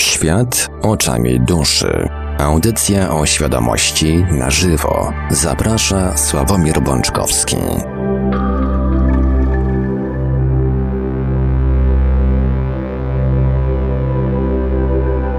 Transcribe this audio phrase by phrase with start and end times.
[0.00, 2.08] Świat oczami duszy.
[2.38, 5.12] Audycja o świadomości na żywo.
[5.30, 7.56] Zaprasza Sławomir Bączkowski.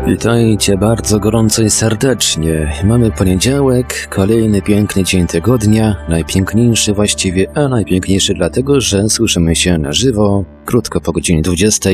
[0.07, 2.73] Witajcie bardzo gorąco i serdecznie.
[2.83, 9.93] Mamy poniedziałek, kolejny piękny dzień tygodnia, najpiękniejszy właściwie, a najpiękniejszy dlatego, że słyszymy się na
[9.93, 11.89] żywo, krótko po godzinie 20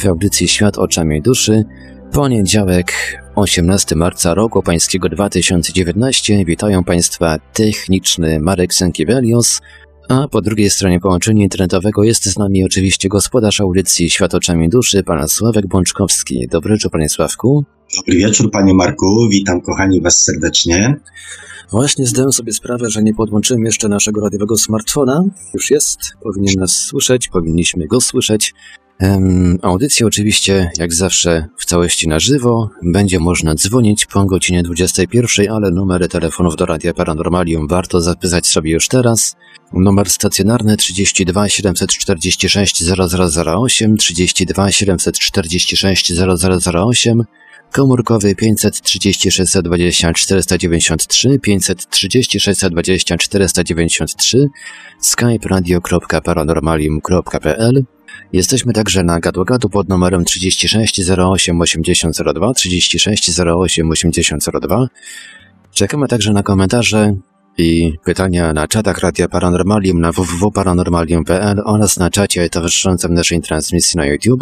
[0.00, 1.64] w audycji Świat oczami duszy.
[2.12, 2.92] Poniedziałek,
[3.34, 6.44] 18 marca roku pańskiego 2019.
[6.44, 9.60] Witają Państwa techniczny Marek Sękiewelios,
[10.08, 15.02] a po drugiej stronie połączenia internetowego jest z nami oczywiście gospodarz audycji Świat oczami duszy,
[15.02, 16.48] pan Sławek Bączkowski.
[16.50, 17.64] Dobry wieczór, panie Sławku.
[17.96, 19.28] Dobry wieczór, panie Marku.
[19.30, 20.94] Witam kochani was serdecznie.
[21.70, 25.20] Właśnie zdałem sobie sprawę, że nie podłączyłem jeszcze naszego radiowego smartfona.
[25.54, 28.54] Już jest, powinien nas słyszeć, powinniśmy go słyszeć.
[29.02, 32.70] Um, audycja oczywiście, jak zawsze, w całości na żywo.
[32.82, 38.70] Będzie można dzwonić po godzinie 21, ale numery telefonów do Radia Paranormalium warto zapisać sobie
[38.70, 39.36] już teraz.
[39.72, 46.12] Numer stacjonarny 32 746 0008, 32 746
[46.74, 47.22] 0008,
[47.72, 54.48] komórkowy 536 20 493, 536 20 493,
[55.00, 57.84] skype radio.paranormalium.pl
[58.32, 64.86] Jesteśmy także na gadu-gadu pod numerem 36 08 8002, 36 08 8002.
[65.74, 67.14] Czekamy także na komentarze
[67.58, 74.06] i pytania na czatach Radia Paranormalium na www.paranormalium.pl oraz na czacie towarzyszącym naszej transmisji na
[74.06, 74.40] YouTube.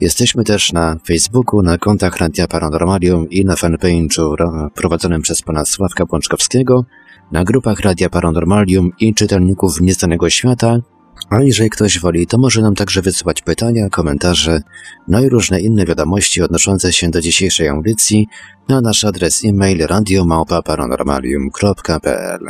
[0.00, 4.34] Jesteśmy też na Facebooku, na kontach Radia Paranormalium i na fanpage'u
[4.74, 6.84] prowadzonym przez pana Sławka Pączkowskiego,
[7.32, 10.78] na grupach Radia Paranormalium i czytelników Nieznanego Świata,
[11.30, 14.62] a jeżeli ktoś woli, to może nam także wysyłać pytania, komentarze,
[15.08, 18.26] no i różne inne wiadomości odnoszące się do dzisiejszej audycji
[18.68, 22.40] na nasz adres e-mail radiomałpa-paranormalium.pl.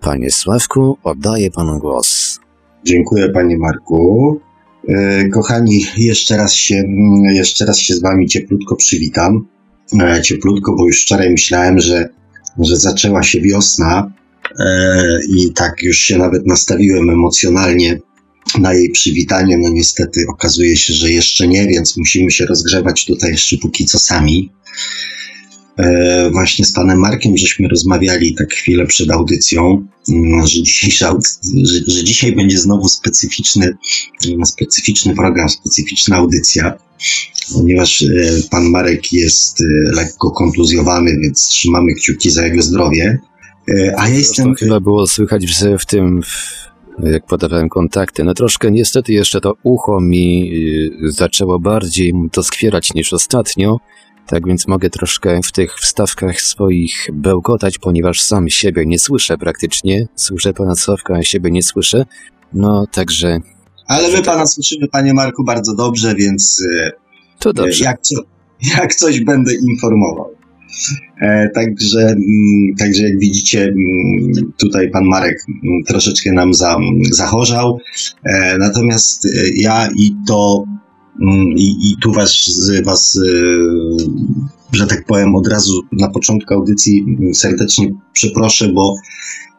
[0.00, 2.40] Panie Sławku, oddaję panu głos.
[2.84, 4.40] Dziękuję panie Marku.
[4.88, 6.84] E, kochani, jeszcze raz się,
[7.32, 9.46] jeszcze raz się z wami cieplutko przywitam.
[10.00, 12.08] E, cieplutko, bo już wczoraj myślałem, że,
[12.58, 14.12] że zaczęła się wiosna
[14.58, 17.98] e, i tak już się nawet nastawiłem emocjonalnie
[18.58, 19.58] na jej przywitanie.
[19.58, 23.98] No niestety okazuje się, że jeszcze nie, więc musimy się rozgrzewać tutaj jeszcze póki co
[23.98, 24.52] sami.
[25.76, 31.18] E, właśnie z panem Markiem żeśmy rozmawiali tak chwilę przed audycją, mm, że, dzisiejsza,
[31.64, 33.76] że, że dzisiaj będzie znowu specyficzny,
[34.26, 36.78] mm, specyficzny program, specyficzna audycja,
[37.52, 38.06] ponieważ e,
[38.50, 39.64] pan Marek jest e,
[39.94, 43.18] lekko kontuzjowany, więc trzymamy kciuki za jego zdrowie.
[43.96, 44.54] A ja jestem.
[44.54, 46.20] Chyba było słychać w, w tym,
[46.98, 48.24] jak podawałem kontakty.
[48.24, 50.52] No troszkę niestety jeszcze to ucho mi
[51.06, 53.76] y, zaczęło bardziej to skwierać niż ostatnio.
[54.26, 60.08] Tak więc mogę troszkę w tych wstawkach swoich bełkotać, ponieważ sam siebie nie słyszę praktycznie.
[60.14, 62.04] Słyszę pana Sławka, a siebie nie słyszę.
[62.52, 63.40] No także.
[63.86, 66.60] Ale my pana słyszymy, panie Marku, bardzo dobrze, więc.
[66.60, 66.90] Y,
[67.38, 67.84] to dobrze.
[67.84, 68.00] Jak,
[68.78, 70.41] jak coś będę informował.
[71.20, 76.76] E, także, mm, także jak widzicie, mm, tutaj pan Marek mm, troszeczkę nam za,
[77.10, 77.78] zachorzał.
[78.24, 80.64] E, natomiast e, ja i to
[81.56, 82.50] i, i tu was,
[82.84, 83.18] was,
[84.72, 87.04] że tak powiem, od razu na początku audycji
[87.34, 88.94] serdecznie przeproszę, bo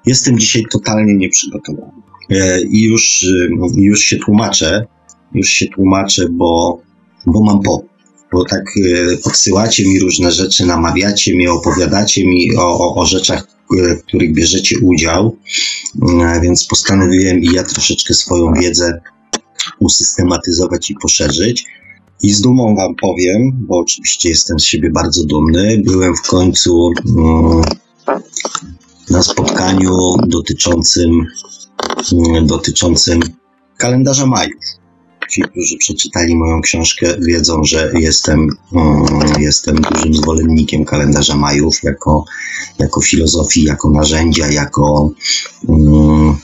[0.06, 1.91] jestem dzisiaj totalnie nieprzygotowany.
[2.69, 3.25] I już,
[3.75, 4.85] już się tłumaczę,
[5.34, 6.81] już się tłumaczę, bo,
[7.25, 7.84] bo mam po
[8.33, 13.47] bo tak e, podsyłacie mi różne rzeczy, namawiacie mnie, opowiadacie mi o, o, o rzeczach,
[13.79, 15.38] e, w których bierzecie udział,
[16.01, 19.01] e, więc postanowiłem i ja troszeczkę swoją wiedzę
[19.79, 21.66] usystematyzować i poszerzyć.
[22.23, 26.89] I z dumą Wam powiem, bo oczywiście jestem z siebie bardzo dumny, byłem w końcu
[27.17, 27.61] mm,
[29.09, 31.11] na spotkaniu dotyczącym,
[32.13, 33.19] mm, dotyczącym
[33.77, 34.82] kalendarza majów
[35.33, 39.06] ci, którzy przeczytali moją książkę, wiedzą, że jestem, um,
[39.39, 42.25] jestem dużym zwolennikiem kalendarza Majów jako,
[42.80, 45.12] jako filozofii, jako narzędzia, jako,
[45.68, 46.38] um,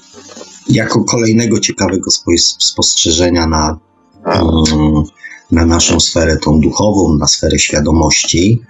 [0.70, 2.12] jako kolejnego ciekawego
[2.60, 3.80] spostrzeżenia na,
[4.26, 5.04] um,
[5.52, 8.62] na naszą sferę tą duchową, na sferę świadomości.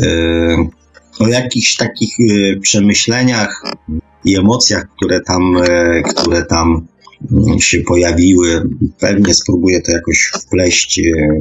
[0.00, 0.56] Y,
[1.18, 3.62] o jakichś takich y, przemyśleniach
[4.24, 6.86] i emocjach, które tam, y, które tam
[7.58, 8.62] się pojawiły.
[8.98, 11.40] Pewnie spróbuję to jakoś wpleść, e,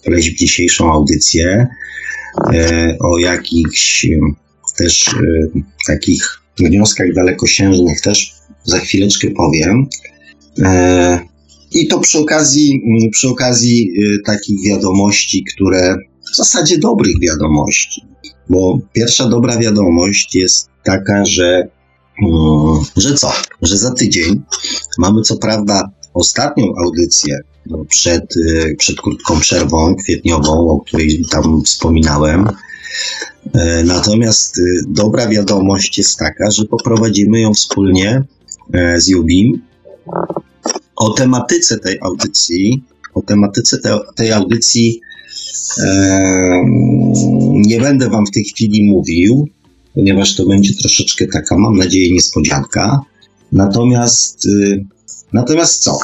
[0.00, 1.66] wpleść w dzisiejszą audycję.
[2.54, 4.18] E, o jakichś e,
[4.76, 5.14] też
[5.86, 8.34] takich wnioskach dalekosiężnych też
[8.64, 9.86] za chwileczkę powiem.
[11.72, 12.82] I to przy okazji,
[13.12, 13.92] przy okazji
[14.26, 15.96] takich wiadomości, które,
[16.32, 18.02] w zasadzie dobrych wiadomości.
[18.50, 21.68] Bo pierwsza dobra wiadomość jest taka, że, mm,
[22.96, 23.32] że co?
[23.62, 24.42] Że za tydzień
[24.98, 31.62] mamy co prawda ostatnią audycję no, przed, y, przed krótką przerwą kwietniową, o której tam
[31.62, 32.48] wspominałem.
[33.54, 38.24] E, natomiast y, dobra wiadomość jest taka, że poprowadzimy ją wspólnie
[38.72, 39.62] e, z Jubim.
[40.96, 42.84] O tematyce tej audycji,
[43.14, 45.00] o tematyce te, tej audycji
[45.78, 46.62] e,
[47.52, 49.48] nie będę Wam w tej chwili mówił,
[49.94, 53.00] ponieważ to będzie troszeczkę taka, mam nadzieję, niespodzianka.
[53.52, 54.86] Natomiast, y,
[55.32, 55.98] natomiast co?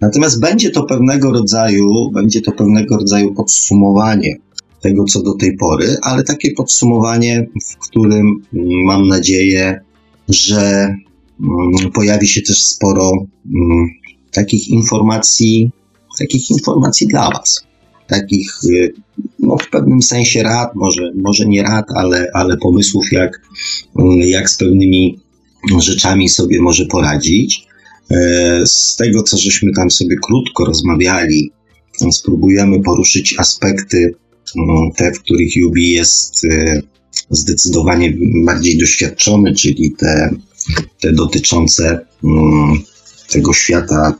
[0.00, 4.36] Natomiast będzie to pewnego rodzaju, będzie to pewnego rodzaju podsumowanie
[4.80, 9.80] tego, co do tej pory, ale takie podsumowanie, w którym mm, mam nadzieję,
[10.28, 10.60] że
[11.40, 13.88] mm, pojawi się też sporo mm,
[14.32, 15.70] takich informacji,
[16.18, 17.66] takich informacji dla Was.
[18.06, 18.94] Takich, y,
[19.52, 23.40] no, w pewnym sensie rad, może, może nie rad, ale, ale pomysłów, jak,
[24.24, 25.20] jak z pewnymi
[25.78, 27.66] rzeczami sobie może poradzić.
[28.10, 31.50] E, z tego, co żeśmy tam sobie krótko rozmawiali,
[32.10, 34.14] spróbujemy poruszyć aspekty,
[34.56, 36.82] mm, te, w których Jubi jest e,
[37.30, 40.30] zdecydowanie bardziej doświadczony, czyli te,
[41.00, 42.72] te dotyczące mm,
[43.30, 44.14] tego świata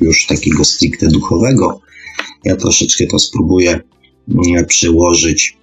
[0.00, 1.80] już takiego stricte duchowego.
[2.44, 3.80] Ja troszeczkę to spróbuję
[4.30, 5.58] mm, przełożyć,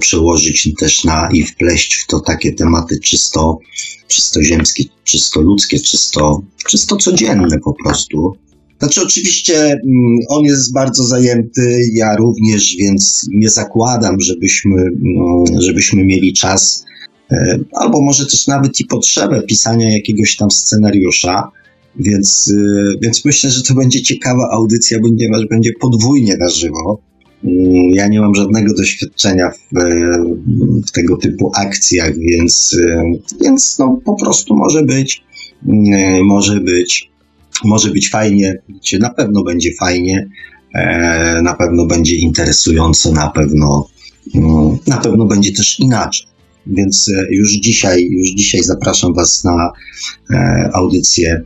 [0.00, 3.58] przełożyć też na i wpleść w to takie tematy czysto,
[4.08, 8.36] czysto ziemskie, czysto ludzkie, czysto, czysto codzienne po prostu.
[8.78, 16.04] Znaczy, oczywiście mm, on jest bardzo zajęty, ja również, więc nie zakładam, żebyśmy, mm, żebyśmy
[16.04, 16.84] mieli czas,
[17.30, 21.50] e, albo może też nawet i potrzebę pisania jakiegoś tam scenariusza.
[21.96, 27.02] Więc, e, więc myślę, że to będzie ciekawa audycja, ponieważ będzie podwójnie na żywo.
[27.44, 29.78] Mm, ja nie mam żadnego doświadczenia w,
[30.86, 32.76] w tego typu akcjach, więc,
[33.40, 35.24] więc no, po prostu może być,
[35.68, 37.10] mm, może być,
[37.64, 40.28] może być fajnie, czy na pewno będzie fajnie,
[40.74, 43.88] e, na pewno będzie interesująco, na pewno,
[44.34, 46.26] mm, na pewno będzie też inaczej.
[46.66, 49.72] Więc e, już dzisiaj, już dzisiaj zapraszam Was na
[50.30, 51.42] e, audycję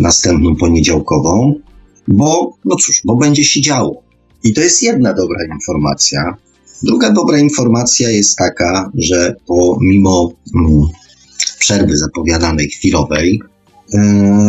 [0.00, 1.54] następną poniedziałkową,
[2.08, 4.02] bo, no cóż, bo będzie się działo.
[4.44, 6.36] I to jest jedna dobra informacja.
[6.82, 10.82] Druga dobra informacja jest taka, że pomimo mm,
[11.58, 13.40] przerwy zapowiadanej chwilowej,
[13.92, 14.00] yy,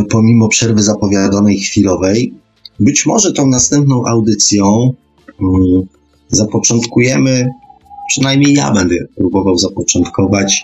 [0.10, 2.34] pomimo przerwy zapowiadanej chwilowej,
[2.80, 4.94] być może tą następną audycją
[5.40, 5.88] yy,
[6.28, 7.50] zapoczątkujemy,
[8.10, 10.64] przynajmniej ja będę próbował zapoczątkować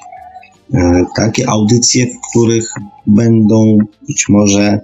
[0.73, 2.73] yy, takie audycje, w których
[3.07, 4.79] będą być może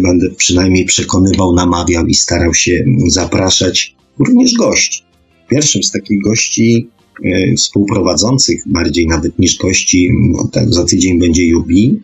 [0.00, 5.02] będę przynajmniej przekonywał, namawiał i starał się zapraszać również gości.
[5.48, 6.88] Pierwszym z takich gości
[7.24, 12.00] e, współprowadzących, bardziej nawet niż gości, no, tak za tydzień będzie Jubi.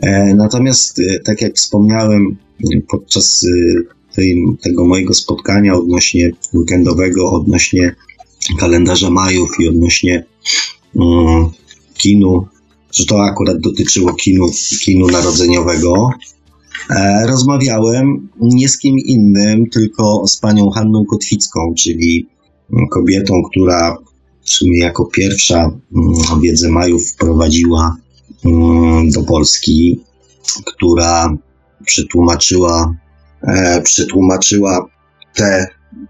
[0.00, 2.36] E, natomiast, tak jak wspomniałem
[2.88, 3.46] podczas
[4.14, 7.94] tej, tego mojego spotkania odnośnie weekendowego, odnośnie
[8.58, 10.24] kalendarza majów i odnośnie
[10.94, 11.46] um,
[11.94, 12.46] kinu,
[12.92, 14.46] że to akurat dotyczyło kinu,
[14.84, 16.39] kinu narodzeniowego, E,
[17.26, 22.28] rozmawiałem nie z kim innym, tylko z panią Hanną Kotwicką, czyli
[22.90, 23.96] kobietą, która
[24.44, 27.96] w sumie jako pierwsza mm, wiedzę Majów wprowadziła
[28.44, 30.00] mm, do Polski,
[30.66, 31.36] która
[31.86, 32.94] przetłumaczyła,
[33.42, 34.86] e, przetłumaczyła
[35.34, 35.66] te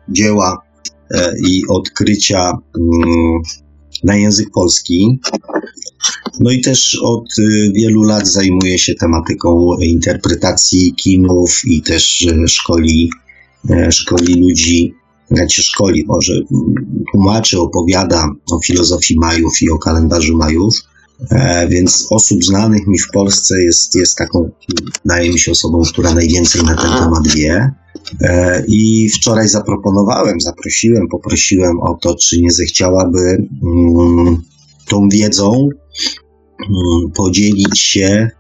[0.09, 0.63] dzieła
[1.11, 3.41] e, i odkrycia mm,
[4.05, 5.21] na język polski.
[6.41, 12.49] No i też od y, wielu lat zajmuje się tematyką interpretacji kinów i też y,
[12.49, 13.11] szkoli,
[13.71, 14.95] y, szkoli ludzi,
[15.31, 16.33] znaczy szkoli może,
[17.13, 20.75] tłumaczy, opowiada o filozofii Majów i o kalendarzu Majów.
[21.31, 24.51] E, więc osób znanych mi w Polsce jest, jest taką,
[25.05, 27.73] wydaje mi się, osobą, która najwięcej na ten temat wie.
[28.21, 34.37] E, I wczoraj zaproponowałem, zaprosiłem, poprosiłem o to, czy nie zechciałaby mm,
[34.89, 35.69] tą wiedzą
[37.15, 38.31] podzielić się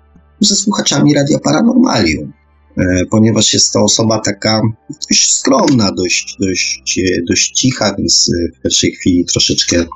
[0.40, 2.32] ze słuchaczami Radia Paranormalium,
[2.78, 4.62] e, ponieważ jest to osoba taka
[5.10, 9.86] dość skromna, dość, dość, dość cicha, więc w pierwszej chwili troszeczkę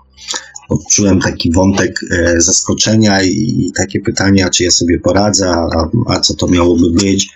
[0.69, 6.35] odczułem taki wątek e, zaskoczenia i, takie pytania, czy ja sobie poradzę, a, a co
[6.35, 7.29] to miałoby być.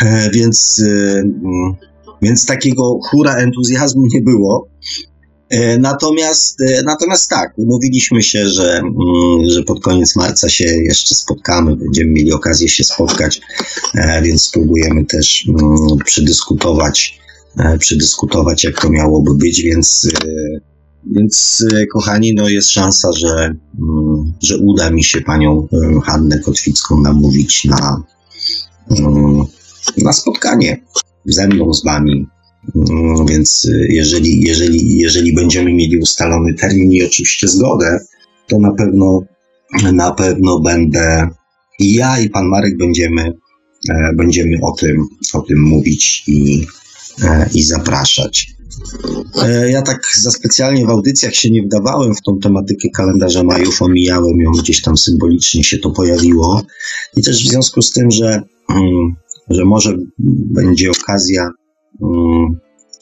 [0.00, 1.74] E, więc, e, mm,
[2.22, 4.68] więc takiego hura entuzjazmu nie było.
[5.78, 8.94] Natomiast, natomiast tak, umówiliśmy się, że, mm,
[9.50, 13.40] że pod koniec marca się jeszcze spotkamy, będziemy mieli okazję się spotkać,
[14.22, 17.24] więc spróbujemy też mm, przedyskutować
[17.78, 20.08] przedyskutować, jak to miałoby być, więc,
[21.06, 25.68] więc kochani, no jest szansa, że, mm, że uda mi się panią
[26.04, 28.02] Hannę Kotwicką namówić na,
[29.98, 30.84] na spotkanie
[31.24, 32.26] ze mną, z wami.
[32.74, 37.98] Mm, więc jeżeli, jeżeli, jeżeli będziemy mieli ustalony termin i oczywiście zgodę,
[38.48, 39.22] to na pewno,
[39.92, 41.28] na pewno będę
[41.78, 43.32] i ja i pan Marek będziemy,
[43.90, 46.66] e, będziemy o tym, o tym mówić i,
[47.22, 48.54] e, i zapraszać.
[49.42, 53.82] E, ja tak za specjalnie w audycjach się nie wdawałem w tą tematykę kalendarza majów,
[53.82, 56.62] omijałem ją gdzieś tam symbolicznie się to pojawiło.
[57.16, 59.14] I też w związku z tym, że, mm,
[59.50, 59.96] że może
[60.52, 61.50] będzie okazja,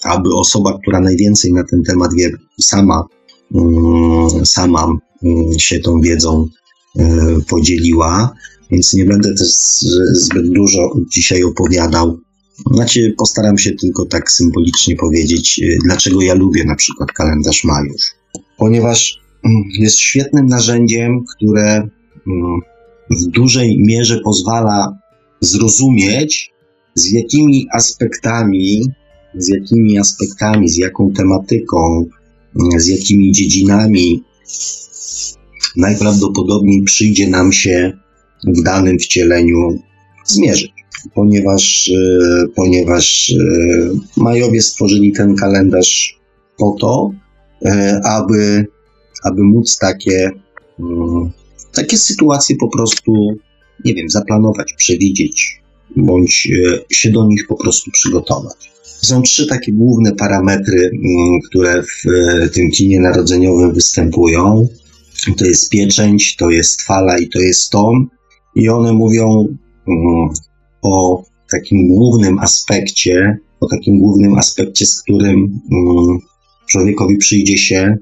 [0.04, 2.30] aby osoba, która najwięcej na ten temat wie,
[2.60, 3.04] sama,
[3.54, 4.96] mm, sama
[5.58, 6.48] się tą wiedzą
[7.48, 8.34] podzieliła,
[8.70, 9.48] więc nie będę też
[10.12, 12.18] zbyt dużo dzisiaj opowiadał.
[12.70, 18.00] Znaczy, postaram się tylko tak symbolicznie powiedzieć, y, dlaczego ja lubię na przykład kalendarz Majów.
[18.58, 21.88] Ponieważ mm, jest świetnym narzędziem, które
[22.26, 22.60] mm,
[23.10, 24.98] w dużej mierze pozwala
[25.40, 26.51] zrozumieć,
[26.94, 28.82] z jakimi aspektami,
[29.34, 32.06] z jakimi aspektami, z jaką tematyką,
[32.60, 34.24] mm, z jakimi dziedzinami
[35.76, 37.92] najprawdopodobniej przyjdzie nam się
[38.44, 39.78] w danym wcieleniu
[40.24, 40.72] zmierzyć.
[41.14, 43.36] Ponieważ, e, ponieważ e,
[44.16, 46.20] Majowie stworzyli ten kalendarz
[46.58, 47.10] po to,
[47.64, 48.66] e, aby,
[49.22, 50.30] aby móc takie,
[50.80, 51.30] mm,
[51.72, 53.12] takie sytuacje po prostu,
[53.84, 55.61] nie wiem, zaplanować, przewidzieć,
[55.96, 56.48] bądź
[56.90, 58.72] się do nich po prostu przygotować.
[58.84, 62.04] Są trzy takie główne parametry, mm, które w
[62.54, 64.68] tym kinie narodzeniowym występują.
[65.36, 68.08] To jest pieczęć, to jest fala i to jest ton
[68.54, 69.26] i one mówią
[69.86, 70.28] um,
[70.82, 76.18] o takim głównym aspekcie, o takim głównym aspekcie, z którym um,
[76.68, 77.96] człowiekowi przyjdzie się,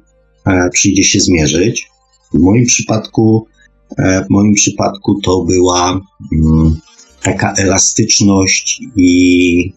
[0.46, 1.90] e, przyjdzie się zmierzyć.
[2.34, 3.46] W moim przypadku,
[3.98, 6.00] e, w moim przypadku to była
[7.22, 9.72] taka elastyczność i,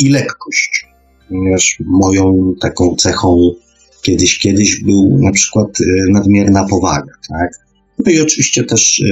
[0.00, 0.86] i lekkość,
[1.28, 3.54] ponieważ moją taką cechą
[4.02, 7.50] kiedyś, kiedyś był na przykład e, nadmierna powaga, tak?
[7.98, 9.04] No i oczywiście też e,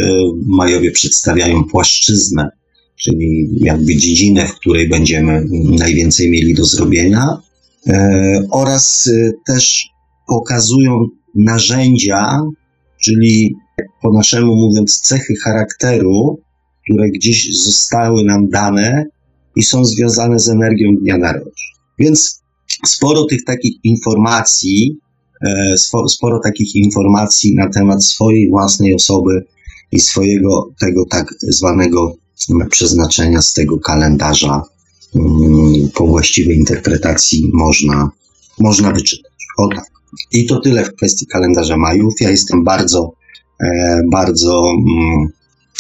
[0.47, 2.49] Majowie przedstawiają płaszczyznę,
[2.97, 5.45] czyli jakby dziedzinę, w której będziemy
[5.79, 7.37] najwięcej mieli do zrobienia,
[7.89, 9.11] e, oraz
[9.47, 9.87] też
[10.29, 12.41] pokazują narzędzia,
[13.03, 13.55] czyli
[14.03, 16.41] po naszemu mówiąc cechy charakteru,
[16.85, 19.05] które gdzieś zostały nam dane
[19.57, 21.53] i są związane z energią dnia narodzin.
[21.99, 22.43] Więc
[22.87, 25.03] sporo tych takich informacji
[25.43, 25.75] E,
[26.09, 29.45] sporo takich informacji na temat swojej własnej osoby
[29.93, 32.17] i swojego tego tak zwanego
[32.71, 34.63] przeznaczenia z tego kalendarza
[35.15, 38.11] mm, po właściwej interpretacji można,
[38.59, 39.33] można wyczytać.
[39.59, 39.85] O tak.
[40.33, 42.15] I to tyle w kwestii kalendarza Majów.
[42.21, 43.13] Ja jestem bardzo,
[43.61, 45.29] e, bardzo mm,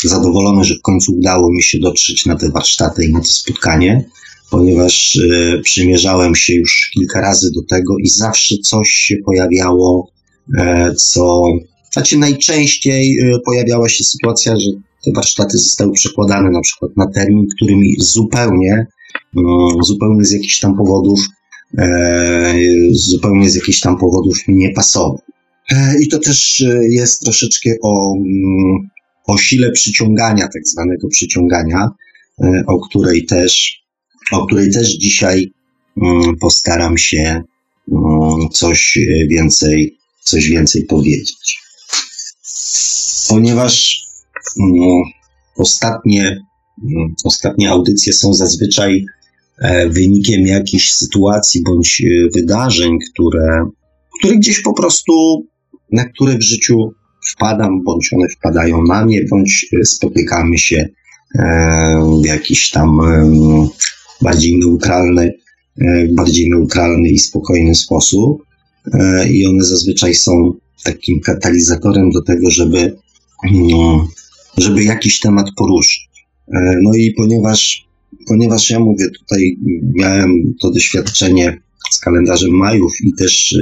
[0.08, 4.04] zadowolony, że w końcu udało mi się dotrzeć na te warsztaty i na to spotkanie
[4.52, 10.10] ponieważ y, przymierzałem się już kilka razy do tego i zawsze coś się pojawiało,
[10.58, 11.44] e, co.
[11.92, 14.70] Znaczy, najczęściej e, pojawiała się sytuacja, że
[15.04, 18.86] te warsztaty zostały przekładane na przykład na termin, który mi zupełnie,
[19.36, 21.20] mm, zupełnie z jakichś tam powodów,
[22.90, 25.20] zupełnie z jakichś tam powodów mi nie pasował.
[26.00, 28.90] I to też jest troszeczkę o, mm,
[29.26, 31.88] o sile przyciągania, tak zwanego przyciągania,
[32.66, 33.82] o której też
[34.32, 35.52] o której też dzisiaj
[36.02, 37.42] mm, postaram się
[37.92, 38.98] mm, coś
[39.28, 41.60] więcej, coś więcej powiedzieć.
[43.28, 44.02] Ponieważ
[44.60, 45.02] mm,
[45.56, 46.40] ostatnie,
[47.24, 49.04] ostatnie audycje są zazwyczaj
[49.58, 53.70] e, wynikiem jakichś sytuacji bądź e, wydarzeń, które,
[54.18, 55.46] które gdzieś po prostu,
[55.92, 56.92] na które w życiu
[57.26, 60.88] wpadam, bądź one wpadają na mnie, bądź e, spotykamy się
[62.22, 63.00] w jakiś tam
[64.22, 65.32] bardziej neutralny,
[65.80, 68.42] e, bardziej neutralny i spokojny sposób.
[68.94, 70.52] E, I one zazwyczaj są
[70.84, 72.96] takim katalizatorem do tego, żeby,
[73.50, 74.00] mm,
[74.58, 76.08] żeby jakiś temat poruszyć.
[76.48, 77.88] E, no i ponieważ,
[78.28, 79.56] ponieważ ja mówię, tutaj
[79.94, 81.60] miałem to doświadczenie
[81.90, 83.56] z kalendarzem Majów i też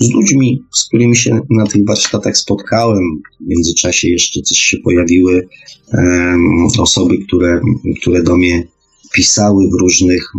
[0.00, 3.04] z ludźmi, z którymi się na tych warsztatach spotkałem.
[3.40, 5.48] W międzyczasie jeszcze też się pojawiły
[6.78, 7.60] osoby, które,
[8.00, 8.66] które do mnie
[9.12, 10.32] pisały w różnych,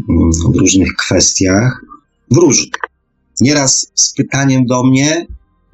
[0.54, 1.86] w różnych kwestiach,
[2.32, 2.80] w różnych.
[3.42, 5.28] Nieraz z pytaniem do mnie,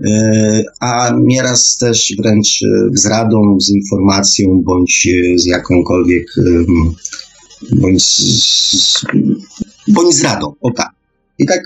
[0.06, 6.28] e, a nieraz też wręcz e, z radą, z informacją bądź e, z jakąkolwiek
[7.72, 9.06] bądź z,
[9.88, 10.90] bądź z radą, o tak.
[11.40, 11.62] I tak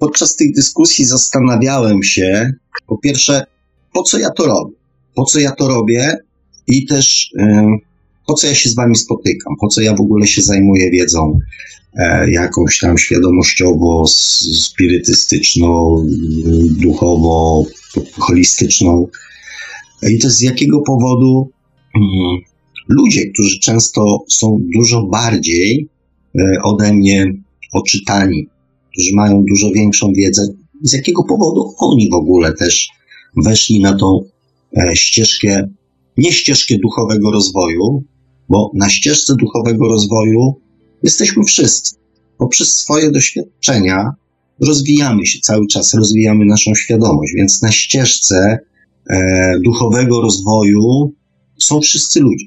[0.00, 2.52] podczas tych dyskusji zastanawiałem się,
[2.86, 3.46] po pierwsze,
[3.92, 4.74] po co ja to robię?
[5.14, 6.18] Po co ja to robię?
[6.66, 7.30] I też
[8.26, 9.54] po co ja się z wami spotykam?
[9.60, 11.38] Po co ja w ogóle się zajmuję wiedzą
[11.94, 14.04] e, jakąś tam świadomościowo,
[14.60, 15.96] spirytystyczną,
[16.70, 17.64] duchowo,
[18.18, 19.08] holistyczną?
[20.10, 21.50] I to z jakiego powodu
[21.94, 22.36] mm,
[22.88, 25.88] ludzie, którzy często są dużo bardziej
[26.38, 27.32] e, ode mnie
[27.72, 28.48] oczytani,
[28.96, 30.48] którzy mają dużo większą wiedzę,
[30.82, 32.88] z jakiego powodu oni w ogóle też
[33.36, 34.20] weszli na tą
[34.76, 35.68] e, ścieżkę,
[36.16, 38.04] nie ścieżkę duchowego rozwoju,
[38.48, 40.60] bo na ścieżce duchowego rozwoju
[41.02, 41.96] jesteśmy wszyscy.
[42.38, 44.10] Poprzez swoje doświadczenia
[44.60, 48.58] rozwijamy się cały czas, rozwijamy naszą świadomość, więc na ścieżce
[49.10, 51.12] e, duchowego rozwoju
[51.58, 52.46] są wszyscy ludzie.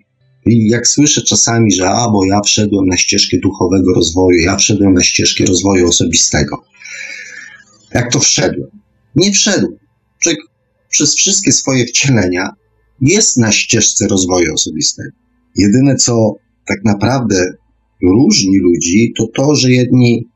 [0.50, 4.94] I jak słyszę czasami, że a, bo ja wszedłem na ścieżkę duchowego rozwoju, ja wszedłem
[4.94, 6.64] na ścieżkę rozwoju osobistego.
[7.94, 8.70] Jak to wszedłem?
[9.16, 9.78] Nie wszedłem.
[10.24, 10.40] Człowiek
[10.90, 12.50] przez wszystkie swoje wcielenia
[13.02, 15.10] jest na ścieżce rozwoju osobistego.
[15.56, 16.36] Jedyne, co
[16.68, 17.54] tak naprawdę
[18.04, 20.28] różni ludzi, to to, że jedni,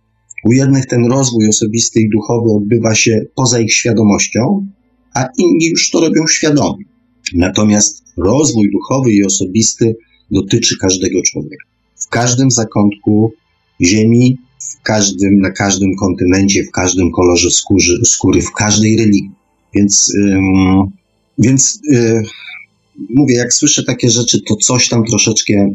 [0.46, 4.68] u jednych ten rozwój osobisty i duchowy odbywa się poza ich świadomością,
[5.14, 6.86] a inni już to robią świadomie.
[7.34, 9.96] Natomiast rozwój duchowy i osobisty
[10.32, 11.66] dotyczy każdego człowieka.
[11.96, 13.34] W każdym zakątku
[13.82, 19.32] Ziemi, w każdym, na każdym kontynencie, w każdym kolorze skóry, skóry w każdej religii.
[19.74, 20.44] Więc, ym,
[21.38, 22.24] więc yy,
[23.10, 25.74] mówię, jak słyszę takie rzeczy, to coś tam troszeczkę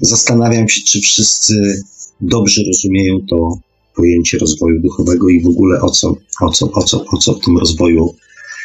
[0.00, 1.82] zastanawiam się, czy wszyscy
[2.20, 3.58] dobrze rozumieją to
[3.96, 7.40] pojęcie rozwoju duchowego i w ogóle o co, o co, o co, o co w
[7.40, 8.14] tym rozwoju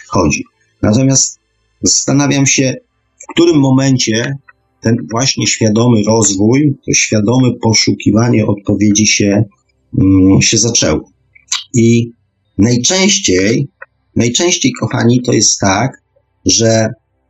[0.07, 0.43] chodzi.
[0.81, 1.39] Natomiast
[1.83, 2.75] Zastanawiam się,
[3.17, 4.37] w którym momencie
[4.81, 9.43] ten właśnie świadomy rozwój, to świadome poszukiwanie odpowiedzi się,
[10.01, 11.09] mm, się zaczęło.
[11.73, 12.11] I
[12.57, 13.67] najczęściej,
[14.15, 16.01] najczęściej, kochani, to jest tak,
[16.45, 16.89] że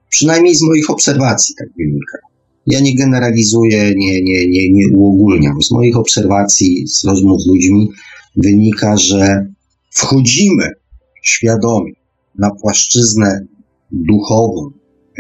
[0.09, 2.17] przynajmniej z moich obserwacji tak wynika.
[2.67, 5.61] Ja nie generalizuję, nie, nie, nie, nie uogólniam.
[5.61, 7.89] Z moich obserwacji, z rozmów z ludźmi
[8.35, 9.45] wynika, że
[9.91, 10.69] wchodzimy
[11.21, 11.93] świadomie
[12.39, 13.45] na płaszczyznę
[13.93, 14.71] duchową,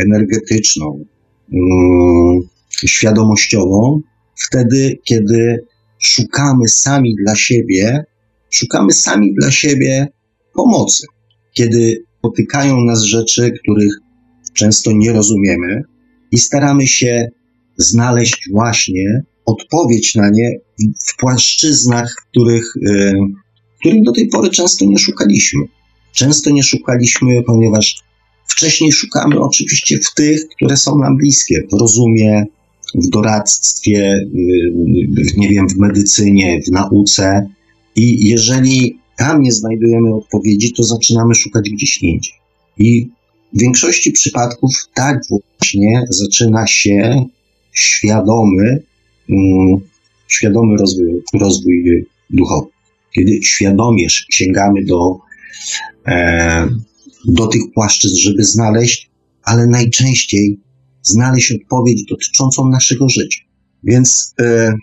[0.05, 1.05] energetyczną,
[1.53, 2.41] mm,
[2.85, 4.01] świadomościową,
[4.35, 5.65] wtedy, kiedy
[5.99, 8.05] szukamy sami dla siebie,
[8.49, 10.07] szukamy sami dla siebie
[10.53, 11.07] pomocy.
[11.53, 13.93] Kiedy potykają nas rzeczy, których
[14.53, 15.83] często nie rozumiemy
[16.31, 17.27] i staramy się
[17.77, 20.51] znaleźć właśnie odpowiedź na nie
[21.07, 23.13] w płaszczyznach, których, y,
[23.79, 25.61] których do tej pory często nie szukaliśmy.
[26.13, 28.03] Często nie szukaliśmy, ponieważ
[28.47, 32.45] Wcześniej szukamy oczywiście w tych, które są nam bliskie, w rozumie,
[32.95, 34.27] w doradztwie,
[35.37, 37.49] nie wiem, w medycynie, w nauce.
[37.95, 42.33] I jeżeli tam nie znajdujemy odpowiedzi, to zaczynamy szukać gdzieś indziej.
[42.77, 43.09] I
[43.53, 47.25] w większości przypadków tak właśnie zaczyna się
[47.73, 48.83] świadomy,
[49.29, 49.79] mm,
[50.27, 52.67] świadomy rozwój, rozwój duchowy.
[53.15, 55.17] Kiedy świadomie sięgamy do
[56.07, 56.67] e,
[57.27, 59.11] do tych płaszczyzn, żeby znaleźć,
[59.43, 60.59] ale najczęściej
[61.01, 63.41] znaleźć odpowiedź dotyczącą naszego życia.
[63.83, 64.73] Więc, e,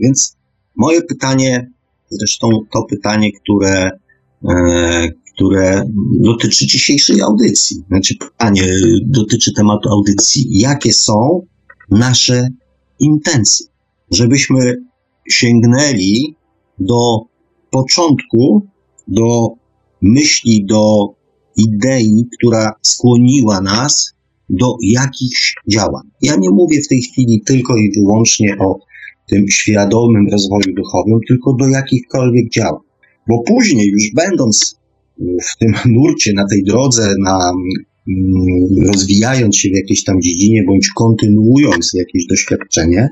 [0.00, 0.36] więc
[0.76, 1.70] moje pytanie,
[2.10, 3.90] zresztą to pytanie, które,
[4.48, 5.84] e, które
[6.20, 8.62] dotyczy dzisiejszej audycji, znaczy pytanie
[9.06, 11.46] dotyczy tematu audycji, jakie są
[11.90, 12.48] nasze
[12.98, 13.66] intencje,
[14.10, 14.76] żebyśmy
[15.30, 16.36] sięgnęli
[16.78, 17.20] do
[17.70, 18.66] początku,
[19.08, 19.48] do
[20.02, 21.14] myśli, do
[21.56, 24.12] idei, która skłoniła nas
[24.50, 26.02] do jakichś działań.
[26.22, 28.78] Ja nie mówię w tej chwili tylko i wyłącznie o
[29.28, 32.80] tym świadomym rozwoju duchowym, tylko do jakichkolwiek działań.
[33.28, 34.76] Bo później, już będąc
[35.18, 37.52] w tym nurcie, na tej drodze, na,
[38.08, 43.08] mm, rozwijając się w jakiejś tam dziedzinie, bądź kontynuując jakieś doświadczenie,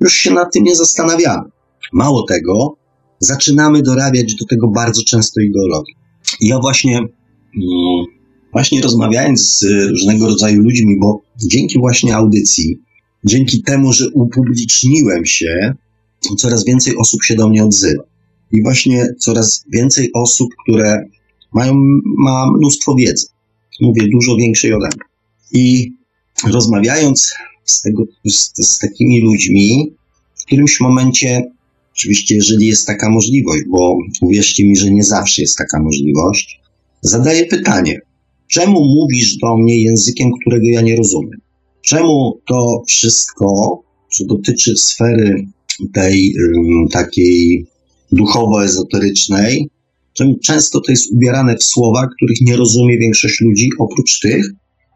[0.00, 1.48] już się nad tym nie zastanawiamy.
[1.92, 2.76] Mało tego,
[3.18, 5.94] zaczynamy dorabiać do tego bardzo często ideologii.
[6.40, 7.00] Ja właśnie
[8.52, 12.78] właśnie rozmawiając z różnego rodzaju ludźmi, bo dzięki właśnie audycji,
[13.24, 15.74] dzięki temu, że upubliczniłem się,
[16.38, 18.02] coraz więcej osób się do mnie odzywa.
[18.52, 21.04] I właśnie coraz więcej osób, które
[21.54, 23.26] mają ma mnóstwo wiedzy.
[23.80, 25.04] Mówię dużo większej ode mnie.
[25.52, 25.92] I
[26.50, 27.34] rozmawiając
[27.64, 29.92] z, tego, z, z takimi ludźmi,
[30.40, 31.42] w którymś momencie,
[31.92, 36.60] oczywiście, jeżeli jest taka możliwość, bo uwierzcie mi, że nie zawsze jest taka możliwość,
[37.00, 38.00] Zadaję pytanie,
[38.48, 41.40] czemu mówisz do mnie językiem, którego ja nie rozumiem?
[41.84, 43.78] Czemu to wszystko,
[44.12, 45.46] co dotyczy sfery
[45.92, 46.34] tej
[46.90, 47.66] takiej
[48.12, 49.68] duchowo-ezoterycznej,
[50.42, 54.44] często to jest ubierane w słowa, których nie rozumie większość ludzi, oprócz tych,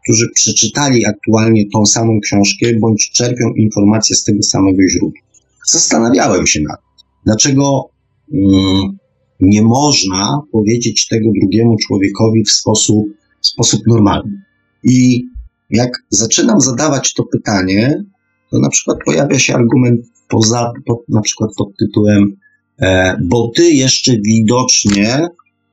[0.03, 5.21] którzy przeczytali aktualnie tą samą książkę bądź czerpią informacje z tego samego źródła.
[5.67, 7.89] Zastanawiałem się nad tym, dlaczego
[8.33, 8.97] mm,
[9.43, 13.05] nie można powiedzieć tego drugiemu człowiekowi w sposób,
[13.41, 14.41] w sposób normalny.
[14.83, 15.25] I
[15.69, 18.03] jak zaczynam zadawać to pytanie,
[18.51, 22.35] to na przykład pojawia się argument poza, pod, na przykład pod tytułem,
[22.81, 25.27] e, bo ty jeszcze widocznie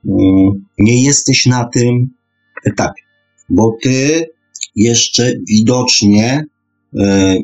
[0.07, 2.09] mm, nie jesteś na tym
[2.65, 3.01] etapie,
[3.49, 4.25] bo ty
[4.75, 6.45] jeszcze widocznie
[6.99, 7.37] e,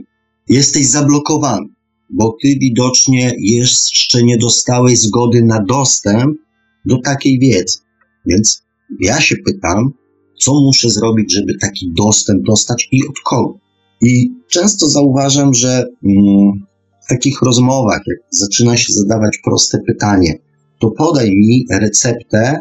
[0.50, 1.68] jesteś zablokowany,
[2.10, 6.38] bo ty widocznie jeszcze nie dostałeś zgody na dostęp
[6.86, 7.78] do takiej wiedzy.
[8.26, 8.62] Więc
[9.02, 9.93] ja się pytam,
[10.39, 13.60] co muszę zrobić, żeby taki dostęp dostać i od kogo?
[14.02, 16.65] I często zauważam, że mm,
[17.06, 20.39] w takich rozmowach, jak zaczyna się zadawać proste pytanie,
[20.80, 22.60] to podaj mi receptę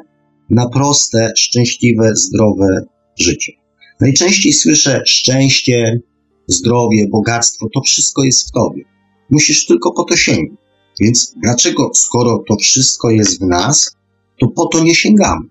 [0.50, 2.84] na proste, szczęśliwe, zdrowe
[3.18, 3.52] życie.
[4.00, 6.00] Najczęściej słyszę szczęście,
[6.46, 8.95] zdrowie, bogactwo, to wszystko jest w tobie.
[9.30, 10.60] Musisz tylko po to sięgnąć.
[11.00, 13.96] Więc dlaczego, skoro to wszystko jest w nas,
[14.40, 15.46] to po to nie sięgamy?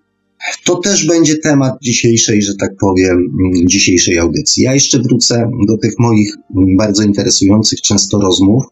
[0.63, 4.63] To też będzie temat dzisiejszej, że tak powiem, dzisiejszej audycji.
[4.63, 6.33] Ja jeszcze wrócę do tych moich
[6.77, 8.63] bardzo interesujących często rozmów.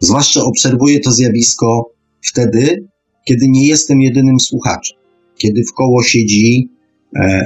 [0.00, 1.90] Zwłaszcza obserwuję to zjawisko
[2.22, 2.88] wtedy,
[3.28, 4.98] kiedy nie jestem jedynym słuchaczem.
[5.36, 6.68] Kiedy w koło siedzi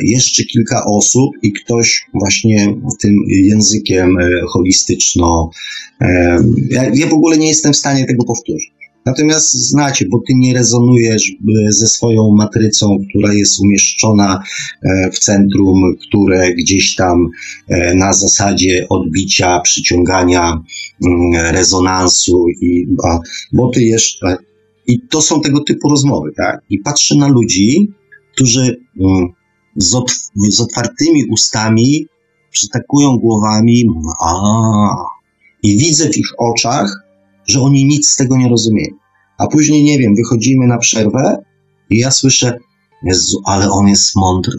[0.03, 5.51] jeszcze kilka osób i ktoś właśnie tym językiem e, holistyczno.
[6.01, 6.39] E,
[6.71, 8.77] ja, ja w ogóle nie jestem w stanie tego powtórzyć.
[9.07, 14.43] Natomiast znacie, bo ty nie rezonujesz e, ze swoją matrycą, która jest umieszczona
[14.83, 17.29] e, w centrum, które gdzieś tam
[17.69, 20.63] e, na zasadzie odbicia, przyciągania,
[21.07, 22.87] mm, rezonansu, i,
[23.53, 24.37] bo ty jeszcze.
[24.87, 26.61] I to są tego typu rozmowy, tak?
[26.71, 27.93] I patrzę na ludzi,
[28.35, 29.29] którzy mm,
[29.77, 30.15] z, otw
[30.49, 32.07] z otwartymi ustami
[32.51, 33.85] przytakują głowami,
[34.21, 34.33] a
[35.63, 37.07] i widzę w ich oczach,
[37.49, 38.95] że oni nic z tego nie rozumieją.
[39.39, 41.45] A później, nie wiem, wychodzimy na przerwę
[41.91, 42.59] i ja słyszę,
[43.03, 44.59] Jezu, ale on jest mądry.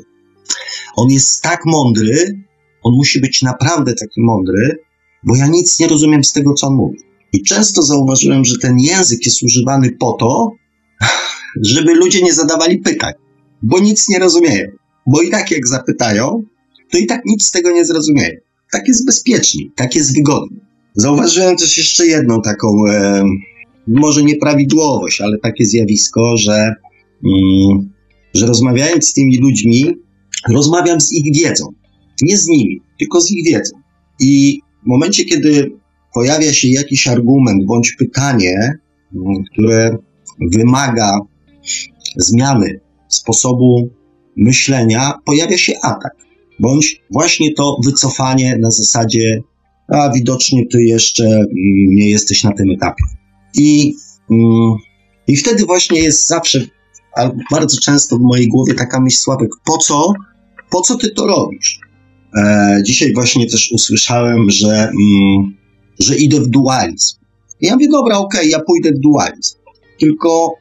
[0.96, 2.44] On jest tak mądry,
[2.84, 4.80] on musi być naprawdę taki mądry,
[5.24, 6.98] bo ja nic nie rozumiem z tego, co on mówi.
[7.34, 10.52] I często zauważyłem, że ten język jest używany po to,
[11.62, 13.14] żeby ludzie nie zadawali pytań,
[13.62, 14.68] bo nic nie rozumieją.
[15.08, 16.44] Bo i tak jak zapytają,
[16.92, 18.36] to i tak nic z tego nie zrozumieją.
[18.72, 20.62] Tak jest bezpieczniej, tak jest wygodniej.
[20.94, 23.24] Zauważyłem też jeszcze jedną taką, e,
[23.88, 26.74] może nieprawidłowość, ale takie zjawisko, że,
[27.26, 27.90] mm,
[28.34, 29.96] że rozmawiając z tymi ludźmi,
[30.50, 31.66] rozmawiam z ich wiedzą.
[32.22, 33.76] Nie z nimi, tylko z ich wiedzą.
[34.20, 35.72] I w momencie, kiedy
[36.14, 38.80] pojawia się jakiś argument bądź pytanie,
[39.16, 39.98] mm, które
[40.52, 41.20] wymaga
[42.18, 43.90] zmiany sposobu
[44.38, 46.16] myślenia, pojawia się atak,
[46.60, 49.42] bądź właśnie to wycofanie na zasadzie
[49.88, 51.48] a widocznie ty jeszcze mm,
[51.90, 53.04] nie jesteś na tym etapie.
[53.54, 53.94] I,
[54.32, 54.76] mm,
[55.28, 56.66] i wtedy właśnie jest zawsze,
[57.16, 60.14] a bardzo często w mojej głowie taka myśl Sławek, po co,
[60.70, 61.80] po co ty to robisz?
[62.38, 65.56] E, dzisiaj właśnie też usłyszałem, że, mm,
[66.00, 67.18] że idę w dualizm.
[67.62, 69.56] I ja mówię, dobra, okej, okay, ja pójdę w dualizm.
[70.00, 70.54] Tylko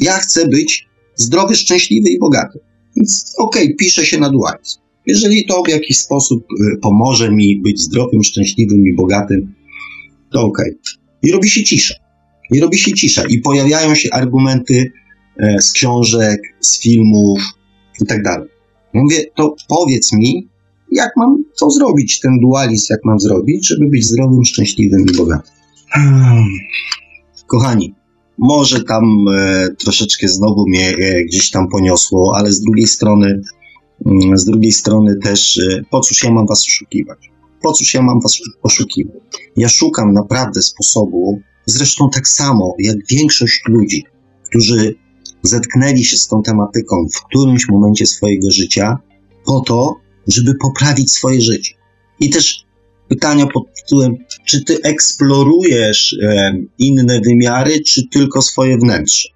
[0.00, 2.58] ja chcę być zdrowy, szczęśliwy i bogaty.
[2.96, 4.80] Więc okej, okay, piszę się na dualizm.
[5.06, 9.54] Jeżeli to w jakiś sposób y, pomoże mi być zdrowym, szczęśliwym i bogatym,
[10.32, 10.70] to okej.
[10.70, 11.00] Okay.
[11.22, 11.94] I robi się cisza.
[12.50, 13.22] I robi się cisza.
[13.28, 14.92] I pojawiają się argumenty
[15.38, 17.40] e, z książek, z filmów
[18.02, 18.48] i tak dalej.
[18.94, 20.48] Mówię, to powiedz mi,
[20.92, 25.52] jak mam to zrobić, ten dualizm, jak mam zrobić, żeby być zdrowym, szczęśliwym i bogatym.
[27.46, 27.94] Kochani,
[28.40, 33.42] może tam e, troszeczkę znowu mnie e, gdzieś tam poniosło, ale z drugiej strony
[34.06, 37.18] Mm, z drugiej strony też, y, po cóż ja mam was oszukiwać?
[37.62, 39.22] Po cóż ja mam was oszukiwać?
[39.56, 44.04] Ja szukam naprawdę sposobu, zresztą tak samo jak większość ludzi,
[44.48, 44.94] którzy
[45.42, 48.98] zetknęli się z tą tematyką w którymś momencie swojego życia,
[49.44, 49.96] po to,
[50.28, 51.74] żeby poprawić swoje życie.
[52.20, 52.64] I też
[53.10, 59.28] pytania pod tytułem, czy ty eksplorujesz e, inne wymiary, czy tylko swoje wnętrze?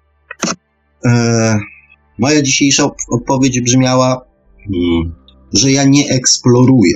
[1.05, 1.57] E,
[2.19, 4.25] moja dzisiejsza odpowiedź brzmiała,
[4.65, 5.15] Hmm.
[5.53, 6.93] że ja nie eksploruję.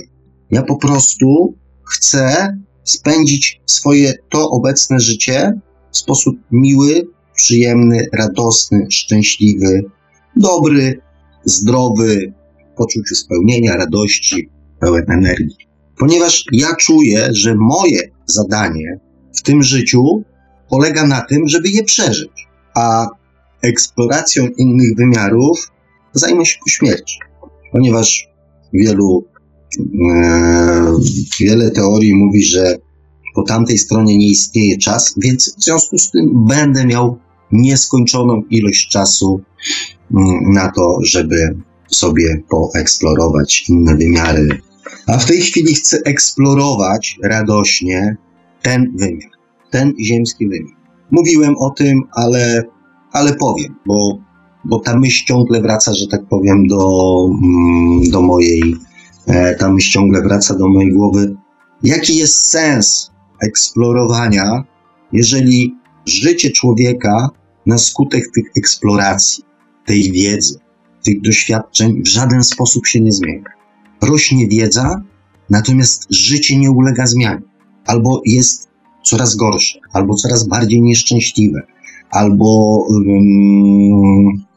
[0.52, 5.54] Ja po prostu chcę spędzić swoje to obecne życie
[5.92, 9.84] w sposób miły, przyjemny, radosny, szczęśliwy,
[10.36, 11.02] dobry,
[11.46, 12.34] zdrowy,
[12.78, 15.69] poczuciu spełnienia, radości, pełen energii.
[16.00, 19.00] Ponieważ ja czuję, że moje zadanie
[19.38, 20.24] w tym życiu
[20.70, 23.08] polega na tym, żeby je przeżyć, a
[23.62, 25.72] eksploracją innych wymiarów
[26.14, 27.20] zajmę się po śmierci,
[27.72, 28.28] ponieważ
[28.74, 29.26] wielu,
[30.06, 30.94] e,
[31.40, 32.78] wiele teorii mówi, że
[33.36, 37.18] po tamtej stronie nie istnieje czas, więc w związku z tym będę miał
[37.52, 39.42] nieskończoną ilość czasu
[40.12, 41.56] mm, na to, żeby
[41.88, 44.62] sobie poeksplorować inne wymiary.
[45.08, 48.18] A w tej chwili chcę eksplorować radośnie
[48.62, 49.32] ten wymiar,
[49.70, 50.76] ten ziemski wymiar.
[51.12, 52.64] Mówiłem o tym, ale,
[53.12, 54.20] ale powiem, bo,
[54.66, 58.76] bo ta myśl ciągle wraca, że tak powiem, do, mm, do mojej,
[59.28, 61.36] e, ta myśl ciągle wraca do mojej głowy.
[61.84, 64.64] Jaki jest sens eksplorowania,
[65.12, 65.76] jeżeli
[66.06, 67.30] życie człowieka
[67.66, 69.44] na skutek tych eksploracji,
[69.86, 70.60] tej wiedzy,
[71.04, 73.59] tych doświadczeń w żaden sposób się nie zmienia.
[74.02, 75.02] Rośnie wiedza,
[75.50, 77.42] natomiast życie nie ulega zmianie.
[77.86, 78.70] Albo jest
[79.04, 81.62] coraz gorsze, albo coraz bardziej nieszczęśliwe,
[82.12, 82.78] albo.
[82.90, 84.50] Um,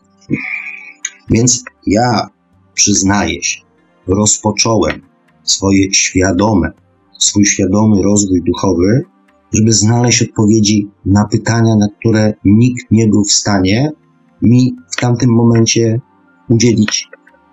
[1.31, 2.29] więc ja
[2.75, 3.61] przyznaję się,
[4.07, 5.03] rozpocząłem
[5.43, 6.71] swoje świadome,
[7.19, 9.05] swój świadomy rozwój duchowy,
[9.53, 13.93] żeby znaleźć odpowiedzi na pytania, na które nikt nie był w stanie
[14.43, 16.01] mi w tamtym momencie
[16.49, 17.09] udzielić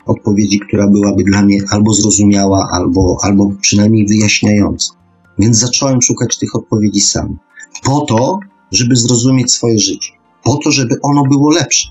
[0.10, 4.94] odpowiedzi, która byłaby dla mnie albo zrozumiała, albo, albo przynajmniej wyjaśniająca.
[5.40, 7.38] Więc zacząłem szukać tych odpowiedzi sam.
[7.84, 8.40] Po to,
[8.72, 10.12] żeby zrozumieć swoje życie.
[10.44, 11.90] Po to, żeby ono było lepsze.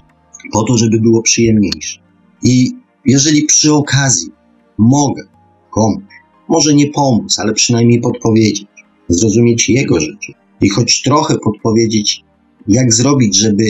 [0.52, 2.00] Po to, żeby było przyjemniejsze.
[2.42, 2.72] I
[3.04, 4.28] jeżeli przy okazji
[4.78, 5.22] mogę
[5.70, 6.02] komuś,
[6.48, 8.66] może nie pomóc, ale przynajmniej podpowiedzieć,
[9.08, 12.24] zrozumieć jego życie i choć trochę podpowiedzieć,
[12.68, 13.64] jak zrobić, żeby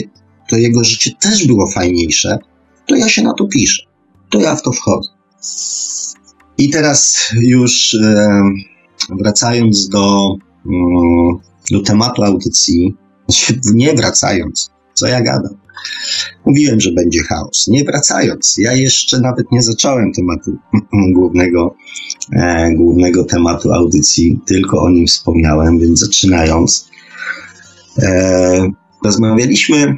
[0.49, 2.37] to jego życie też było fajniejsze,
[2.87, 3.88] to ja się na to piszę.
[4.29, 5.09] To ja w to wchodzę.
[6.57, 8.41] I teraz już e,
[9.09, 11.37] wracając do, mm,
[11.71, 12.95] do tematu audycji,
[13.73, 15.53] nie wracając, co ja gadam.
[16.45, 17.67] Mówiłem, że będzie chaos.
[17.67, 20.57] Nie wracając, ja jeszcze nawet nie zacząłem tematu
[21.13, 21.75] głównego,
[22.33, 26.89] e, głównego tematu audycji, tylko o nim wspomniałem, więc zaczynając,
[28.01, 28.69] e,
[29.03, 29.95] rozmawialiśmy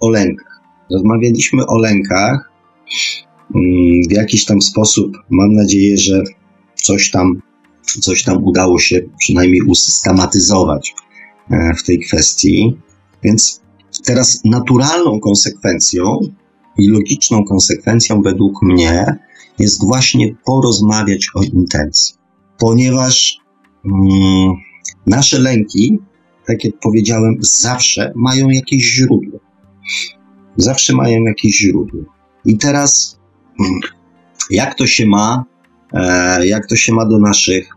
[0.00, 0.60] o lękach.
[0.92, 2.50] Rozmawialiśmy o lękach
[2.90, 3.27] mm,
[4.08, 5.16] w jakiś tam sposób.
[5.30, 6.22] Mam nadzieję, że
[6.74, 7.42] coś tam,
[7.82, 10.94] coś tam udało się przynajmniej usystematyzować
[11.50, 12.76] e, w tej kwestii.
[13.22, 13.60] Więc
[14.04, 16.20] teraz naturalną konsekwencją
[16.78, 19.18] i logiczną konsekwencją według mnie
[19.58, 22.14] jest właśnie porozmawiać o intencji.
[22.58, 23.38] Ponieważ
[23.84, 24.54] mm,
[25.06, 25.98] nasze lęki,
[26.46, 29.40] tak jak powiedziałem, zawsze mają jakieś źródło.
[30.56, 32.00] Zawsze mają jakieś źródło.
[32.44, 33.17] I teraz, mm,
[34.50, 35.44] jak to się ma,
[35.92, 37.68] e, jak to się ma do naszych,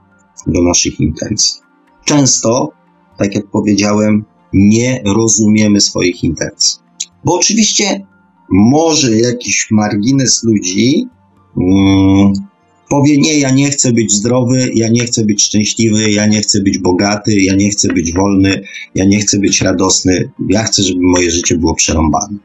[0.47, 1.61] do naszych intencji?
[2.05, 2.71] Często,
[3.17, 6.79] tak jak powiedziałem, nie rozumiemy swoich intencji.
[7.25, 8.07] Bo oczywiście
[8.49, 11.05] może jakiś margines ludzi
[11.57, 12.33] mm,
[12.89, 16.61] powie: Nie, ja nie chcę być zdrowy, ja nie chcę być szczęśliwy, ja nie chcę
[16.61, 18.63] być bogaty, ja nie chcę być wolny,
[18.95, 22.37] ja nie chcę być radosny, ja chcę, żeby moje życie było przerąbane.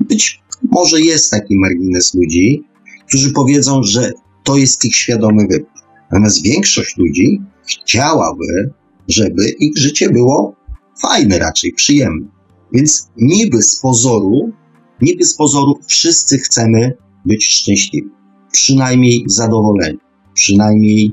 [0.00, 2.64] Być może jest taki margines ludzi,
[3.08, 4.12] którzy powiedzą, że
[4.44, 5.68] to jest ich świadomy wybór.
[6.10, 8.70] Natomiast większość ludzi chciałaby,
[9.08, 10.54] żeby ich życie było
[11.02, 12.26] fajne raczej, przyjemne.
[12.72, 14.52] Więc niby z pozoru,
[15.02, 18.08] niby z pozoru wszyscy chcemy być szczęśliwi,
[18.52, 19.98] przynajmniej zadowoleni,
[20.34, 21.12] przynajmniej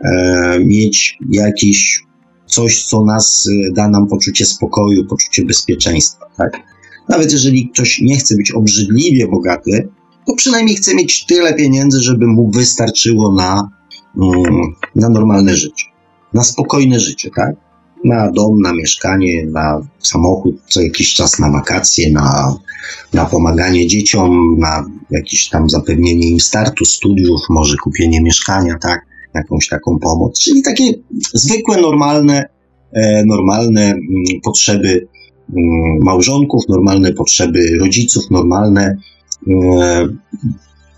[0.00, 2.02] e, mieć jakiś
[2.46, 6.52] coś, co nas e, da nam poczucie spokoju, poczucie bezpieczeństwa, tak?
[7.08, 9.88] Nawet jeżeli ktoś nie chce być obrzydliwie bogaty,
[10.26, 13.70] to przynajmniej chce mieć tyle pieniędzy, żeby mu wystarczyło na,
[14.16, 15.84] mm, na normalne życie,
[16.34, 17.54] na spokojne życie, tak?
[18.04, 22.54] Na dom, na mieszkanie, na samochód, co jakiś czas na wakacje, na,
[23.12, 29.06] na pomaganie dzieciom, na jakieś tam zapewnienie im startu, studiów, może kupienie mieszkania, tak?
[29.34, 30.40] Jakąś taką pomoc.
[30.40, 30.92] Czyli takie
[31.34, 32.48] zwykłe, normalne,
[32.92, 34.00] e, normalne mm,
[34.44, 35.06] potrzeby
[35.48, 38.96] Mm, małżonków, normalne potrzeby rodziców, normalne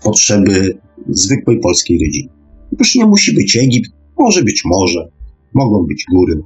[0.03, 0.77] potrzeby
[1.09, 2.29] zwykłej polskiej rodziny.
[2.79, 5.09] Już nie musi być Egipt, może być morze,
[5.53, 6.41] mogą być góry.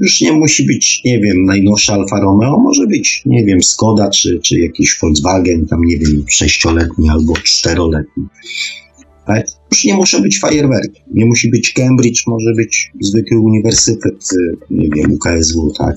[0.00, 4.40] Już nie musi być, nie wiem, najnowsza Alfa Romeo, może być, nie wiem, Skoda czy,
[4.42, 8.24] czy jakiś Volkswagen, tam nie wiem, sześcioletni albo czteroletni.
[9.70, 14.88] Już nie muszą być fajerwerki, nie musi być Cambridge, może być zwykły uniwersytet, y, nie
[14.96, 15.96] wiem, UKSW, tak?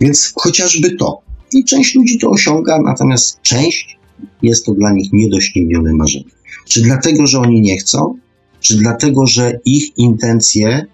[0.00, 1.18] Więc chociażby to.
[1.52, 3.98] I część ludzi to osiąga, natomiast część
[4.42, 6.24] jest to dla nich niedośniemione marzenie.
[6.68, 8.18] Czy dlatego, że oni nie chcą?
[8.60, 10.86] Czy dlatego, że ich intencje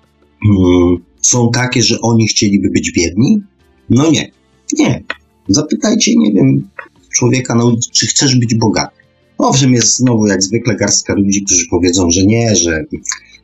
[0.43, 3.43] hmm, są takie, że oni chcieliby być biedni?
[3.91, 4.31] No nie.
[4.79, 5.03] Nie.
[5.49, 6.69] Zapytajcie, nie wiem,
[7.15, 8.97] człowieka na ulicy, czy chcesz być bogaty.
[9.39, 12.85] Owszem, jest znowu jak zwykle garstka ludzi, którzy powiedzą, że nie, że,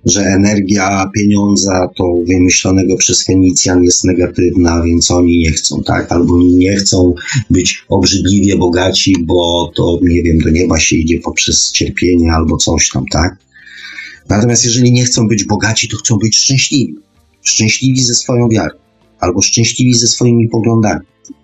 [0.06, 6.12] że energia pieniądza to wymyślonego przez Fenicjan jest negatywna, więc oni nie chcą, tak?
[6.12, 7.14] Albo nie chcą
[7.50, 12.88] być obrzydliwie bogaci, bo to, nie wiem, do nieba się idzie poprzez cierpienie albo coś
[12.90, 13.36] tam, tak?
[14.28, 16.94] Natomiast jeżeli nie chcą być bogaci, to chcą być szczęśliwi.
[17.42, 18.78] Szczęśliwi ze swoją wiarą,
[19.20, 21.00] albo szczęśliwi ze swoimi poglądami.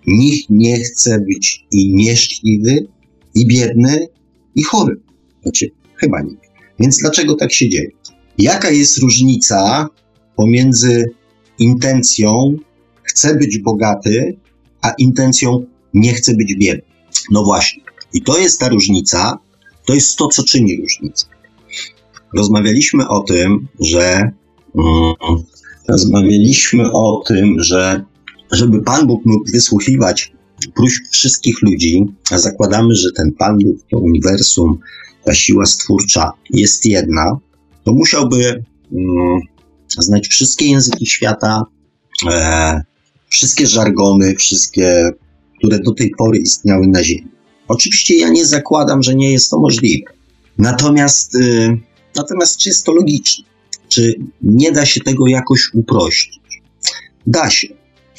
[0.07, 2.87] Nikt nie chce być i nieszczęśliwy,
[3.35, 4.07] i biedny,
[4.55, 4.95] i chory.
[5.43, 6.43] Znaczy, chyba nikt.
[6.79, 7.89] Więc dlaczego tak się dzieje?
[8.37, 9.89] Jaka jest różnica
[10.35, 11.05] pomiędzy
[11.59, 12.57] intencją
[13.03, 14.37] chcę być bogaty,
[14.81, 16.83] a intencją nie chcę być biedny?
[17.31, 17.83] No właśnie.
[18.13, 19.37] I to jest ta różnica,
[19.85, 21.25] to jest to, co czyni różnicę.
[22.37, 24.31] Rozmawialiśmy o tym, że
[24.75, 25.13] mm,
[25.89, 28.03] rozmawialiśmy o tym, że
[28.51, 30.33] żeby Pan Bóg mógł wysłuchiwać
[30.75, 34.79] próśb wszystkich ludzi, a zakładamy, że ten Pan Bóg, to uniwersum,
[35.23, 37.39] ta siła stwórcza jest jedna,
[37.83, 39.39] to musiałby mm,
[39.99, 41.63] znać wszystkie języki świata,
[42.31, 42.81] e,
[43.29, 45.11] wszystkie żargony, wszystkie,
[45.57, 47.27] które do tej pory istniały na Ziemi.
[47.67, 50.11] Oczywiście ja nie zakładam, że nie jest to możliwe.
[50.57, 51.77] Natomiast, y,
[52.15, 53.45] natomiast czy jest to logiczne?
[53.87, 56.61] Czy nie da się tego jakoś uprościć?
[57.27, 57.67] Da się,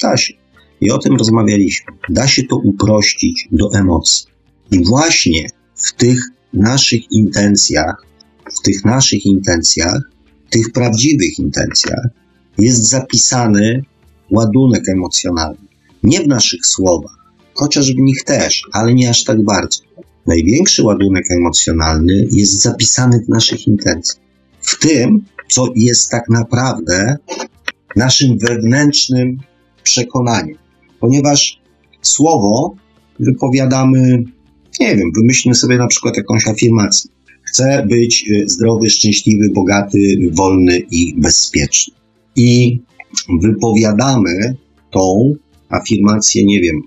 [0.01, 0.33] da się.
[0.81, 1.93] I o tym rozmawialiśmy.
[2.09, 4.27] Da się to uprościć do emocji.
[4.71, 6.19] I właśnie w tych
[6.53, 8.05] naszych intencjach,
[8.53, 10.01] w tych naszych intencjach,
[10.49, 12.05] tych prawdziwych intencjach,
[12.57, 13.83] jest zapisany
[14.31, 15.67] ładunek emocjonalny.
[16.03, 17.17] Nie w naszych słowach,
[17.53, 19.79] chociaż w nich też, ale nie aż tak bardzo.
[20.27, 24.25] Największy ładunek emocjonalny jest zapisany w naszych intencjach.
[24.61, 27.17] W tym, co jest tak naprawdę
[27.95, 29.37] naszym wewnętrznym
[29.83, 30.57] przekonaniem
[31.05, 31.61] ponieważ
[32.01, 32.75] słowo
[33.19, 34.23] wypowiadamy,
[34.79, 37.11] nie wiem, wymyślmy sobie na przykład jakąś afirmację.
[37.45, 41.93] Chcę być y, zdrowy, szczęśliwy, bogaty, wolny i bezpieczny.
[42.35, 42.79] I
[43.41, 44.55] wypowiadamy
[44.91, 45.35] tą
[45.69, 46.81] afirmację, nie wiem,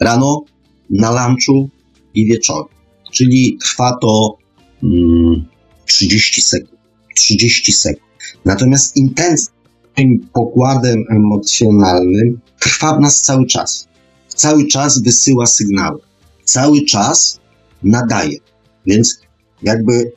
[0.00, 0.44] rano,
[0.90, 1.70] na lunchu
[2.14, 2.68] i wieczorem.
[3.12, 4.36] Czyli trwa to
[4.82, 5.44] mm,
[5.86, 6.80] 30 sekund.
[7.14, 8.04] 30 sekund.
[8.44, 9.52] Natomiast intencja
[9.94, 13.88] tym pokładem emocjonalnym trwa w nas cały czas.
[14.28, 16.00] Cały czas wysyła sygnały.
[16.44, 17.40] Cały czas
[17.82, 18.38] nadaje.
[18.86, 19.20] Więc
[19.64, 20.12] jakby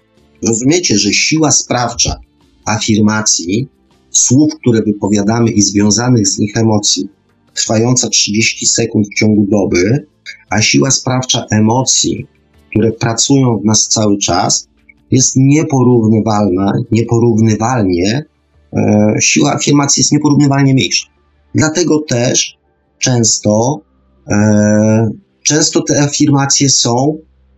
[0.47, 2.19] rozumiecie, że siła sprawcza
[2.65, 3.67] afirmacji,
[4.11, 7.09] słów, które wypowiadamy i związanych z nich emocji,
[7.53, 10.07] trwająca 30 sekund w ciągu doby,
[10.49, 12.27] a siła sprawcza emocji,
[12.69, 14.67] które pracują w nas cały czas,
[15.11, 18.25] jest nieporównywalna, nieporównywalnie
[18.73, 21.07] E, siła afirmacji jest nieporównywalnie mniejsza.
[21.55, 22.57] Dlatego też
[22.99, 23.81] często,
[24.31, 25.09] e,
[25.43, 27.17] często te afirmacje są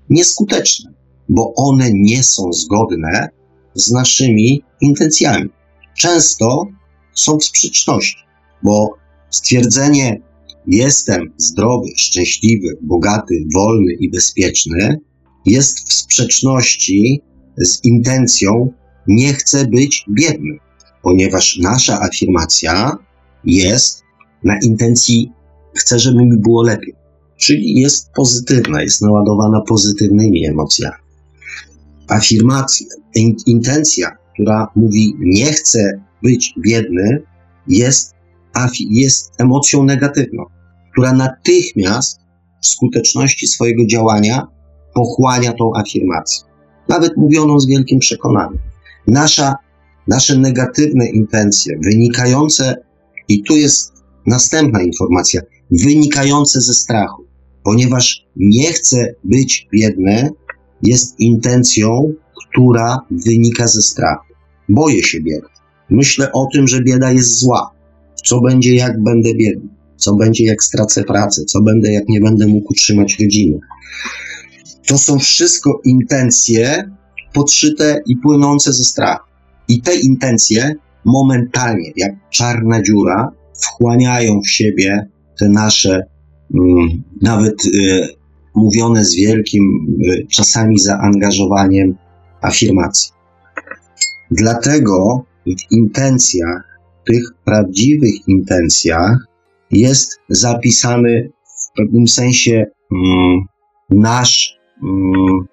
[0.10, 0.89] nieskuteczne,
[1.30, 3.30] bo one nie są zgodne
[3.76, 5.50] z naszymi intencjami.
[5.98, 6.68] Często
[7.14, 8.18] są w sprzeczności,
[8.64, 8.90] bo
[9.30, 10.22] stwierdzenie
[10.68, 15.00] jestem zdrowy, szczęśliwy, bogaty, wolny i bezpieczny
[15.46, 17.22] jest w sprzeczności
[17.58, 18.74] z intencją
[19.08, 20.60] nie chcę być biedny
[21.02, 22.98] ponieważ nasza afirmacja
[23.44, 24.04] jest
[24.44, 25.32] na intencji
[25.76, 26.94] chcę, żeby mi było lepiej.
[27.38, 30.96] Czyli jest pozytywna, jest naładowana pozytywnymi emocjami.
[32.10, 37.24] Afirmacja, in, intencja, która mówi nie chcę być biedny,
[37.68, 38.14] jest,
[38.90, 40.46] jest emocją negatywną,
[40.92, 42.20] która natychmiast
[42.62, 44.48] w skuteczności swojego działania
[44.94, 46.44] pochłania tą afirmację.
[46.90, 48.60] Nawet mówioną z wielkim przekonaniem.
[49.08, 49.56] Nasza
[50.08, 52.76] nasze negatywne intencje, wynikające,
[53.28, 53.94] i tu jest
[54.26, 55.42] następna informacja,
[55.72, 57.26] wynikające ze strachu,
[57.64, 60.30] ponieważ nie chcę być biedny,
[60.84, 62.14] jest intencją,
[62.50, 64.34] która wynika ze strachu.
[64.70, 65.48] Boję się biedy.
[65.90, 67.72] Myślę o tym, że bieda jest zła.
[68.26, 69.70] Co będzie, jak będę biedny?
[69.98, 71.46] Co będzie, jak stracę pracę?
[71.46, 73.60] Co będę, jak nie będę mógł utrzymać rodziny?
[74.88, 76.90] To są wszystko intencje
[77.34, 79.30] podszyte i płynące ze strachu.
[79.68, 80.76] I te intencje
[81.06, 83.32] momentalnie, jak czarna dziura,
[83.62, 85.08] wchłaniają w siebie
[85.40, 86.04] te nasze,
[86.54, 88.08] mm, nawet y,
[88.60, 91.96] mówione z wielkim y, czasami zaangażowaniem
[92.42, 93.12] afirmacji.
[94.32, 99.26] Dlatego w intencjach, tych prawdziwych intencjach,
[99.72, 103.40] jest zapisany w pewnym sensie mm,
[103.90, 105.48] nasz, mm,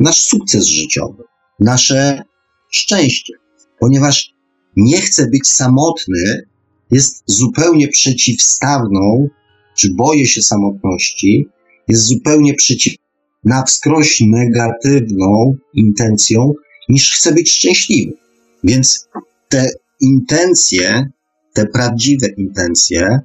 [0.00, 1.22] nasz sukces życiowy,
[1.60, 2.22] nasze
[2.70, 3.32] szczęście
[3.78, 4.34] ponieważ
[4.76, 6.48] nie chce być samotny,
[6.90, 9.28] jest zupełnie przeciwstawną
[9.76, 11.46] czy boję się samotności,
[11.88, 13.04] jest zupełnie przeciwna,
[13.44, 16.52] na wskroś negatywną intencją,
[16.88, 18.12] niż chcę być szczęśliwy.
[18.64, 19.08] Więc
[19.48, 19.70] te
[20.00, 21.10] intencje,
[21.54, 23.18] te prawdziwe intencje,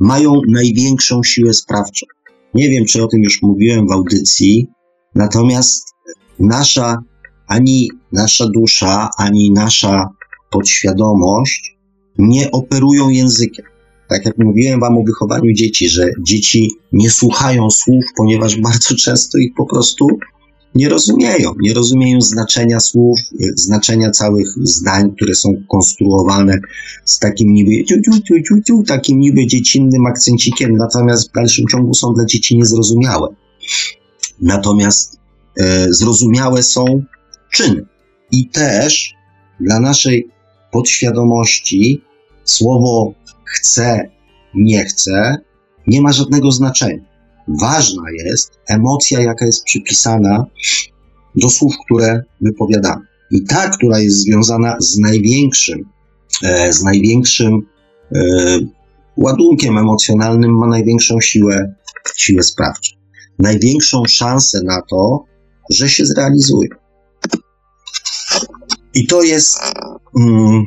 [0.00, 2.06] mają największą siłę sprawczą.
[2.54, 4.66] Nie wiem, czy o tym już mówiłem w audycji,
[5.14, 5.84] natomiast
[6.38, 7.02] nasza,
[7.46, 10.08] ani nasza dusza, ani nasza
[10.50, 11.76] podświadomość
[12.18, 13.64] nie operują językiem.
[14.08, 19.38] Tak jak mówiłem Wam o wychowaniu dzieci, że dzieci nie słuchają słów, ponieważ bardzo często
[19.38, 20.06] ich po prostu
[20.74, 21.52] nie rozumieją.
[21.60, 23.20] Nie rozumieją znaczenia słów,
[23.56, 26.58] znaczenia całych zdań, które są konstruowane
[27.04, 31.94] z takim niby ciu, ciu, ciu, ciu, takim niby dziecinnym akcencikiem, natomiast w dalszym ciągu
[31.94, 33.28] są dla dzieci niezrozumiałe.
[34.40, 35.18] Natomiast
[35.56, 37.02] e, zrozumiałe są
[37.52, 37.86] czyny.
[38.32, 39.14] I też
[39.60, 40.28] dla naszej
[40.72, 42.02] podświadomości
[42.44, 43.14] słowo
[43.54, 44.10] chcę,
[44.54, 45.38] nie chcę
[45.88, 47.04] nie ma żadnego znaczenia.
[47.60, 50.44] Ważna jest emocja, jaka jest przypisana
[51.34, 53.02] do słów, które wypowiadamy.
[53.30, 55.84] I ta, która jest związana z największym,
[56.42, 57.66] e, z największym
[58.14, 58.20] e,
[59.16, 61.74] ładunkiem emocjonalnym, ma największą siłę,
[62.16, 62.96] siłę sprawczą.
[63.38, 65.24] Największą szansę na to,
[65.70, 66.68] że się zrealizuje.
[68.94, 69.58] I to jest
[70.20, 70.64] mm,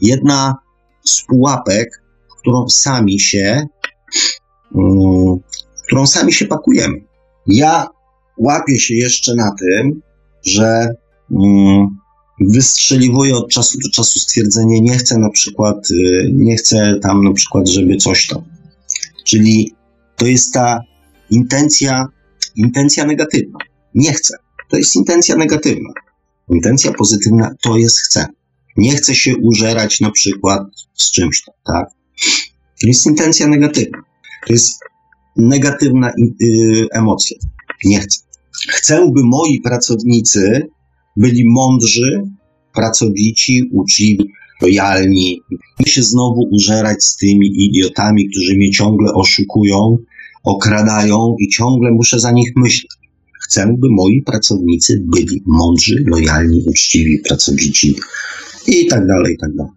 [0.00, 0.54] jedna
[1.04, 2.03] z pułapek,
[2.44, 3.66] którą sami się,
[4.74, 5.36] mm,
[5.86, 7.04] którą sami się pakujemy.
[7.46, 7.88] Ja
[8.38, 10.00] łapię się jeszcze na tym,
[10.46, 10.88] że
[11.30, 11.88] mm,
[12.40, 17.32] wystrzeliwuję od czasu do czasu stwierdzenie, nie chcę na przykład, y, nie chcę tam na
[17.32, 18.42] przykład, żeby coś tam.
[19.24, 19.74] Czyli
[20.16, 20.80] to jest ta
[21.30, 22.06] intencja,
[22.56, 23.58] intencja negatywna.
[23.94, 24.36] Nie chcę.
[24.70, 25.92] To jest intencja negatywna.
[26.50, 28.26] Intencja pozytywna to jest chcę.
[28.76, 30.62] Nie chcę się użerać na przykład
[30.94, 32.03] z czymś tam, tak?
[32.80, 33.98] To jest intencja negatywna.
[34.46, 34.80] To jest
[35.36, 37.36] negatywna yy, emocja.
[37.84, 38.20] Nie chcę.
[38.68, 40.68] Chcę, by moi pracownicy
[41.16, 42.22] byli mądrzy,
[42.74, 44.30] pracowici, uczciwi,
[44.62, 45.40] lojalni.
[45.80, 49.98] Nie się znowu użerać z tymi idiotami, którzy mnie ciągle oszukują,
[50.44, 52.92] okradają i ciągle muszę za nich myśleć.
[53.44, 57.94] Chcę, by moi pracownicy byli mądrzy, lojalni, uczciwi, pracowici
[58.66, 59.72] i tak dalej, i tak dalej.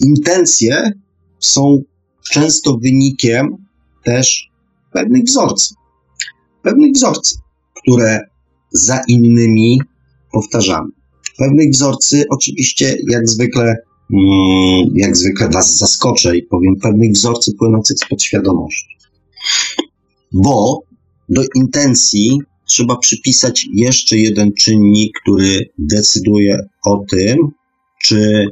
[0.00, 0.90] Intencje
[1.38, 1.82] są
[2.30, 3.56] często wynikiem
[4.04, 4.50] też
[4.92, 5.76] pewnych wzorców.
[6.62, 7.38] Pewnych wzorców,
[7.82, 8.20] które
[8.72, 9.80] za innymi
[10.32, 10.88] powtarzamy.
[11.38, 13.76] Pewnych wzorcy, oczywiście, jak zwykle,
[14.14, 18.96] mm, jak zwykle Was zaskoczę i powiem, pewnych wzorców płynących z podświadomości.
[20.32, 20.82] Bo
[21.28, 22.38] do intencji
[22.68, 27.38] trzeba przypisać jeszcze jeden czynnik, który decyduje o tym,
[28.02, 28.44] czy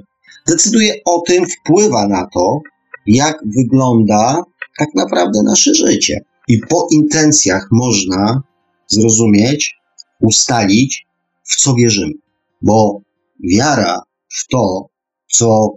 [0.49, 2.61] decyduje o tym, wpływa na to,
[3.07, 4.43] jak wygląda
[4.79, 6.21] tak naprawdę nasze życie.
[6.49, 8.43] I po intencjach można
[8.87, 9.75] zrozumieć,
[10.21, 11.07] ustalić,
[11.45, 12.15] w co wierzymy.
[12.63, 13.01] Bo
[13.53, 14.89] wiara w to,
[15.33, 15.71] co,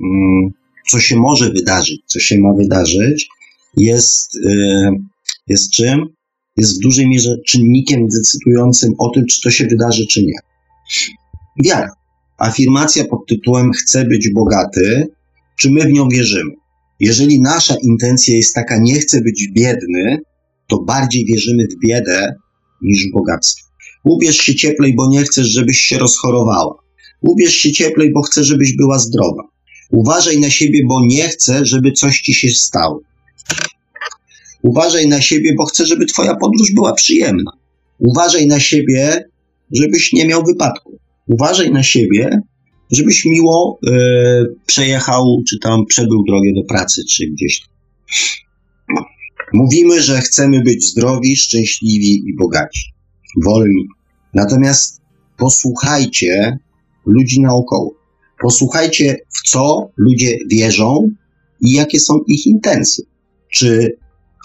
[0.00, 0.50] mm,
[0.90, 3.28] co się może wydarzyć, co się ma wydarzyć,
[3.76, 4.90] jest, y,
[5.46, 6.06] jest czym?
[6.56, 10.38] Jest w dużej mierze czynnikiem decydującym o tym, czy to się wydarzy, czy nie.
[11.64, 11.90] Wiara.
[12.38, 15.06] Afirmacja pod tytułem Chcę być bogaty,
[15.58, 16.52] czy my w nią wierzymy?
[17.00, 20.18] Jeżeli nasza intencja jest taka, nie chcę być biedny,
[20.68, 22.34] to bardziej wierzymy w biedę
[22.82, 23.68] niż w bogactwo.
[24.04, 26.74] Ubierz się cieplej, bo nie chcesz, żebyś się rozchorowała.
[27.20, 29.42] Ubierz się cieplej, bo chcę, żebyś była zdrowa.
[29.90, 33.00] Uważaj na siebie, bo nie chcę, żeby coś ci się stało.
[34.62, 37.52] Uważaj na siebie, bo chcę, żeby twoja podróż była przyjemna.
[37.98, 39.28] Uważaj na siebie,
[39.72, 40.87] żebyś nie miał wypadku.
[41.28, 42.40] Uważaj na siebie,
[42.92, 43.92] żebyś miło e,
[44.66, 47.62] przejechał, czy tam przebył drogę do pracy, czy gdzieś.
[49.52, 52.92] Mówimy, że chcemy być zdrowi, szczęśliwi i bogaci,
[53.44, 53.86] wolni.
[54.34, 55.00] Natomiast
[55.36, 56.58] posłuchajcie
[57.06, 57.94] ludzi naokoło.
[58.42, 61.10] Posłuchajcie, w co ludzie wierzą
[61.60, 63.04] i jakie są ich intencje.
[63.52, 63.96] Czy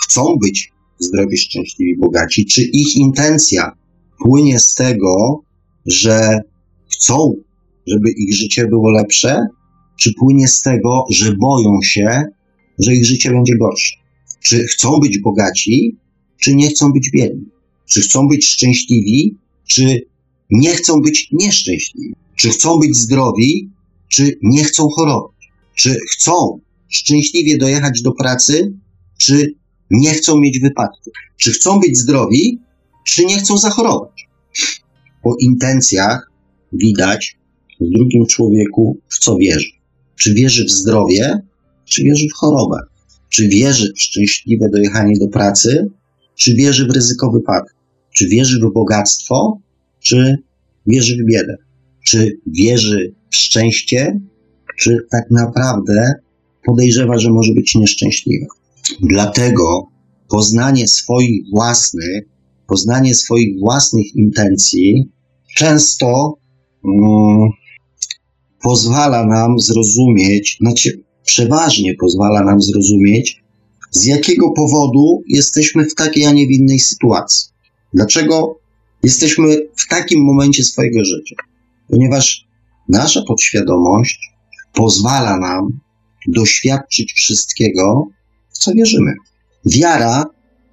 [0.03, 3.71] chcą być zdrowi, szczęśliwi, bogaci, czy ich intencja
[4.23, 5.43] płynie z tego,
[5.85, 6.41] że
[6.93, 7.33] chcą
[7.87, 9.45] żeby ich życie było lepsze,
[9.99, 12.23] czy płynie z tego, że boją się,
[12.79, 13.95] że ich życie będzie gorsze?
[14.41, 15.97] Czy chcą być bogaci,
[16.37, 17.45] czy nie chcą być biedni?
[17.85, 19.37] Czy chcą być szczęśliwi,
[19.67, 20.01] czy
[20.49, 22.13] nie chcą być nieszczęśliwi?
[22.35, 23.69] Czy chcą być zdrowi,
[24.07, 25.31] czy nie chcą chorować?
[25.75, 28.73] Czy chcą szczęśliwie dojechać do pracy,
[29.17, 29.53] czy
[29.91, 31.11] nie chcą mieć wypadku?
[31.37, 32.59] Czy chcą być zdrowi,
[33.05, 34.27] czy nie chcą zachorować?
[35.23, 36.32] Po intencjach
[36.73, 37.37] widać,
[37.81, 39.69] w drugim człowieku w co wierzy.
[40.15, 41.41] Czy wierzy w zdrowie,
[41.85, 42.77] czy wierzy w chorobę?
[43.29, 45.87] Czy wierzy w szczęśliwe dojechanie do pracy,
[46.35, 47.79] czy wierzy w ryzyko wypadku?
[48.15, 49.61] Czy wierzy w bogactwo,
[49.99, 50.35] czy
[50.87, 51.57] wierzy w biedę?
[52.05, 54.19] Czy wierzy w szczęście,
[54.79, 56.13] czy tak naprawdę
[56.65, 58.45] podejrzewa, że może być nieszczęśliwa?
[59.01, 59.87] Dlatego
[60.29, 62.23] poznanie swoich własnych,
[62.67, 65.11] poznanie swoich własnych intencji
[65.55, 66.37] często
[66.83, 67.49] um,
[68.61, 73.43] pozwala nam zrozumieć, znaczy przeważnie pozwala nam zrozumieć,
[73.91, 77.49] z jakiego powodu jesteśmy w takiej, a nie w innej sytuacji.
[77.93, 78.59] Dlaczego
[79.03, 81.35] jesteśmy w takim momencie swojego życia?
[81.89, 82.45] Ponieważ
[82.89, 84.31] nasza podświadomość
[84.73, 85.79] pozwala nam
[86.27, 88.07] doświadczyć wszystkiego,
[88.49, 89.13] w co wierzymy.
[89.65, 90.25] Wiara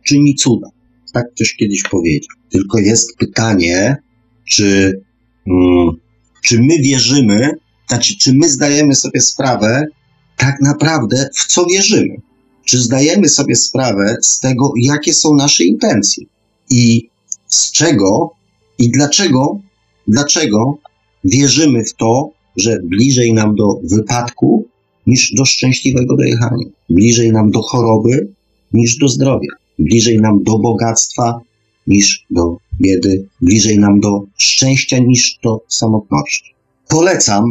[0.07, 0.69] czyni cuda.
[1.13, 2.37] Tak ktoś kiedyś powiedział.
[2.51, 3.97] Tylko jest pytanie,
[4.51, 5.10] czy, mm,
[6.43, 7.51] czy my wierzymy,
[7.89, 9.87] znaczy, czy my zdajemy sobie sprawę
[10.37, 12.17] tak naprawdę, w co wierzymy.
[12.65, 16.25] Czy zdajemy sobie sprawę z tego, jakie są nasze intencje?
[16.71, 17.09] I
[17.49, 18.31] z czego
[18.79, 19.61] i dlaczego,
[20.09, 20.79] dlaczego
[21.25, 24.65] wierzymy w to, że bliżej nam do wypadku
[25.07, 28.33] niż do szczęśliwego dojechania, bliżej nam do choroby
[28.73, 31.41] niż do zdrowia, bliżej nam do bogactwa
[31.91, 36.55] niż do biedy, bliżej nam do szczęścia niż do samotności.
[36.89, 37.45] Polecam,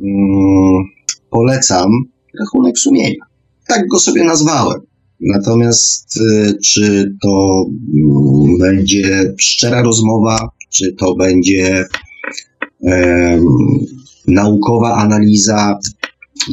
[0.00, 0.84] mm,
[1.30, 1.90] polecam
[2.40, 3.24] rachunek sumienia.
[3.66, 4.80] Tak go sobie nazwałem.
[5.20, 7.64] Natomiast y, czy to
[7.94, 11.84] mm, będzie szczera rozmowa, czy to będzie
[14.26, 15.78] naukowa analiza,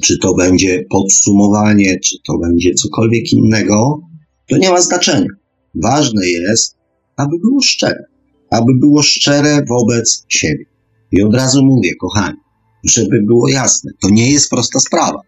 [0.03, 4.01] czy to będzie podsumowanie, czy to będzie cokolwiek innego,
[4.47, 5.29] to nie ma znaczenia.
[5.75, 6.75] Ważne jest,
[7.17, 8.03] aby było szczere.
[8.49, 10.65] Aby było szczere wobec siebie.
[11.11, 12.37] I od razu mówię, kochani,
[12.83, 15.21] żeby było jasne, to nie jest prosta sprawa.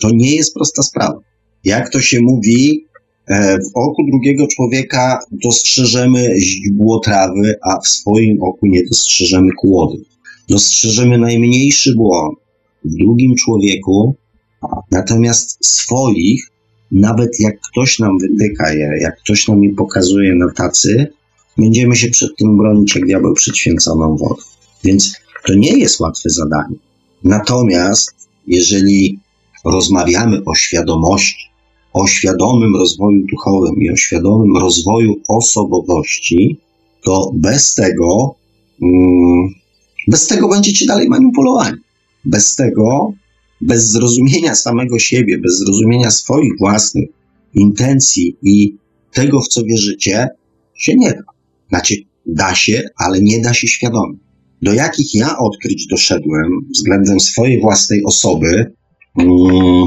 [0.00, 1.20] To nie jest prosta sprawa.
[1.64, 2.86] Jak to się mówi,
[3.28, 9.98] e, w oku drugiego człowieka dostrzeżemy źdźbło trawy, a w swoim oku nie dostrzeżemy kłody.
[10.48, 12.38] Dostrzeżemy najmniejszy błąd
[12.84, 14.16] w drugim człowieku,
[14.90, 16.50] natomiast swoich,
[16.94, 21.06] nawet jak ktoś nam wytyka je, jak ktoś nam je pokazuje na tacy,
[21.58, 24.34] będziemy się przed tym bronić jak diabeł przed święconą wodą.
[24.84, 25.12] Więc
[25.46, 26.76] to nie jest łatwe zadanie.
[27.24, 28.14] Natomiast
[28.46, 29.18] jeżeli
[29.64, 31.50] rozmawiamy o świadomości,
[31.92, 36.58] o świadomym rozwoju duchowym i o świadomym rozwoju osobowości,
[37.04, 38.34] to bez tego,
[38.82, 39.48] mm,
[40.08, 41.76] bez tego będziecie dalej manipulowani.
[42.24, 43.12] Bez tego,
[43.60, 47.08] bez zrozumienia samego siebie, bez zrozumienia swoich własnych
[47.54, 48.76] intencji i
[49.12, 50.28] tego, w co wierzycie,
[50.74, 51.22] się nie da.
[51.68, 51.94] Znaczy,
[52.26, 54.16] da się, ale nie da się świadomie.
[54.62, 58.72] Do jakich ja odkryć doszedłem względem swojej własnej osoby,
[59.18, 59.86] mm,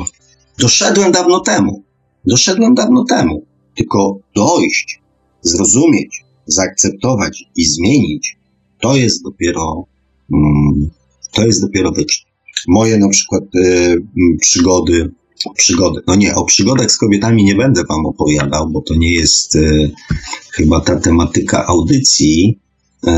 [0.59, 1.83] doszedłem dawno temu.
[2.25, 3.45] Doszedłem dawno temu.
[3.75, 5.01] Tylko dojść,
[5.41, 8.37] zrozumieć, zaakceptować i zmienić,
[8.79, 9.85] to jest dopiero,
[10.33, 10.89] mm,
[11.33, 12.26] to jest dopiero wyczyn.
[12.67, 13.95] Moje na przykład y,
[14.41, 15.11] przygody,
[15.55, 19.55] przygody, no nie, o przygodach z kobietami nie będę wam opowiadał, bo to nie jest
[19.55, 19.91] y,
[20.51, 22.59] chyba ta tematyka audycji,
[23.07, 23.11] y,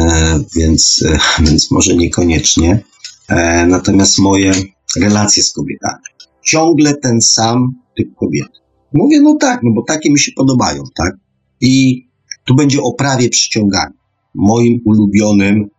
[0.56, 1.04] więc,
[1.46, 2.84] więc może niekoniecznie.
[3.30, 4.52] E, natomiast moje
[4.98, 6.04] relacje z kobietami.
[6.46, 8.48] Ciągle ten sam typ kobiet.
[8.94, 11.16] Mówię, no tak, no bo takie mi się podobają, tak?
[11.62, 12.04] I
[12.46, 13.99] tu będzie o prawie przyciągania.
[14.36, 15.70] Moim ulubionym,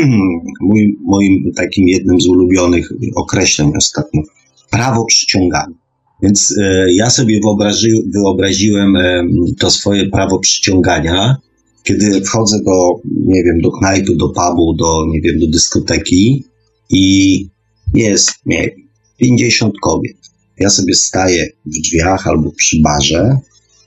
[0.60, 4.22] moim, moim takim jednym z ulubionych określeń ostatnio,
[4.70, 5.74] prawo przyciągania.
[6.22, 9.24] Więc e, ja sobie wyobrazi, wyobraziłem e,
[9.58, 11.36] to swoje prawo przyciągania,
[11.82, 16.44] kiedy wchodzę do, nie wiem, do knajpy, do pubu, do, nie wiem, do dyskoteki
[16.90, 17.46] i
[17.94, 20.16] jest, nie wiem, 50 kobiet.
[20.58, 23.36] Ja sobie staję w drzwiach albo przy barze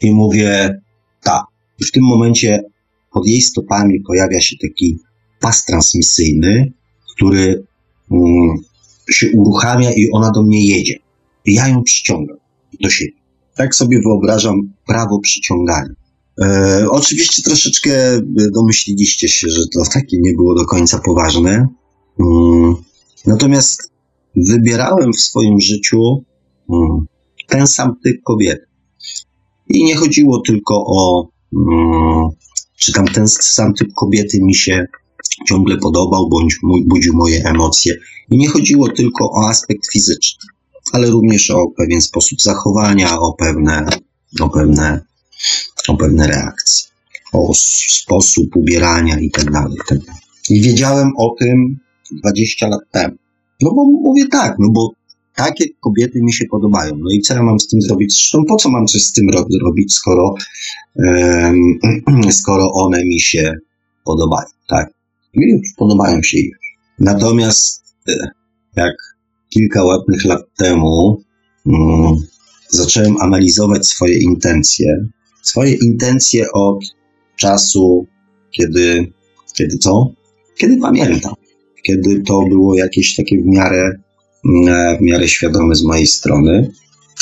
[0.01, 0.79] i mówię
[1.23, 1.43] tak.
[1.87, 2.63] W tym momencie
[3.15, 4.99] pod jej stopami pojawia się taki
[5.39, 6.73] pas transmisyjny,
[7.15, 7.63] który
[8.09, 8.57] um,
[9.09, 10.99] się uruchamia i ona do mnie jedzie.
[11.45, 12.37] I ja ją przyciągam
[12.81, 13.11] do siebie.
[13.55, 15.93] Tak sobie wyobrażam prawo przyciągania.
[16.41, 18.21] E, oczywiście troszeczkę
[18.53, 21.67] domyśliliście się, że to takie nie było do końca poważne.
[22.17, 22.75] Um,
[23.25, 23.91] natomiast
[24.35, 26.23] wybierałem w swoim życiu
[26.67, 27.05] um,
[27.47, 28.65] ten sam typ kobiety.
[29.69, 31.29] I nie chodziło tylko o,
[32.75, 34.87] czy tam ten sam typ kobiety mi się
[35.47, 36.55] ciągle podobał, bądź
[36.85, 37.95] budził moje emocje.
[38.31, 40.49] I nie chodziło tylko o aspekt fizyczny,
[40.93, 43.89] ale również o pewien sposób zachowania, o pewne,
[44.41, 45.01] o pewne,
[45.87, 46.87] o pewne reakcje,
[47.33, 47.51] o
[47.89, 49.99] sposób ubierania i tak dalej, i tak.
[50.49, 51.79] I wiedziałem o tym
[52.11, 53.15] 20 lat temu.
[53.61, 54.91] No bo mówię tak, no bo
[55.35, 56.97] takie kobiety mi się podobają.
[56.97, 58.13] No i co ja mam z tym zrobić?
[58.13, 60.33] Zresztą po co mam coś z tym ro robić, skoro,
[62.31, 63.53] skoro one mi się
[64.05, 64.93] podobają, tak?
[65.35, 66.55] Mi podobają się ich.
[66.99, 68.13] Natomiast e,
[68.75, 68.95] jak
[69.49, 71.23] kilka ładnych lat temu
[71.65, 72.15] mm,
[72.69, 75.05] zacząłem analizować swoje intencje,
[75.41, 76.85] swoje intencje od
[77.35, 78.07] czasu,
[78.51, 79.13] kiedy,
[79.57, 80.11] kiedy co?
[80.57, 81.33] Kiedy pamiętam.
[81.83, 84.04] Kiedy to było jakieś takie w miarę,
[84.99, 86.71] w miarę świadome z mojej strony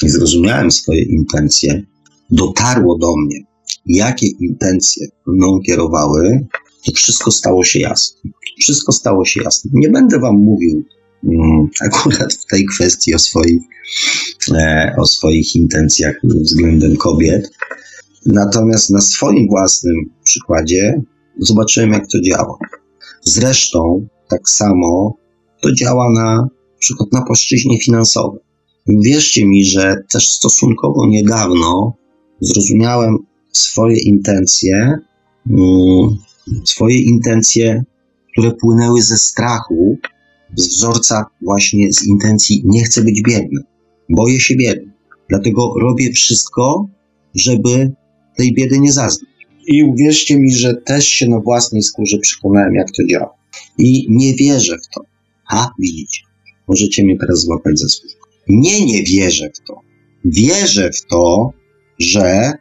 [0.04, 1.84] i zrozumiałem swoje intencje,
[2.30, 3.38] dotarło do mnie,
[3.86, 6.48] jakie intencje mną kierowały,
[6.86, 8.32] to wszystko stało się jasne.
[8.62, 9.72] Wszystko stało się jasne.
[9.74, 10.84] Nie będę wam mówił
[11.24, 13.62] mm, akurat w tej kwestii o swoich,
[14.52, 17.52] e, o swoich intencjach względem kobiet,
[18.26, 21.02] natomiast na swoim własnym przykładzie
[21.40, 22.58] zobaczyłem, jak to działa.
[23.22, 25.18] Zresztą tak samo
[25.62, 26.48] to działa na
[26.84, 28.42] przykład na płaszczyźnie finansowej.
[28.88, 31.94] Wierzcie mi, że też stosunkowo niedawno
[32.40, 33.18] zrozumiałem
[33.52, 34.98] swoje intencje,
[35.50, 36.18] mm,
[36.64, 37.84] swoje intencje,
[38.32, 39.98] które płynęły ze strachu,
[40.56, 43.62] z wzorca właśnie z intencji nie chcę być biedny,
[44.10, 44.92] boję się biedy.
[45.30, 46.88] Dlatego robię wszystko,
[47.36, 47.92] żeby
[48.38, 49.30] tej biedy nie zaznać.
[49.68, 53.34] I uwierzcie mi, że też się na własnej skórze przekonałem, jak to działa.
[53.78, 55.02] I nie wierzę w to.
[55.50, 56.22] A, widzicie,
[56.68, 58.30] możecie mnie teraz złapać za słówko.
[58.48, 59.80] Nie, nie wierzę w to.
[60.26, 61.54] Wierzę w to,
[62.00, 62.52] że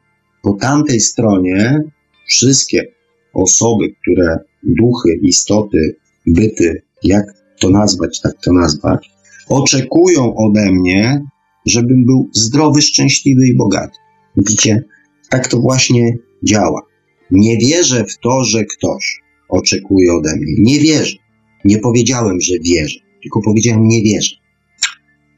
[0.43, 1.81] po tamtej stronie
[2.29, 2.93] wszystkie
[3.35, 5.97] osoby, które duchy, istoty,
[6.27, 7.25] byty, jak
[7.61, 9.11] to nazwać, tak to nazwać,
[9.49, 11.23] oczekują ode mnie,
[11.67, 13.99] żebym był zdrowy, szczęśliwy i bogaty.
[14.37, 14.85] Widzicie,
[15.31, 16.83] tak to właśnie działa.
[17.31, 20.55] Nie wierzę w to, że ktoś oczekuje ode mnie.
[20.59, 21.17] Nie wierzę.
[21.65, 24.37] Nie powiedziałem, że wierzę, tylko powiedziałem nie wierzę.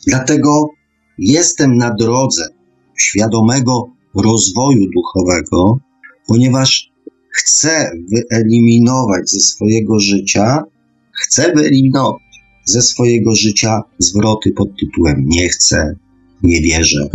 [0.06, 0.68] Dlatego
[1.18, 2.48] jestem na drodze
[2.98, 5.78] świadomego rozwoju duchowego,
[6.26, 6.90] ponieważ
[7.32, 10.62] chcę wyeliminować ze swojego życia,
[11.22, 12.22] chcę wyeliminować
[12.64, 15.96] ze swojego życia zwroty pod tytułem nie chcę,
[16.42, 17.08] nie wierzę,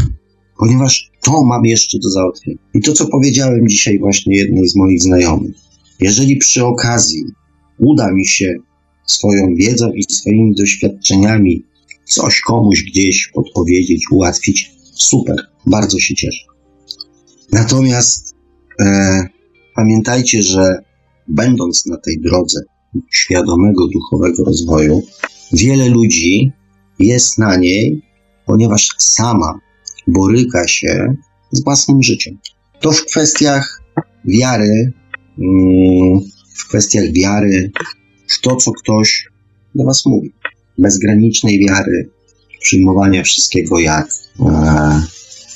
[0.57, 2.57] ponieważ to mam jeszcze do załatwienia.
[2.73, 5.55] I to, co powiedziałem dzisiaj właśnie jednej z moich znajomych,
[5.99, 7.23] jeżeli przy okazji
[7.77, 8.55] uda mi się
[9.11, 11.65] swoją wiedzą i swoimi doświadczeniami
[12.05, 15.35] coś komuś gdzieś podpowiedzieć, ułatwić, super,
[15.65, 16.45] bardzo się cieszę.
[17.51, 18.35] Natomiast
[18.81, 19.27] e,
[19.75, 20.83] pamiętajcie, że
[21.27, 22.61] będąc na tej drodze
[23.11, 25.01] świadomego duchowego rozwoju,
[25.53, 26.51] wiele ludzi
[26.99, 28.01] jest na niej,
[28.45, 29.59] ponieważ sama
[30.07, 31.15] boryka się
[31.51, 32.37] z własnym życiem.
[32.79, 33.81] To w kwestiach
[34.25, 34.93] wiary,
[35.39, 36.19] mm,
[36.55, 37.71] w kwestiach wiary
[38.29, 39.25] w to, co ktoś
[39.75, 40.33] do Was mówi.
[40.77, 42.09] Bezgranicznej wiary,
[42.61, 44.09] przyjmowania wszystkiego jak,
[44.39, 45.01] e,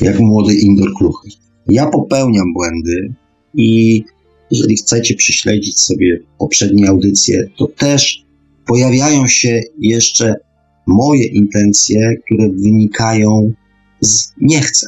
[0.01, 1.29] jak młody Indor Kluchy.
[1.67, 3.13] Ja popełniam błędy
[3.53, 4.03] i
[4.51, 8.23] jeżeli chcecie prześledzić sobie poprzednie audycje, to też
[8.65, 10.35] pojawiają się jeszcze
[10.87, 13.53] moje intencje, które wynikają
[14.01, 14.87] z nie chcę.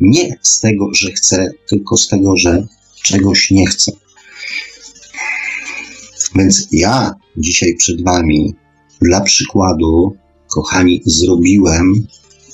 [0.00, 2.66] Nie z tego, że chcę, tylko z tego, że
[3.02, 3.92] czegoś nie chcę.
[6.36, 8.54] Więc ja dzisiaj przed Wami,
[9.00, 10.16] dla przykładu,
[10.54, 12.06] kochani, zrobiłem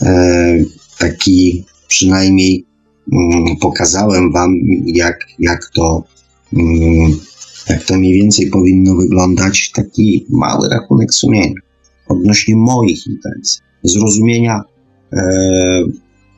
[0.03, 0.64] e,
[0.99, 2.64] taki przynajmniej
[3.12, 4.55] mm, pokazałem Wam,
[4.87, 6.05] jak, jak to.
[6.53, 7.12] Mm,
[7.68, 11.61] jak to mniej więcej powinno wyglądać, taki mały rachunek sumienia
[12.09, 14.61] odnośnie moich intencji, zrozumienia
[15.12, 15.20] e,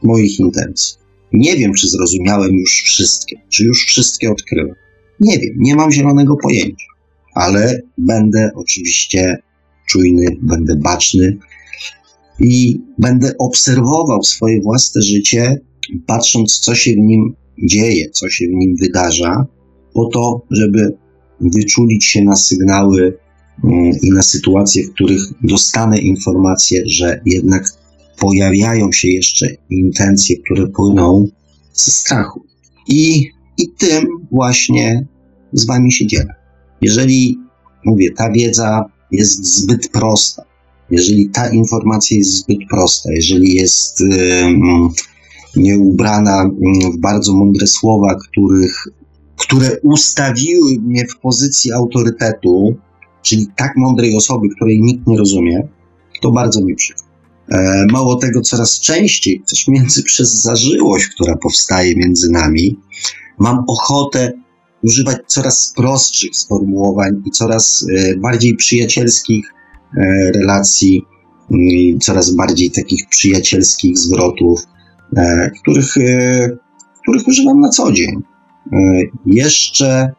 [0.02, 0.96] moich intencji.
[1.32, 4.74] Nie wiem, czy zrozumiałem już wszystkie, czy już wszystkie odkryłem.
[5.20, 6.86] Nie wiem, nie mam zielonego pojęcia,
[7.34, 9.36] ale będę oczywiście
[9.86, 11.36] czujny, będę baczny
[12.40, 15.60] i będę obserwował swoje własne życie,
[16.06, 19.46] patrząc, co się w nim dzieje, co się w nim wydarza,
[19.94, 20.96] po to, żeby
[21.40, 23.18] wyczulić się na sygnały
[23.64, 27.64] mm, i na sytuacje, w których dostanę informację, że jednak
[28.18, 31.26] pojawiają się jeszcze intencje, które płyną
[31.72, 32.44] ze strachu.
[32.88, 33.28] I,
[33.58, 35.06] i tym właśnie
[35.52, 36.43] z Wami się dzielę.
[36.84, 37.38] Jeżeli,
[37.84, 40.42] mówię, ta wiedza jest zbyt prosta,
[40.90, 44.02] jeżeli ta informacja jest zbyt prosta, jeżeli jest
[45.56, 46.50] nieubrana
[46.94, 48.84] w bardzo mądre słowa, których,
[49.36, 52.76] które ustawiły mnie w pozycji autorytetu,
[53.22, 55.68] czyli tak mądrej osoby, której nikt nie rozumie,
[56.22, 57.04] to bardzo mi przykro.
[57.50, 62.76] E, mało tego, coraz częściej, też między przez zażyłość, która powstaje między nami,
[63.38, 64.32] mam ochotę
[64.84, 69.54] używać coraz prostszych sformułowań i coraz e, bardziej przyjacielskich
[69.96, 71.02] e, relacji
[71.50, 74.60] i coraz bardziej takich przyjacielskich zwrotów,
[75.16, 75.94] e, których,
[77.02, 78.22] których używam na co dzień.
[79.26, 80.12] Jeszcze,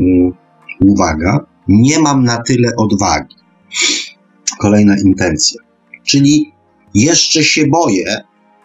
[0.00, 0.32] mm,
[0.86, 3.36] uwaga, nie mam na tyle odwagi.
[4.58, 5.60] Kolejna intencja.
[6.04, 6.52] Czyli
[6.94, 8.16] jeszcze się boję,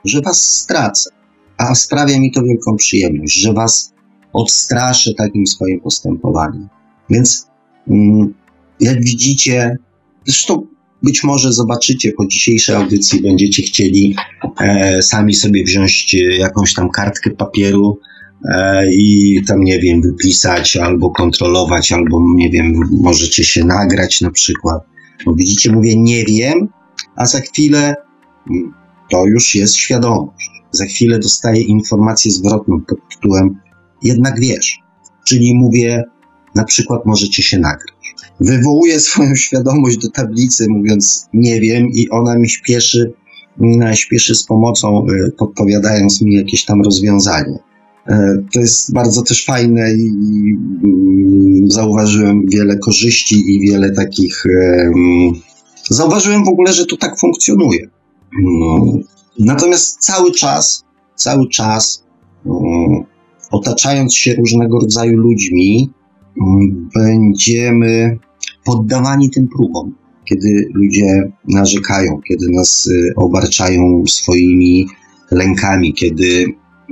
[0.05, 1.09] że was stracę,
[1.57, 3.93] a sprawia mi to wielką przyjemność, że was
[4.33, 6.67] odstraszę takim swoim postępowaniem.
[7.09, 7.47] Więc
[7.87, 8.33] mm,
[8.79, 9.77] jak widzicie,
[10.25, 10.67] zresztą
[11.03, 14.15] być może zobaczycie po dzisiejszej audycji, będziecie chcieli
[14.59, 17.99] e, sami sobie wziąć jakąś tam kartkę papieru
[18.45, 24.31] e, i tam, nie wiem, wypisać albo kontrolować, albo, nie wiem, możecie się nagrać na
[24.31, 24.81] przykład.
[25.25, 26.67] Bo widzicie, mówię nie wiem,
[27.15, 27.95] a za chwilę
[28.49, 28.73] mm,
[29.11, 30.49] to już jest świadomość.
[30.71, 33.59] Za chwilę dostaję informację zwrotną pod tytułem
[34.03, 34.79] jednak wiesz.
[35.27, 36.03] Czyli mówię,
[36.55, 37.97] na przykład możecie się nagrać.
[38.39, 43.13] Wywołuję swoją świadomość do tablicy, mówiąc nie wiem, i ona mi śpieszy,
[43.93, 47.59] śpieszy z pomocą, y, podpowiadając mi jakieś tam rozwiązanie.
[48.07, 50.09] E, to jest bardzo też fajne i
[50.83, 54.43] mm, zauważyłem wiele korzyści i wiele takich.
[55.89, 57.87] Zauważyłem w ogóle, że to tak funkcjonuje.
[59.39, 60.83] Natomiast cały czas,
[61.15, 62.03] cały czas
[62.45, 63.03] mm,
[63.51, 65.89] otaczając się różnego rodzaju ludźmi,
[66.41, 68.19] mm, będziemy
[68.65, 69.95] poddawani tym próbom,
[70.25, 74.87] kiedy ludzie narzekają, kiedy nas y, obarczają swoimi
[75.31, 76.45] lękami, kiedy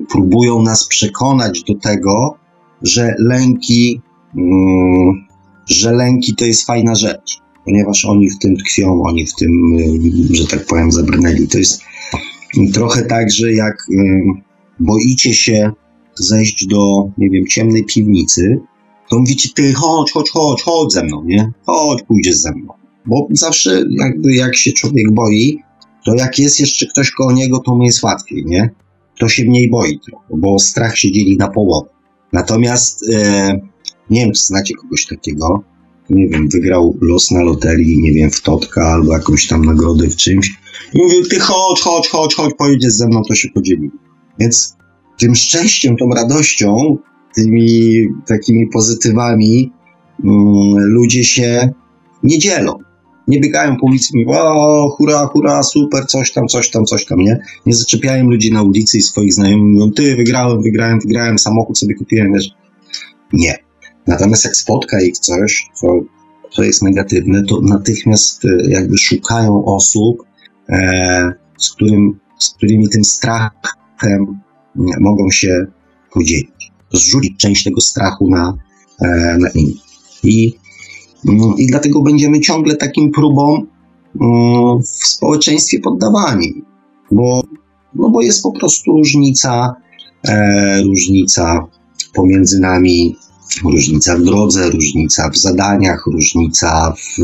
[0.10, 2.38] próbują nas przekonać do tego,
[2.82, 4.02] że lęki,
[4.38, 5.26] mm,
[5.70, 9.78] że lęki to jest fajna rzecz, ponieważ oni w tym tkwią, oni w tym,
[10.32, 11.48] y, że tak powiem, zabrnęli.
[11.48, 11.82] To jest
[12.74, 14.22] trochę tak, że jak y,
[14.80, 15.72] boicie się
[16.20, 18.60] zejść do, nie wiem, ciemnej piwnicy,
[19.10, 21.52] to mówicie, ty chodź, chodź, chodź, chodź ze mną, nie?
[21.66, 22.74] Chodź, pójdziesz ze mną.
[23.06, 25.60] Bo zawsze jakby jak się człowiek boi,
[26.06, 28.70] to jak jest jeszcze ktoś koło niego, to mu jest łatwiej, nie?
[29.20, 31.90] To się mniej boi trochę, bo strach się dzieli na połowę.
[32.34, 33.60] Natomiast e,
[34.10, 35.64] nie wiem, czy znacie kogoś takiego,
[36.10, 40.16] nie wiem, wygrał los na loterii, nie wiem, w Totka albo jakąś tam nagrodę w
[40.16, 40.50] czymś.
[40.94, 43.92] I mówił, ty chodź, chodź, chodź, chodź, pojedziesz ze mną, to się podzielimy.
[44.40, 44.75] Więc
[45.20, 46.98] tym szczęściem, tą radością,
[47.36, 49.72] tymi takimi pozytywami
[50.24, 50.34] um,
[50.78, 51.74] ludzie się
[52.24, 52.78] nie dzielą.
[53.28, 57.06] Nie biegają po ulicy i mówią, o, hura, hura, super, coś tam, coś tam, coś
[57.06, 57.40] tam, nie?
[57.66, 61.96] Nie zaczepiają ludzi na ulicy i swoich znajomych, mówią, ty, wygrałem, wygrałem, wygrałem, samochód sobie
[61.96, 62.50] kupiłem, wiesz.
[63.34, 63.58] Nie.
[64.08, 65.88] Natomiast jak spotka ich coś, co,
[66.52, 70.18] co jest negatywne, to natychmiast e, jakby szukają osób,
[70.70, 74.40] e, z, którym, z którymi tym strachem
[75.00, 75.66] mogą się
[76.14, 78.54] podzielić, zrzucić część tego strachu na,
[79.02, 79.86] e, na innych.
[80.24, 80.54] I,
[81.28, 83.68] mm, I dlatego będziemy ciągle takim próbom
[84.22, 86.64] mm, w społeczeństwie poddawani,
[87.12, 87.44] bo,
[87.96, 89.76] no bo jest po prostu różnica,
[90.28, 91.68] e, różnica
[92.14, 93.16] pomiędzy nami,
[93.64, 97.24] różnica w drodze, różnica w zadaniach, różnica w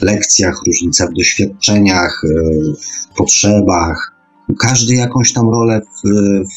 [0.00, 2.28] lekcjach, różnica w doświadczeniach, e,
[3.12, 4.15] w potrzebach,
[4.54, 6.08] każdy jakąś tam rolę w,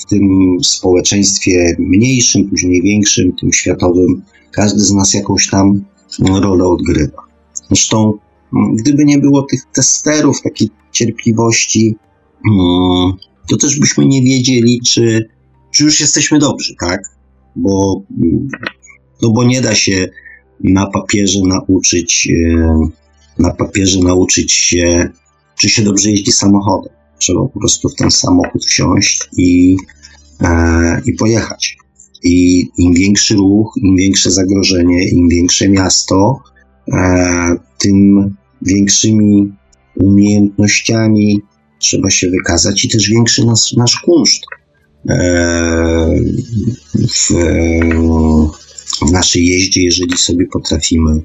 [0.02, 4.22] w tym społeczeństwie mniejszym, później większym, tym światowym,
[4.52, 5.86] każdy z nas jakąś tam
[6.20, 7.24] rolę odgrywa.
[7.68, 8.14] Zresztą,
[8.74, 11.96] gdyby nie było tych testerów, takiej cierpliwości,
[12.52, 13.14] mm,
[13.50, 15.30] to też byśmy nie wiedzieli, czy,
[15.72, 17.00] czy już jesteśmy dobrzy, tak?
[17.56, 18.02] Bo,
[19.22, 20.10] no bo nie da się
[20.64, 22.80] na papierze nauczyć, e,
[23.40, 25.10] na papierze nauczyć się,
[25.56, 26.99] czy się dobrze jeździ samochodem.
[27.20, 29.78] Trzeba po prostu w ten samochód wsiąść i,
[30.42, 31.78] e, i pojechać.
[32.24, 36.40] I im większy ruch, im większe zagrożenie, im większe miasto,
[36.94, 39.52] e, tym większymi
[39.96, 41.42] umiejętnościami
[41.80, 44.42] trzeba się wykazać i też większy nas, nasz kunszt
[45.10, 46.10] e,
[46.94, 47.30] w,
[49.08, 51.22] w naszej jeździe, jeżeli sobie potrafimy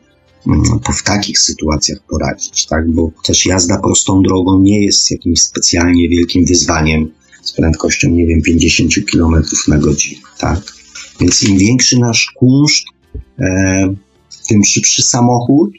[0.99, 2.91] w takich sytuacjach poradzić, tak?
[2.91, 7.11] Bo też jazda prostą drogą nie jest jakimś specjalnie wielkim wyzwaniem
[7.43, 10.61] z prędkością, nie wiem, 50 km na godzinę, tak?
[11.21, 12.85] Więc im większy nasz kunszt,
[13.39, 13.95] e,
[14.49, 15.71] tym szybszy samochód,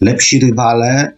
[0.00, 1.12] lepsi rywale,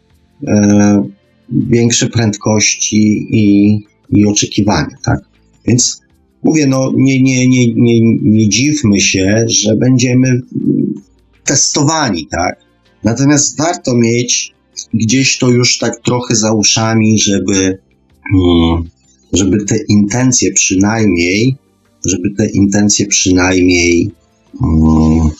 [0.47, 1.09] e,
[1.51, 3.79] większe prędkości i,
[4.11, 5.19] i oczekiwania, tak?
[5.67, 6.01] Więc
[6.43, 10.41] mówię, no nie, nie, nie, nie, nie dziwmy się, że będziemy
[11.45, 12.72] testowani, tak?
[13.05, 14.55] Natomiast warto mieć
[14.95, 17.79] gdzieś to już tak trochę za uszami, żeby,
[18.33, 18.91] hmm,
[19.33, 21.57] żeby te intencje przynajmniej,
[22.07, 24.11] żeby te intencje przynajmniej
[24.61, 25.31] hmm,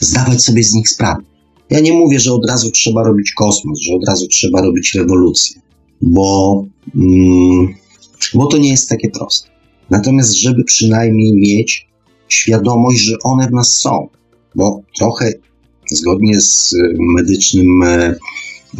[0.00, 1.22] zdawać sobie z nich sprawę.
[1.70, 5.60] Ja nie mówię, że od razu trzeba robić kosmos, że od razu trzeba robić rewolucję.
[6.02, 7.74] bo, mm,
[8.34, 9.48] bo to nie jest takie proste.
[9.90, 11.88] Natomiast, żeby przynajmniej mieć
[12.28, 14.08] świadomość, że one w nas są,
[14.54, 15.32] bo trochę
[15.96, 18.14] zgodnie z medycznym e,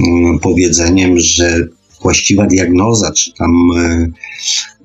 [0.08, 1.68] mm, powiedzeniem, że
[2.02, 4.12] właściwa diagnoza, czy tam e,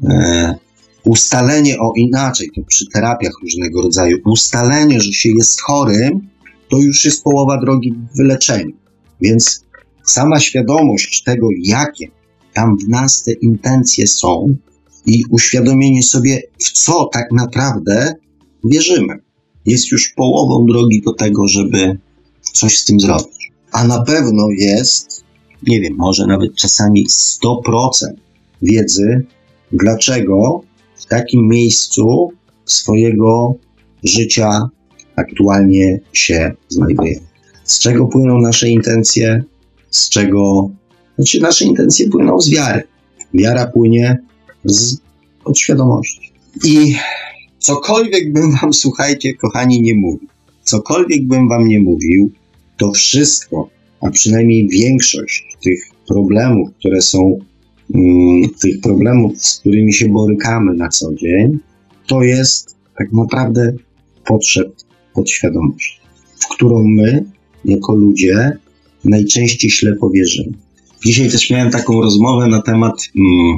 [0.09, 0.55] e,
[1.03, 6.29] ustalenie o inaczej, to przy terapiach różnego rodzaju, ustalenie, że się jest chorym,
[6.69, 8.71] to już jest połowa drogi w wyleczeniu.
[9.21, 9.65] Więc
[10.03, 12.07] sama świadomość tego, jakie
[12.53, 14.55] tam w nas te intencje są
[15.05, 18.13] i uświadomienie sobie, w co tak naprawdę
[18.63, 19.19] wierzymy,
[19.65, 21.97] jest już połową drogi do tego, żeby
[22.53, 23.51] coś z tym zrobić.
[23.71, 25.23] A na pewno jest,
[25.67, 27.53] nie wiem, może nawet czasami 100%
[28.61, 29.25] wiedzy,
[29.71, 30.61] dlaczego
[30.95, 32.31] w takim miejscu
[32.65, 33.55] swojego
[34.03, 34.69] życia
[35.15, 37.19] aktualnie się znajduje.
[37.63, 39.43] Z czego płyną nasze intencje,
[39.89, 40.69] z czego,
[41.15, 42.83] znaczy nasze intencje płyną z wiary.
[43.33, 44.17] Wiara płynie
[44.65, 44.97] z
[45.43, 46.33] podświadomości.
[46.63, 46.95] I
[47.59, 50.27] cokolwiek bym wam, słuchajcie, kochani, nie mówił,
[50.67, 52.31] cokolwiek bym wam nie mówił,
[52.77, 53.69] to wszystko,
[54.01, 57.39] a przynajmniej większość tych problemów, które są,
[57.95, 61.59] mm, tych problemów, z którymi się borykamy na co dzień,
[62.07, 63.73] to jest tak naprawdę
[64.25, 64.75] potrzeb
[65.13, 65.99] podświadomości,
[66.39, 67.25] w którą my,
[67.65, 68.57] jako ludzie,
[69.05, 70.53] najczęściej ślepo wierzymy.
[71.05, 73.57] Dzisiaj też miałem taką rozmowę na temat, mm,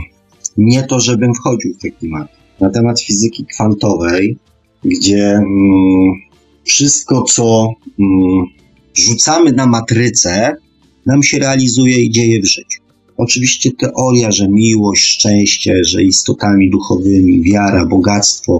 [0.57, 4.37] nie to, żebym wchodził w te klimaty, na temat fizyki kwantowej,
[4.85, 6.28] gdzie mm,
[6.63, 8.45] wszystko, co mm,
[8.93, 10.55] rzucamy na matrycę,
[11.05, 12.81] nam się realizuje i dzieje w życiu.
[13.17, 18.59] Oczywiście teoria, że miłość, szczęście, że istotami duchowymi, wiara, bogactwo,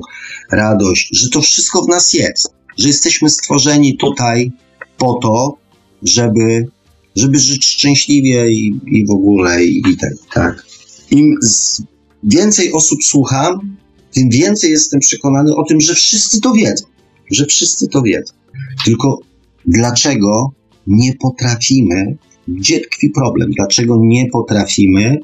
[0.52, 4.52] radość, że to wszystko w nas jest, że jesteśmy stworzeni tutaj
[4.98, 5.58] po to,
[6.04, 6.68] żeby,
[7.16, 10.66] żeby żyć szczęśliwie i, i w ogóle i, i tak, tak.
[11.12, 11.36] Im
[12.24, 13.78] więcej osób słucham,
[14.14, 16.86] tym więcej jestem przekonany o tym, że wszyscy to wiedzą,
[17.32, 18.34] że wszyscy to wiedzą.
[18.86, 19.20] Tylko
[19.66, 20.52] dlaczego
[20.88, 22.18] nie potrafimy,
[22.48, 25.18] gdzie tkwi problem, dlaczego nie potrafimy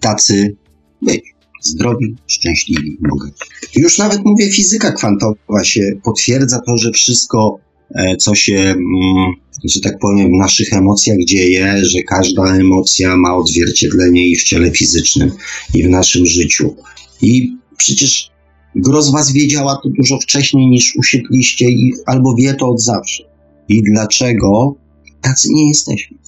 [0.00, 0.56] tacy
[1.02, 1.22] być
[1.62, 3.44] zdrowi, szczęśliwi, bogaci.
[3.76, 7.58] Już nawet mówię, fizyka kwantowa się potwierdza to, że wszystko,
[7.94, 9.34] e, co się, mm,
[9.64, 14.70] że tak powiem, w naszych emocjach dzieje, że każda emocja ma odzwierciedlenie i w ciele
[14.70, 15.30] fizycznym,
[15.74, 16.76] i w naszym życiu.
[17.22, 18.29] I przecież
[18.74, 23.24] gro was wiedziała to dużo wcześniej niż usiedliście i albo wie to od zawsze
[23.68, 24.74] i dlaczego
[25.20, 26.18] tacy nie jesteśmy.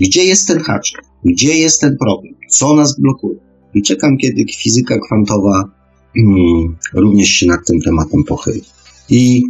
[0.00, 1.02] Gdzie jest ten haczyk?
[1.24, 2.34] Gdzie jest ten problem?
[2.50, 3.38] Co nas blokuje?
[3.74, 5.64] I czekam, kiedy fizyka kwantowa
[6.14, 8.62] hmm, również się nad tym tematem pochyli.
[9.08, 9.42] I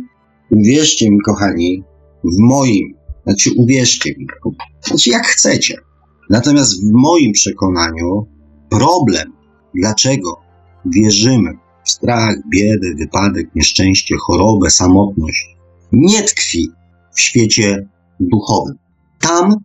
[0.50, 1.82] uwierzcie mi, kochani,
[2.24, 2.94] w moim,
[3.26, 4.26] znaczy uwierzcie mi,
[4.86, 5.76] znaczy jak chcecie.
[6.30, 8.26] Natomiast w moim przekonaniu
[8.70, 9.32] problem,
[9.74, 10.40] dlaczego
[10.86, 11.52] wierzymy
[11.84, 15.56] strach, biedę, wypadek, nieszczęście, chorobę, samotność,
[15.92, 16.70] nie tkwi
[17.14, 17.88] w świecie
[18.20, 18.76] duchowym.
[19.20, 19.56] Tam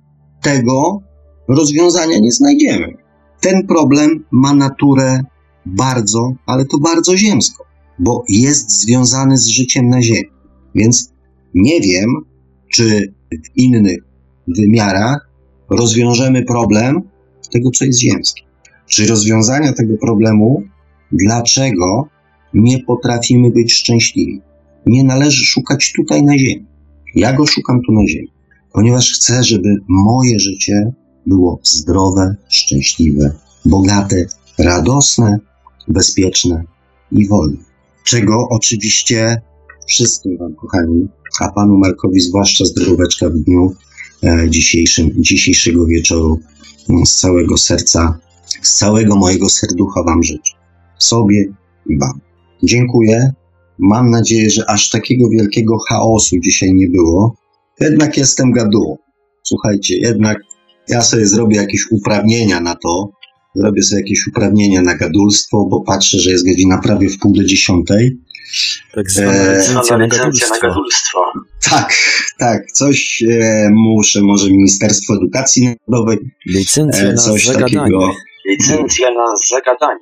[0.41, 1.01] tego
[1.47, 2.97] rozwiązania nie znajdziemy.
[3.41, 5.21] Ten problem ma naturę
[5.65, 7.63] bardzo, ale to bardzo ziemską,
[7.99, 10.29] bo jest związany z życiem na Ziemi.
[10.75, 11.13] Więc
[11.53, 12.09] nie wiem,
[12.73, 13.97] czy w innych
[14.47, 15.29] wymiarach
[15.69, 17.01] rozwiążemy problem
[17.51, 18.41] tego, co jest ziemskie.
[18.87, 20.63] Czy rozwiązania tego problemu,
[21.11, 22.07] dlaczego
[22.53, 24.41] nie potrafimy być szczęśliwi,
[24.85, 26.65] nie należy szukać tutaj na Ziemi.
[27.15, 28.31] Ja go szukam tu na ziemi,
[28.73, 30.91] ponieważ chcę, żeby moje życie
[31.25, 33.31] było zdrowe, szczęśliwe,
[33.65, 34.25] bogate,
[34.59, 35.39] radosne,
[35.87, 36.63] bezpieczne
[37.11, 37.57] i wolne.
[38.03, 39.41] Czego oczywiście
[39.87, 41.07] wszystkim Wam, kochani,
[41.41, 43.73] a Panu Markowi zwłaszcza zdroweczka w dniu
[44.23, 46.39] e, dzisiejszym, dzisiejszego wieczoru
[47.05, 48.19] z całego serca,
[48.61, 50.56] z całego mojego serducha Wam życzę.
[50.97, 51.45] Sobie
[51.89, 52.19] i Wam.
[52.63, 53.33] Dziękuję
[53.79, 57.35] Mam nadzieję, że aż takiego wielkiego chaosu dzisiaj nie było.
[57.79, 58.97] Jednak jestem gadułą.
[59.43, 60.37] Słuchajcie, jednak
[60.89, 63.11] ja sobie zrobię jakieś uprawnienia na to.
[63.55, 67.43] Zrobię sobie jakieś uprawnienia na gadulstwo, bo patrzę, że jest godzina prawie w pół do
[67.43, 68.17] dziesiątej.
[68.95, 70.55] Tak zwana e, licencja, na, gadulstwo.
[70.55, 71.19] na gadulstwo.
[71.69, 71.93] Tak,
[72.39, 72.71] tak.
[72.71, 76.17] Coś e, muszę, może Ministerstwo Edukacji Narodowej.
[76.45, 77.77] Licencja e, coś na zagadanie.
[77.79, 78.11] Takiego,
[78.45, 79.99] Licencja na zagadanie.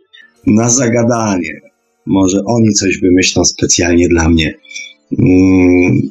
[0.48, 1.62] Na zagadanie.
[2.06, 4.54] Może oni coś wymyślą specjalnie dla mnie.
[5.20, 6.02] Mm,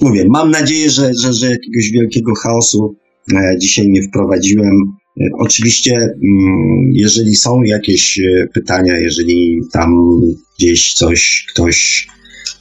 [0.00, 2.96] mówię, mam nadzieję, że, że, że jakiegoś wielkiego chaosu
[3.34, 4.74] e, dzisiaj nie wprowadziłem.
[5.20, 10.20] E, oczywiście, mm, jeżeli są jakieś e, pytania, jeżeli tam
[10.58, 12.06] gdzieś coś ktoś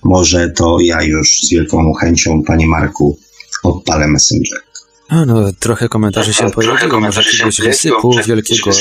[0.03, 3.17] może, to ja już z wielką chęcią, panie Marku,
[3.63, 4.66] odpalę Messenger.
[5.12, 8.72] No, trochę komentarzy się pojawiło, może jakiegoś wysypu wielkiego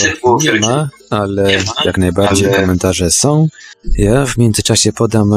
[0.43, 3.49] nie ma, ale jak najbardziej komentarze są.
[3.99, 5.31] Ja w międzyczasie podam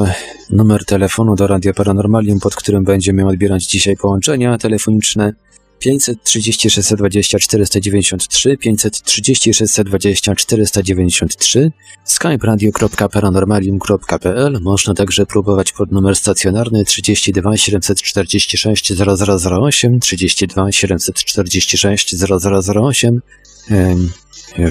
[0.49, 5.33] numer telefonu do Radia Paranormalium, pod którym będziemy odbierać dzisiaj połączenia telefoniczne
[5.79, 11.71] 530 620 493, 530 620 493,
[12.05, 14.59] skype-radio.paranormalium.pl.
[14.61, 22.15] Można także próbować pod numer stacjonarny 32 746 0008, 32 746
[22.49, 23.21] 0008.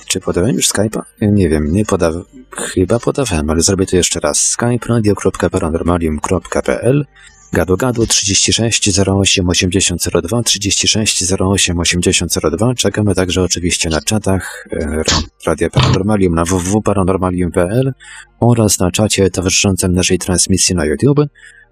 [0.07, 1.03] Czy podałem już Skype'a?
[1.21, 2.25] Nie wiem, nie podawałem.
[2.51, 4.57] Chyba podawałem, ale zrobię to jeszcze raz.
[4.59, 7.07] skype-radio.paranormalium.pl
[7.53, 12.75] Gadu Gadu 36 08 80 02 36 08 80 02.
[12.75, 15.03] Czekamy także oczywiście na czatach e,
[15.47, 17.93] Radia Paranormalium na www.paranormalium.pl
[18.41, 21.19] oraz na czacie towarzyszącym naszej transmisji na YouTube.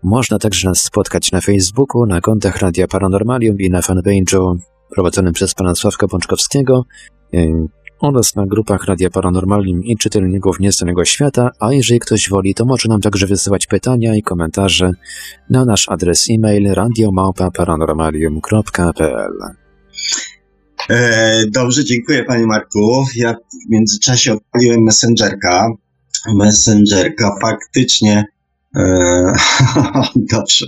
[0.03, 4.57] Można także nas spotkać na Facebooku, na kontach Radia Paranormalium i na fanpage'u
[4.95, 6.85] prowadzonym przez pana Sławka Pączkowskiego.
[8.01, 12.89] Oraz na grupach Radia Paranormalium i czytelników Nieznanego Świata, a jeżeli ktoś woli, to może
[12.89, 14.93] nam także wysyłać pytania i komentarze
[15.51, 19.33] na nasz adres e-mail radiomałpa-paranormalium.pl
[20.91, 23.05] e, Dobrze, dziękuję Panie Marku.
[23.17, 25.69] Ja w międzyczasie odpaliłem Messengerka.
[26.35, 28.25] Messengerka faktycznie
[30.33, 30.67] dobrze.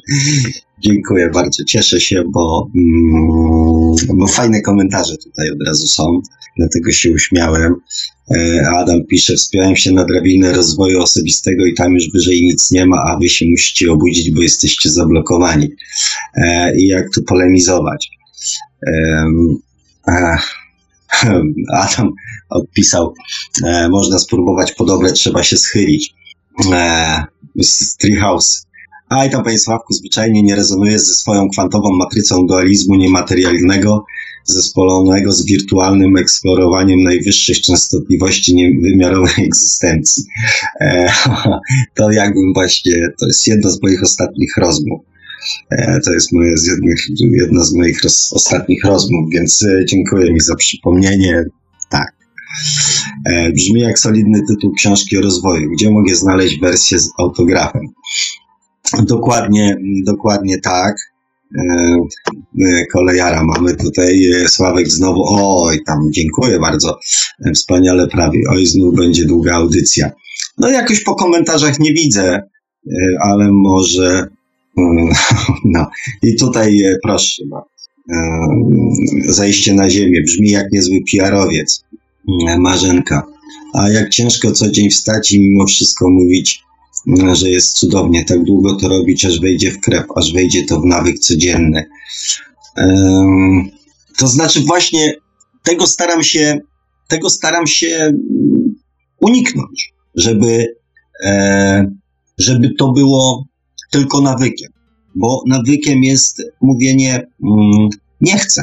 [0.78, 6.20] Dziękuję bardzo, cieszę się, bo, mm, bo fajne komentarze tutaj od razu są
[6.59, 7.74] dlatego się uśmiałem.
[8.30, 12.86] E, Adam pisze, wspierałem się na drabinę rozwoju osobistego i tam już wyżej nic nie
[12.86, 15.68] ma, a wy się musicie obudzić, bo jesteście zablokowani.
[16.34, 18.09] E, I jak tu polemizować?
[21.72, 22.12] Adam
[22.50, 23.14] odpisał,
[23.64, 26.14] e, można spróbować podobne, trzeba się schylić.
[27.62, 28.68] Z Treehouse.
[29.09, 34.04] A i tam, panie Sławku, zwyczajnie nie rezonuje ze swoją kwantową matrycą dualizmu niematerialnego,
[34.44, 40.24] zespolonego z wirtualnym eksplorowaniem najwyższych częstotliwości wymiarowej egzystencji.
[40.80, 41.12] E,
[41.96, 45.00] to jakbym właśnie, to jest jedna z moich ostatnich rozmów.
[45.70, 50.32] E, to jest moje, z jednych, jedna z moich roz, ostatnich rozmów, więc e, dziękuję
[50.32, 51.44] mi za przypomnienie.
[51.90, 52.12] Tak.
[53.26, 55.70] E, brzmi jak solidny tytuł książki o rozwoju.
[55.70, 57.82] Gdzie mogę znaleźć wersję z autografem?
[59.02, 60.96] Dokładnie, dokładnie tak.
[61.58, 61.96] E,
[62.66, 64.20] e, kolejara mamy tutaj.
[64.46, 66.98] Sławek znowu, oj, tam dziękuję bardzo,
[67.54, 70.10] wspaniale prawie, oj, znów będzie długa audycja.
[70.58, 72.42] No jakoś po komentarzach nie widzę,
[73.20, 74.26] ale może,
[75.64, 75.86] no
[76.22, 77.42] i tutaj proszę,
[79.26, 81.84] zejście na ziemię, brzmi jak niezły PR-owiec,
[82.59, 83.26] Marzenka.
[83.74, 86.62] A jak ciężko co dzień wstać i mimo wszystko mówić
[87.33, 88.24] że jest cudownie.
[88.24, 91.85] Tak długo to robić, aż wejdzie w krew, aż wejdzie to w nawyk codzienny.
[94.16, 95.14] To znaczy właśnie
[95.62, 96.61] tego staram się,
[97.09, 98.12] tego staram się
[99.20, 100.76] uniknąć, żeby,
[101.24, 101.91] e,
[102.39, 103.45] żeby to było
[103.91, 104.72] tylko nawykiem.
[105.14, 107.89] Bo nawykiem jest mówienie mm,
[108.20, 108.62] nie chcę.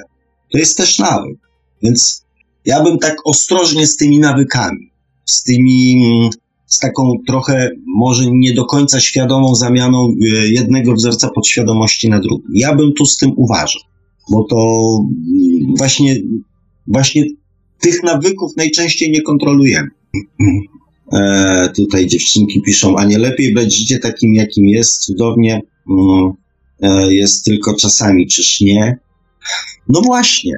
[0.51, 1.37] To jest też nawyk.
[1.83, 2.24] Więc
[2.65, 4.91] ja bym tak ostrożnie z tymi nawykami,
[5.25, 6.01] z tymi
[6.67, 12.45] z taką trochę może nie do końca świadomą zamianą e, jednego wzorca podświadomości na drugi.
[12.49, 13.81] Ja bym tu z tym uważał,
[14.31, 16.15] bo to mm, właśnie,
[16.87, 17.23] właśnie
[17.79, 19.89] tych nawyków najczęściej nie kontrolujemy.
[21.13, 26.31] E, tutaj dziewczynki piszą, a nie lepiej brać życie takim, jakim jest, cudownie mm,
[26.81, 28.97] e, jest tylko czasami, czyż nie?
[29.89, 30.53] No właśnie,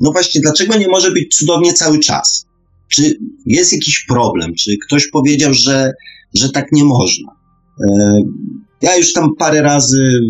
[0.00, 2.46] no właśnie, dlaczego nie może być cudownie cały czas?
[2.88, 4.54] Czy jest jakiś problem?
[4.54, 5.92] Czy ktoś powiedział, że,
[6.34, 7.32] że tak nie można?
[7.88, 8.20] E,
[8.82, 10.20] ja już tam parę razy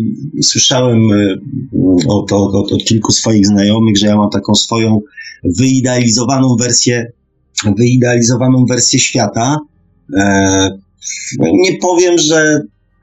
[0.41, 1.35] słyszałem e,
[2.07, 4.99] od, od, od, kilku swoich znajomych, że ja mam taką swoją
[5.43, 7.11] wyidealizowaną wersję,
[7.77, 9.57] wyidealizowaną wersję świata.
[10.17, 10.69] E,
[11.39, 12.61] nie powiem, że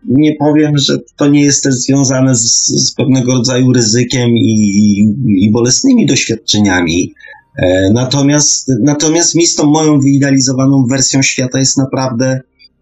[0.09, 5.05] nie powiem, że to nie jest też związane z, z pewnego rodzaju ryzykiem i, i,
[5.45, 7.15] i bolesnymi doświadczeniami.
[7.59, 12.41] E, natomiast, natomiast mi z tą moją wyidealizowaną wersją świata jest naprawdę,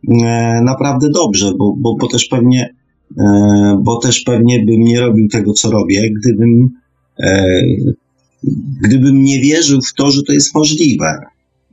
[0.09, 2.75] e, naprawdę dobrze, bo, bo, bo też pewnie,
[3.19, 6.69] e, bo też pewnie bym nie robił tego, co robię, gdybym,
[8.83, 11.19] gdybym nie wierzył w to, że to jest możliwe.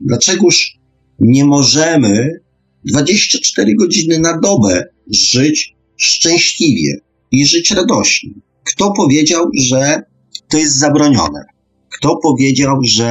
[0.00, 0.78] Dlaczegoż
[1.20, 2.40] nie możemy
[2.84, 7.00] 24 godziny na dobę żyć szczęśliwie
[7.30, 8.30] i żyć radośnie?
[8.64, 10.02] Kto powiedział, że
[10.48, 11.44] to jest zabronione?
[11.88, 13.10] Kto powiedział, że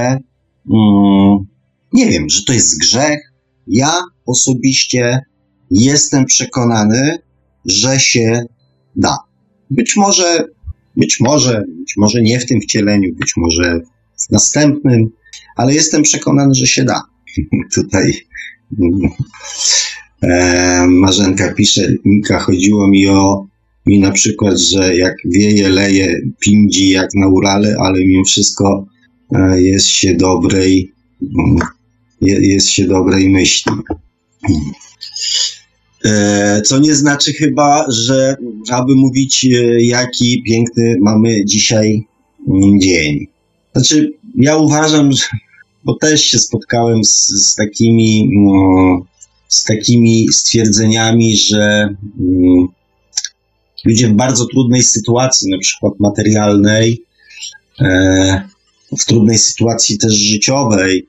[0.72, 1.38] mm,
[1.94, 3.20] nie wiem, że to jest grzech?
[3.68, 5.20] Ja osobiście
[5.72, 7.18] jestem przekonany,
[7.66, 8.42] że się
[8.96, 9.18] da.
[9.70, 10.46] Być może,
[11.00, 13.80] Być może, być może nie w tym wcieleniu, być może
[14.28, 15.10] w następnym,
[15.56, 17.02] ale jestem przekonany, że się da.
[17.76, 18.14] Tutaj
[20.22, 23.50] e, Marzenka pisze, Mika, chodziło mi o
[23.86, 28.86] mi na przykład, że jak wieje, leje, pindzi jak na Urale, ale mimo wszystko
[29.36, 30.94] e, jest się dobrej,
[32.22, 33.72] jest się dobrej myśli.
[36.06, 38.36] E, co nie znaczy chyba, że
[38.72, 42.04] aby mówić, e, jaki piękny mamy dzisiaj
[42.80, 43.28] dzień.
[43.76, 45.24] Znaczy, ja uważam, że,
[45.84, 49.06] bo też się spotkałem z, z takimi, no,
[49.50, 52.68] z takimi stwierdzeniami, że mm,
[53.86, 57.04] ludzie w bardzo trudnej sytuacji, na przykład materialnej,
[57.82, 58.50] e,
[59.00, 61.08] w trudnej sytuacji też życiowej,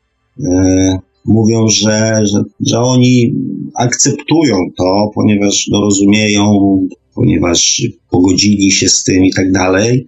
[1.25, 3.35] mówią, że, że, że oni
[3.75, 6.79] akceptują to, ponieważ no, rozumieją,
[7.15, 10.07] ponieważ pogodzili się z tym i tak dalej.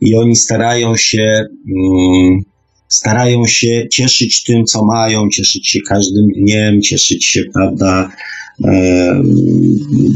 [0.00, 2.42] I oni starają się, um,
[2.88, 8.10] starają się cieszyć tym, co mają, cieszyć się każdym dniem, cieszyć się, prawda,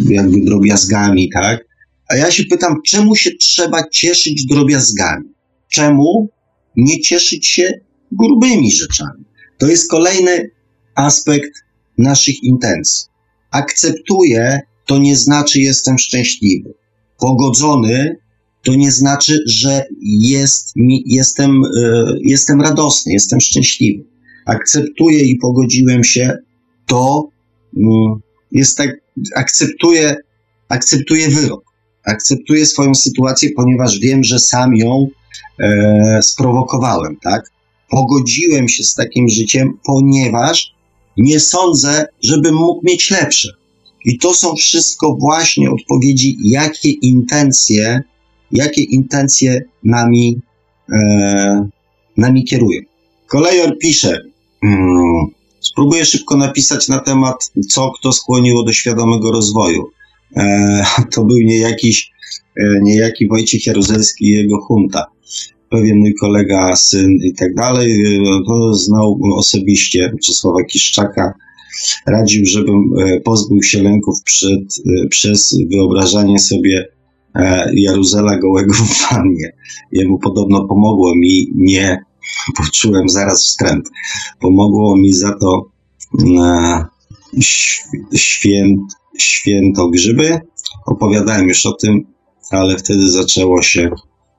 [0.09, 1.65] jakby drobiazgami, tak?
[2.09, 5.25] A ja się pytam, czemu się trzeba cieszyć drobiazgami?
[5.69, 6.29] Czemu
[6.77, 7.73] nie cieszyć się
[8.13, 9.25] grubymi rzeczami?
[9.59, 10.51] To jest kolejny
[10.95, 11.53] aspekt
[11.99, 13.09] naszych intencji.
[13.51, 16.75] Akceptuję, to nie znaczy jestem szczęśliwy.
[17.19, 18.17] Pogodzony,
[18.69, 20.73] to nie znaczy, że jest
[21.07, 24.05] jestem, y, jestem radosny, jestem szczęśliwy.
[24.47, 26.39] Akceptuję i pogodziłem się,
[26.87, 27.29] to
[27.77, 27.81] y,
[28.53, 28.91] jest tak,
[29.37, 30.17] akceptuję,
[30.69, 31.65] akceptuję wyrok.
[32.07, 35.09] Akceptuję swoją sytuację, ponieważ wiem, że sam ją
[35.61, 37.51] e, sprowokowałem, tak?
[37.91, 40.73] pogodziłem się z takim życiem, ponieważ
[41.17, 43.49] nie sądzę, żebym mógł mieć lepsze.
[44.05, 48.03] I to są wszystko właśnie odpowiedzi, jakie intencje,
[48.53, 50.41] jakie intencje nami,
[50.93, 51.69] e,
[52.17, 52.81] nami kierują.
[53.27, 54.21] Kolejor pisze,
[54.61, 55.27] hmm,
[55.61, 59.91] spróbuję szybko napisać na temat, co kto skłoniło do świadomego rozwoju.
[60.37, 62.11] E, to był niejakiś,
[62.61, 65.07] e, niejaki Wojciech Jaruzelski i jego hunta
[65.71, 71.35] pewien mój kolega, syn i tak dalej, to znał osobiście Czesława Kiszczaka.
[72.07, 76.89] Radził, żebym e, pozbył się lęków przed, e, przez wyobrażanie sobie e,
[77.75, 79.53] Jaruzela gołego w wannie.
[79.93, 82.05] Jemu podobno pomogło mi, nie
[82.57, 83.89] poczułem zaraz wstręt.
[84.41, 85.71] Pomogło mi za to
[88.15, 88.81] święt,
[89.19, 90.41] święto grzyby.
[90.87, 92.05] Opowiadałem już o tym,
[92.51, 93.91] ale wtedy zaczęło się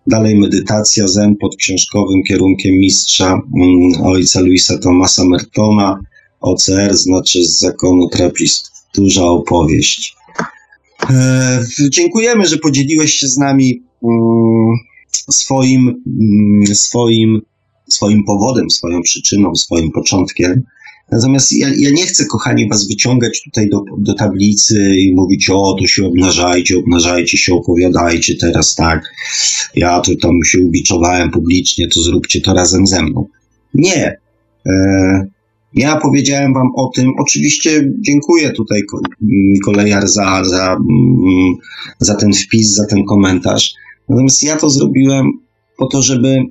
[0.10, 6.00] Dalej medytacja zen pod książkowym kierunkiem mistrza mm, ojca Luisa Thomasa Mertona.
[6.42, 8.74] OCR znaczy z zakonu trapistów.
[8.96, 10.16] Duża opowieść.
[11.10, 14.76] E, dziękujemy, że podzieliłeś się z nami mm,
[15.32, 17.42] swoim, mm, swoim,
[17.90, 20.64] swoim powodem, swoją przyczyną, swoim początkiem.
[21.12, 25.76] Natomiast ja, ja nie chcę, kochani, was wyciągać tutaj do, do tablicy i mówić, o,
[25.80, 29.14] to się obnażajcie, obnażajcie się, opowiadajcie teraz tak.
[29.76, 33.28] Ja tu tam się ubiczowałem publicznie, to zróbcie to razem ze mną.
[33.74, 34.18] Nie.
[34.66, 35.28] E,
[35.74, 38.82] ja powiedziałem wam o tym, oczywiście dziękuję tutaj
[39.66, 41.54] kolejar za, za, mm,
[42.00, 43.74] za ten wpis, za ten komentarz.
[44.10, 45.32] Natomiast ja to zrobiłem
[45.78, 46.50] po to, żeby mm,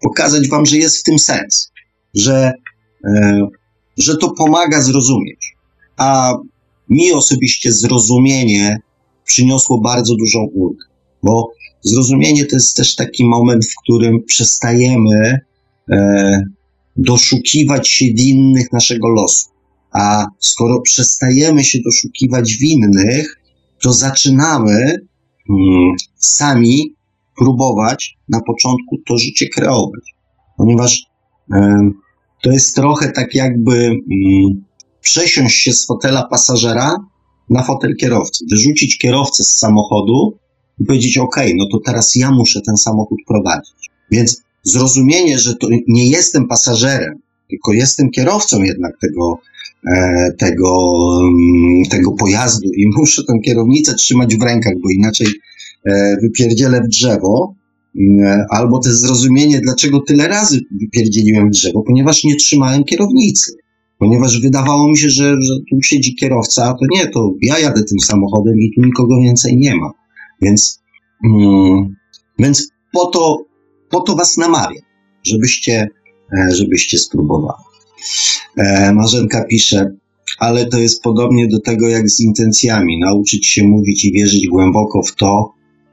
[0.00, 1.72] pokazać wam, że jest w tym sens,
[2.14, 2.52] że
[3.04, 3.46] E,
[3.98, 5.56] że to pomaga zrozumieć.
[5.96, 6.34] A
[6.88, 8.80] mi osobiście zrozumienie
[9.24, 10.84] przyniosło bardzo dużą ulgę,
[11.22, 11.52] bo
[11.82, 15.40] zrozumienie to jest też taki moment, w którym przestajemy
[15.90, 16.40] e,
[16.96, 19.48] doszukiwać się winnych naszego losu.
[19.92, 23.40] A skoro przestajemy się doszukiwać winnych,
[23.82, 24.76] to zaczynamy
[25.50, 26.94] mm, sami
[27.38, 30.14] próbować na początku to życie kreować.
[30.56, 31.02] Ponieważ
[32.42, 34.64] to jest trochę tak jakby mm,
[35.00, 36.96] przesiąść się z fotela pasażera
[37.50, 40.38] na fotel kierowcy, wyrzucić kierowcę z samochodu
[40.80, 43.90] i powiedzieć, ok, no to teraz ja muszę ten samochód prowadzić.
[44.10, 47.18] Więc zrozumienie, że to nie jestem pasażerem,
[47.50, 49.38] tylko jestem kierowcą jednak tego,
[49.92, 50.78] e, tego,
[51.22, 55.26] mm, tego pojazdu i muszę tę kierownicę trzymać w rękach, bo inaczej
[55.86, 57.54] e, wypierdzielę w drzewo,
[58.00, 63.52] E, albo też zrozumienie, dlaczego tyle razy wypierdzieliłem drzewo, ponieważ nie trzymałem kierownicy.
[63.98, 67.82] Ponieważ wydawało mi się, że, że tu siedzi kierowca, a to nie, to ja jadę
[67.82, 69.90] tym samochodem i tu nikogo więcej nie ma.
[70.42, 70.80] Więc,
[71.24, 71.96] mm,
[72.38, 73.44] więc po, to,
[73.90, 74.82] po to was namawiam,
[75.22, 75.88] żebyście,
[76.38, 77.64] e, żebyście spróbowali.
[78.56, 79.96] E, Marzenka pisze,
[80.38, 83.00] ale to jest podobnie do tego jak z intencjami.
[83.00, 85.52] Nauczyć się mówić i wierzyć głęboko w to,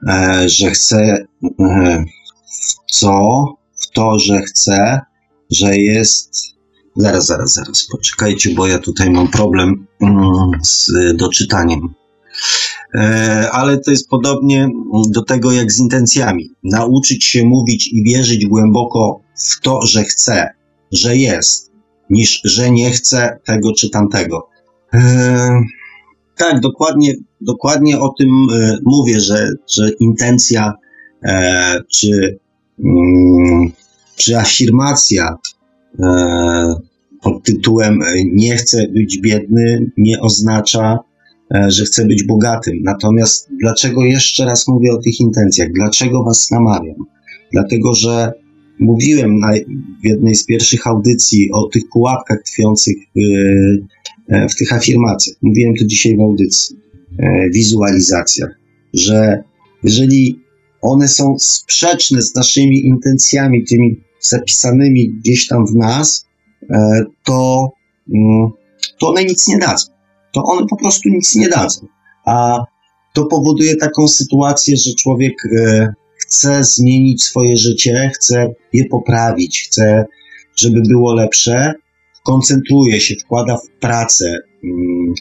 [0.09, 1.25] e, że chce
[1.59, 2.05] e,
[2.45, 3.45] w co?
[3.81, 4.99] W to, że chce,
[5.51, 6.51] że jest.
[6.95, 11.79] Zaraz, zaraz, zaraz, poczekajcie, bo ja tutaj mam problem mm, z doczytaniem.
[12.95, 14.69] E, ale to jest podobnie
[15.09, 16.49] do tego jak z intencjami.
[16.63, 20.49] Nauczyć się mówić i wierzyć głęboko w to, że chce,
[20.91, 21.71] że jest,
[22.09, 24.47] niż że nie chce tego czy tamtego.
[24.93, 25.61] E,
[26.37, 30.73] tak, dokładnie, dokładnie o tym e, mówię, że, że intencja
[31.95, 32.39] czy,
[32.79, 33.71] mm,
[34.15, 35.37] czy afirmacja
[37.21, 37.99] pod tytułem
[38.33, 40.99] nie chcę być biedny nie oznacza,
[41.67, 42.81] że chcę być bogatym.
[42.83, 45.71] Natomiast dlaczego jeszcze raz mówię o tych intencjach?
[45.71, 46.95] Dlaczego was namawiam?
[47.51, 48.33] Dlatego, że
[48.79, 49.51] mówiłem na,
[50.03, 53.19] w jednej z pierwszych audycji o tych pułapkach tkwiących w,
[54.29, 55.37] e, w tych afirmacjach.
[55.41, 56.75] Mówiłem to dzisiaj w audycji,
[57.19, 58.49] e, wizualizacjach,
[58.93, 59.43] że
[59.83, 60.39] jeżeli
[60.81, 66.25] one są sprzeczne z naszymi intencjami, tymi zapisanymi gdzieś tam w nas,
[67.25, 67.71] to,
[68.13, 68.49] mm,
[68.99, 69.91] to one nic nie dadzą
[70.33, 71.87] to one po prostu nic nie dadzą.
[72.25, 72.59] A
[73.13, 80.05] to powoduje taką sytuację, że człowiek e, chce zmienić swoje życie, chce je poprawić, chce,
[80.55, 81.73] żeby było lepsze,
[82.23, 85.13] koncentruje się, wkłada w pracę, mm,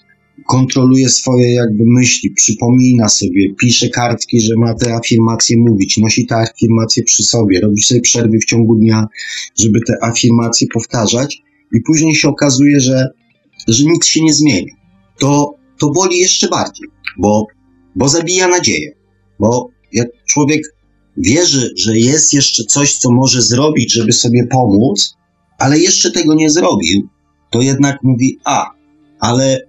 [0.47, 6.37] kontroluje swoje jakby myśli, przypomina sobie, pisze kartki, że ma te afirmacje mówić, nosi te
[6.37, 9.07] afirmacje przy sobie, robi sobie przerwy w ciągu dnia,
[9.61, 11.43] żeby te afirmacje powtarzać
[11.74, 13.09] i później się okazuje, że,
[13.69, 14.80] że nic się nie zmieni
[15.21, 16.89] to, to boli jeszcze bardziej,
[17.19, 17.47] bo,
[17.97, 18.93] bo zabija nadzieję.
[19.41, 20.63] Bo jak człowiek
[21.17, 25.15] wierzy, że jest jeszcze coś, co może zrobić, żeby sobie pomóc,
[25.59, 27.09] ale jeszcze tego nie zrobił,
[27.51, 28.71] to jednak mówi: A,
[29.21, 29.67] ale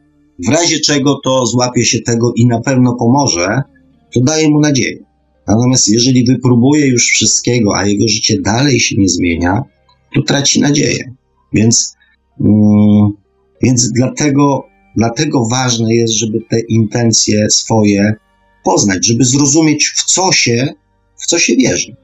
[0.48, 3.62] w razie czego to złapie się tego i na pewno pomoże,
[4.14, 4.98] to daje mu nadzieję.
[5.48, 9.64] Natomiast jeżeli wypróbuje już wszystkiego, a jego życie dalej się nie zmienia,
[10.16, 11.16] to traci nadzieję.
[11.54, 11.96] Więc,
[12.40, 13.12] mm,
[13.64, 18.14] więc dlatego Dlatego ważne jest, żeby te intencje swoje
[18.64, 20.68] poznać, żeby zrozumieć, w co się,
[21.16, 21.96] w co się wierzy.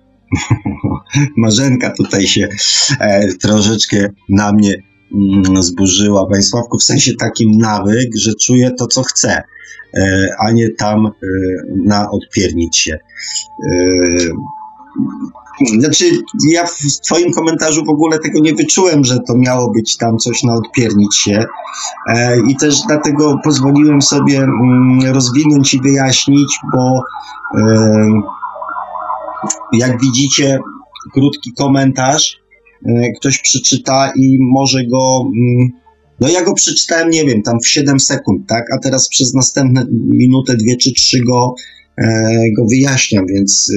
[1.37, 2.47] Marzenka tutaj się
[2.99, 4.75] e, troszeczkę na mnie
[5.13, 9.43] mm, zburzyła, Państwawku, w sensie takim nawyk, że czuję to, co chcę,
[9.97, 11.11] e, a nie tam e,
[11.85, 12.93] na odpiernić się.
[12.93, 13.77] E,
[15.79, 16.05] znaczy,
[16.51, 20.43] ja w Twoim komentarzu w ogóle tego nie wyczułem, że to miało być tam coś
[20.43, 21.45] na odpiernić się.
[22.09, 27.01] E, I też dlatego pozwoliłem sobie mm, rozwinąć i wyjaśnić, bo
[27.57, 28.21] e,
[29.73, 30.59] jak widzicie,
[31.13, 32.37] krótki komentarz
[32.85, 35.21] e, ktoś przeczyta i może go.
[35.21, 35.69] Mm,
[36.19, 38.63] no ja go przeczytałem, nie wiem, tam w 7 sekund, tak?
[38.75, 41.55] A teraz przez następne minutę, dwie czy trzy go,
[42.57, 43.71] go wyjaśniam, więc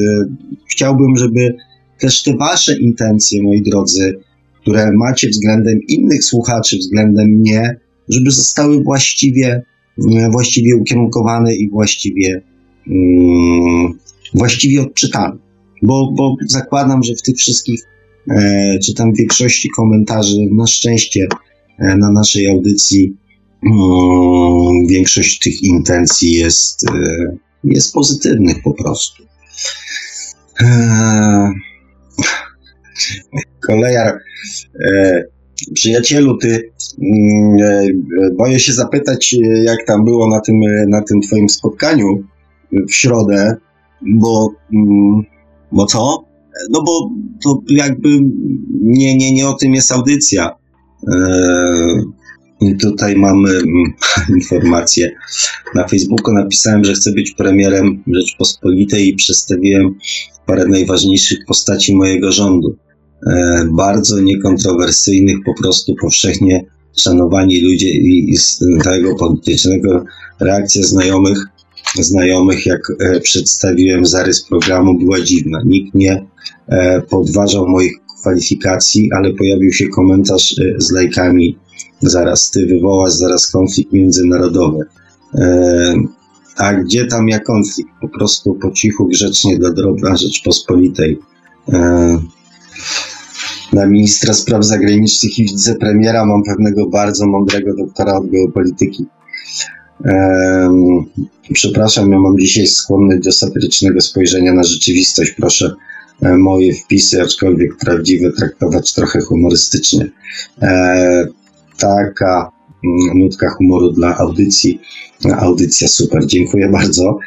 [0.71, 1.57] chciałbym, żeby
[2.01, 4.19] też te wasze intencje, moi drodzy,
[4.61, 7.77] które macie względem innych słuchaczy, względem mnie,
[8.09, 9.63] żeby zostały właściwie,
[9.99, 12.43] mm, właściwie ukierunkowane i właściwie,
[12.91, 13.99] um,
[14.35, 15.37] właściwie odczytane.
[15.83, 17.81] Bo, bo zakładam, że w tych wszystkich,
[18.31, 21.29] e, czy tam w większości komentarzy, na szczęście
[21.79, 23.17] e, na naszej audycji,
[23.63, 29.23] um, większość tych intencji jest, e, jest pozytywnych po prostu.
[30.63, 31.51] E,
[33.67, 34.19] Kolejar,
[34.85, 35.23] e,
[35.75, 36.73] przyjacielu, ty
[37.03, 42.23] mm, e, boję się zapytać, jak tam było na tym, na tym twoim spotkaniu
[42.73, 43.57] w środę,
[44.03, 45.23] bo, mm,
[45.73, 46.25] bo co?
[46.71, 47.11] No bo
[47.45, 48.09] to jakby
[48.83, 50.57] nie, nie, nie o tym jest audycja.
[52.61, 53.95] I tutaj mamy mm,
[54.41, 55.11] informację.
[55.75, 59.95] Na Facebooku napisałem, że chcę być premierem Rzeczpospolitej i przedstawiłem
[60.47, 62.77] parę najważniejszych postaci mojego rządu.
[63.27, 66.65] E, bardzo niekontrowersyjnych, po prostu powszechnie
[66.97, 70.05] szanowani ludzie i, i z tego politycznego
[70.41, 71.39] reakcja znajomych,
[71.95, 75.63] znajomych, jak e, przedstawiłem zarys programu, była dziwna.
[75.65, 76.27] Nikt nie
[76.69, 81.59] e, podważał moich kwalifikacji, ale pojawił się komentarz e, z lajkami
[82.03, 84.85] zaraz ty wywołasz zaraz konflikt międzynarodowy.
[85.35, 85.95] E,
[86.57, 87.91] a gdzie tam ja konflikt?
[88.01, 91.19] Po prostu po cichu, grzecznie dla dobra Rzeczpospolitej.
[91.73, 92.19] E,
[93.73, 99.07] na ministra spraw zagranicznych i wicepremiera mam pewnego bardzo mądrego doktora od geopolityki.
[100.05, 100.71] E,
[101.53, 105.31] przepraszam, ja mam dzisiaj skłonność do satyrycznego spojrzenia na rzeczywistość.
[105.31, 105.75] Proszę
[106.23, 110.11] e, moje wpisy, aczkolwiek prawdziwe, traktować trochę humorystycznie.
[111.81, 112.53] E, taka
[112.85, 114.81] mm, nutka humoru dla audycji.
[115.39, 117.19] Audycja super, dziękuję bardzo.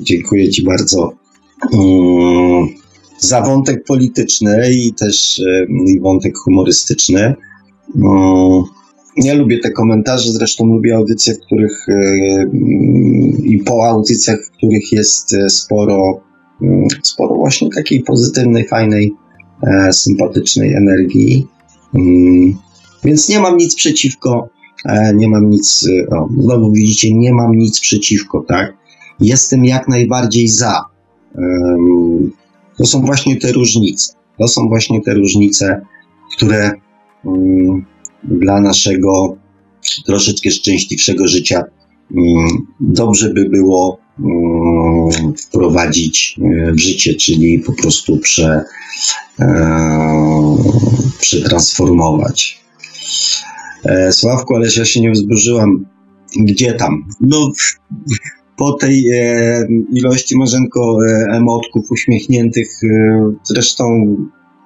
[0.00, 1.12] Dziękuję Ci bardzo
[1.72, 2.68] mm,
[3.18, 5.42] za wątek polityczny i też
[5.86, 7.34] i wątek humorystyczny.
[7.96, 8.62] Mm,
[9.16, 11.86] nie lubię te komentarze, zresztą lubię audycje, w których
[13.42, 16.20] i po audycjach, w których jest sporo,
[17.02, 19.14] sporo właśnie takiej pozytywnej, fajnej,
[19.62, 21.46] e, sympatycznej energii.
[23.04, 24.48] Więc nie mam nic przeciwko,
[24.84, 28.76] e, nie mam nic, e, o, znowu widzicie, nie mam nic przeciwko, tak?
[29.20, 30.84] Jestem jak najbardziej za.
[32.76, 34.12] To są właśnie te różnice.
[34.38, 35.80] To są właśnie te różnice,
[36.36, 36.72] które
[38.24, 39.36] dla naszego
[40.06, 41.64] troszeczkę szczęśliwszego życia
[42.80, 43.98] dobrze by było
[45.38, 48.64] wprowadzić e, w życie, czyli po prostu prze,
[51.20, 52.60] przetransformować.
[53.84, 55.84] E, Sławku, ale ja się nie wzburzyłam.
[56.36, 57.04] Gdzie tam?
[57.20, 57.52] No,
[58.56, 62.68] po tej e, ilości marzenko e, emotków uśmiechniętych,
[63.44, 64.16] zresztą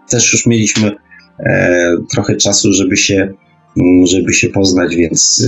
[0.08, 0.92] też już mieliśmy
[2.10, 3.34] trochę czasu, żeby się,
[3.78, 5.46] m, żeby się poznać, więc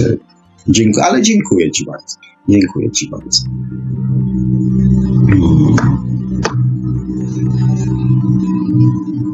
[0.68, 2.16] dziękuję, ale dziękuję Ci bardzo.
[2.48, 3.38] Dziękuję Ci bardzo.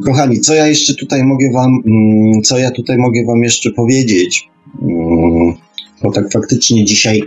[0.05, 4.48] Kochani, co ja jeszcze tutaj mogę wam, mm, co ja tutaj mogę wam jeszcze powiedzieć?
[4.82, 5.55] Mm,
[6.02, 7.22] bo tak faktycznie dzisiaj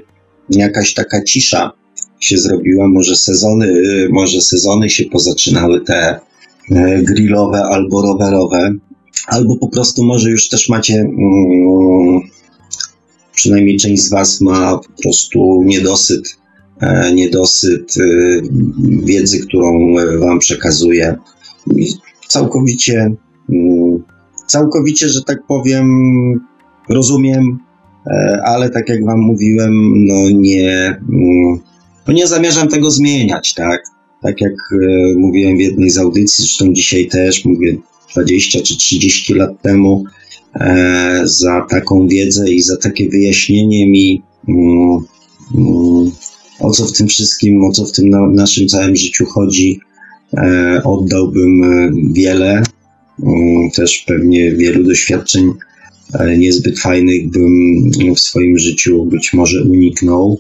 [0.49, 1.71] jakaś taka cisza
[2.19, 3.73] się zrobiła, może sezony,
[4.11, 6.19] może sezony się pozaczynały te
[6.71, 8.73] e, grillowe albo rowerowe,
[9.27, 12.21] albo po prostu może już też macie, mm,
[13.35, 16.37] przynajmniej część z was ma po prostu niedosyt,
[16.81, 18.03] e, niedosyt e,
[19.05, 21.15] wiedzy, którą wam przekazuję
[22.27, 23.11] całkowicie,
[23.49, 24.03] mm,
[24.47, 25.87] całkowicie, że tak powiem,
[26.89, 27.59] rozumiem,
[28.07, 29.73] e, ale tak jak Wam mówiłem,
[30.05, 31.59] no nie, mm,
[32.07, 33.83] no nie zamierzam tego zmieniać, tak?
[34.21, 37.77] Tak jak e, mówiłem w jednej z audycji, zresztą dzisiaj też mówię
[38.15, 40.03] 20 czy 30 lat temu,
[40.55, 45.05] e, za taką wiedzę i za takie wyjaśnienie mi, mm,
[46.59, 49.79] o co w tym wszystkim, o co w tym naszym całym życiu chodzi,
[50.83, 52.63] oddałbym e, wiele,
[53.23, 55.51] mm, też pewnie wielu doświadczeń
[56.13, 60.39] e, niezbyt fajnych bym w swoim życiu być może uniknął.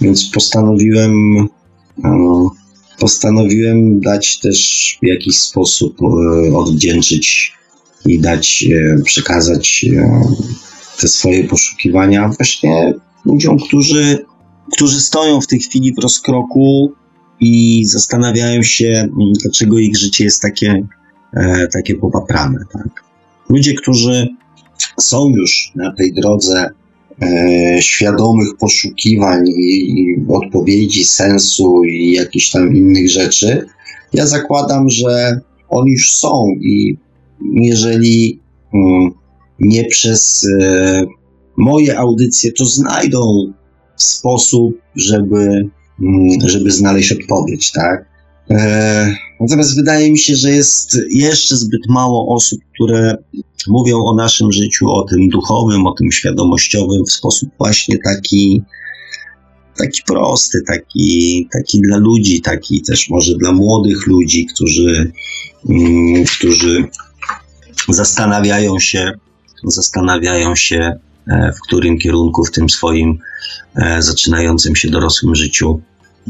[0.00, 1.12] Więc postanowiłem,
[2.98, 5.96] postanowiłem dać też w jakiś sposób
[6.54, 7.52] odwdzięczyć
[8.06, 8.64] i dać,
[9.04, 9.84] przekazać
[11.00, 14.24] te swoje poszukiwania właśnie ludziom, którzy,
[14.72, 16.92] którzy stoją w tej chwili w rozkroku
[17.40, 20.86] i zastanawiają się, mm, dlaczego ich życie jest takie,
[21.32, 22.58] e, takie popaprane.
[22.72, 23.04] Tak?
[23.48, 24.28] Ludzie, którzy
[25.00, 26.70] są już na tej drodze
[27.22, 33.66] e, świadomych poszukiwań i, i odpowiedzi, sensu i jakichś tam innych rzeczy,
[34.12, 36.96] ja zakładam, że oni już są i
[37.52, 38.40] jeżeli
[38.74, 39.10] mm,
[39.60, 41.04] nie przez e,
[41.56, 43.52] moje audycje, to znajdą
[43.96, 45.68] sposób, żeby
[46.46, 48.04] żeby znaleźć odpowiedź, tak?
[48.50, 53.16] E, natomiast wydaje mi się, że jest jeszcze zbyt mało osób, które
[53.68, 58.62] mówią o naszym życiu, o tym duchowym, o tym świadomościowym w sposób właśnie taki,
[59.76, 65.12] taki prosty, taki, taki dla ludzi, taki też może dla młodych ludzi, którzy,
[65.68, 66.84] mm, którzy
[67.88, 69.12] zastanawiają się,
[69.64, 73.18] zastanawiają się, w którym kierunku w tym swoim
[73.76, 75.80] E, zaczynającym się dorosłym życiu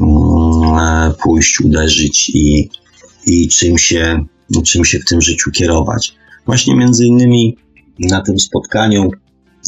[0.00, 2.70] mm, e, pójść, uderzyć i,
[3.26, 4.24] i czym, się,
[4.64, 6.14] czym się w tym życiu kierować.
[6.46, 7.56] Właśnie między innymi
[7.98, 9.10] na tym spotkaniu,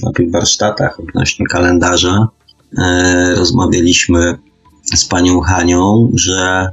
[0.02, 2.28] na tych warsztatach odnośnie kalendarza
[2.78, 4.38] e, rozmawialiśmy
[4.94, 6.68] z panią Hanią, że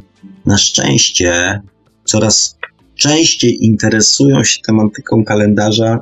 [0.46, 1.62] na szczęście
[2.06, 2.58] coraz
[2.96, 6.00] częściej interesują się tematyką kalendarza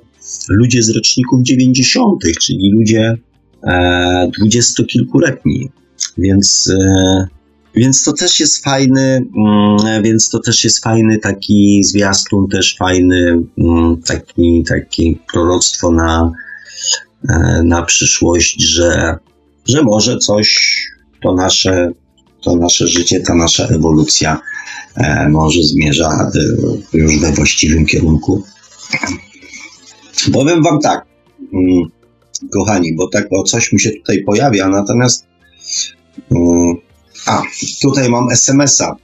[0.50, 3.18] ludzie z roczników 90., czyli ludzie
[3.64, 5.70] E, dwudziestokilkuletni,
[6.18, 7.28] więc, e,
[7.76, 13.44] więc to też jest fajny, mm, więc to też jest fajny taki zwiastun, też fajny
[13.58, 16.32] mm, taki, taki proroctwo na,
[17.30, 19.18] e, na przyszłość, że,
[19.66, 20.76] że może coś
[21.24, 21.92] to nasze,
[22.44, 24.42] to nasze życie, ta nasza ewolucja
[25.30, 26.32] może zmierza
[26.94, 28.44] już we właściwym kierunku.
[30.34, 31.06] Powiem Wam tak.
[31.54, 31.90] Mm,
[32.52, 35.28] kochani, bo tak o coś mi się tutaj pojawia, natomiast
[36.30, 36.76] um,
[37.26, 37.42] a,
[37.82, 38.96] tutaj mam SMS-a.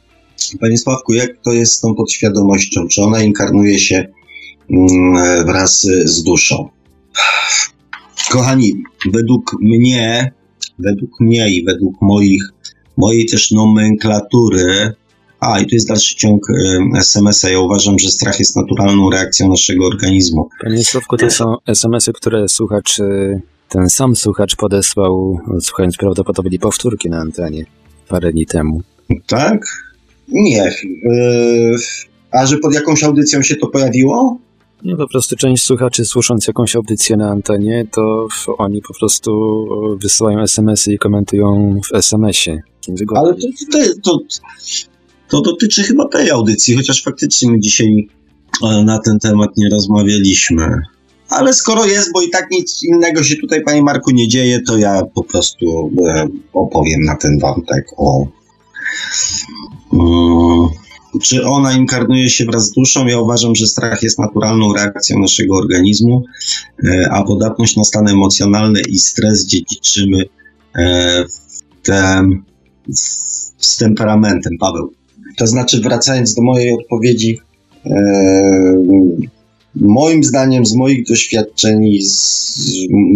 [0.59, 2.87] Panie Sławku, jak to jest z tą podświadomością?
[2.87, 4.07] Czy ona inkarnuje się
[4.69, 6.69] um, wraz z duszą?
[8.31, 10.31] Kochani, według mnie,
[10.79, 12.43] według mnie i według moich
[12.97, 14.93] mojej też nomenklatury.
[15.39, 16.41] A, i tu jest dalszy ciąg
[16.95, 17.49] SMS-a.
[17.49, 20.49] Ja uważam, że strach jest naturalną reakcją naszego organizmu.
[20.63, 27.09] Panie Sławku, to są SMS-y, które słuchacz, y, ten sam słuchacz podesłał, słuchając prawdopodobnie powtórki
[27.09, 27.65] na antenie
[28.07, 28.81] parę dni temu.
[29.27, 29.65] Tak?
[30.27, 30.71] Nie.
[31.03, 31.75] Yy,
[32.31, 34.37] a że pod jakąś audycją się to pojawiło?
[34.83, 38.27] Nie, po prostu część słuchaczy słysząc jakąś audycję na antenie, to
[38.57, 39.31] oni po prostu
[40.01, 42.61] wysyłają SMS-y i komentują w SMS-ie.
[43.15, 44.19] Ale to, to, to,
[45.29, 48.07] to dotyczy chyba tej audycji, chociaż faktycznie my dzisiaj
[48.63, 50.81] e, na ten temat nie rozmawialiśmy.
[51.29, 54.77] Ale skoro jest, bo i tak nic innego się tutaj, panie Marku, nie dzieje, to
[54.77, 58.27] ja po prostu e, opowiem na ten wątek o.
[59.91, 60.69] Um,
[61.21, 63.07] czy ona inkarnuje się wraz z duszą?
[63.07, 66.23] Ja uważam, że strach jest naturalną reakcją naszego organizmu,
[66.83, 70.23] e, a podatność na stan emocjonalny i stres dziedziczymy
[71.29, 72.43] w tem,
[73.59, 74.57] z temperamentem.
[74.59, 74.96] Paweł.
[75.37, 77.39] To znaczy, wracając do mojej odpowiedzi,
[77.85, 77.93] e,
[79.75, 81.97] moim zdaniem, z moich doświadczeń,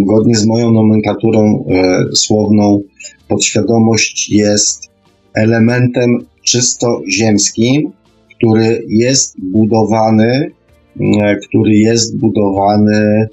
[0.04, 1.66] zgodnie z moją nomenklaturą
[2.14, 2.82] słowną,
[3.28, 4.90] podświadomość jest
[5.34, 7.92] elementem czysto ziemskim,
[8.38, 10.52] który jest budowany,
[11.00, 13.28] e, który jest budowany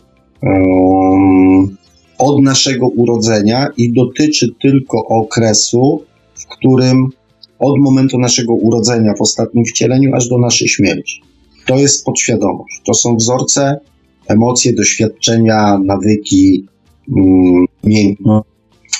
[2.18, 6.02] od naszego urodzenia i dotyczy tylko okresu,
[6.34, 7.08] w którym
[7.58, 11.22] od momentu naszego urodzenia w ostatnim wcieleniu aż do naszej śmierci.
[11.66, 12.80] To jest podświadomość.
[12.86, 13.80] To są wzorce,
[14.28, 16.66] emocje, doświadczenia, nawyki,
[17.12, 18.14] um,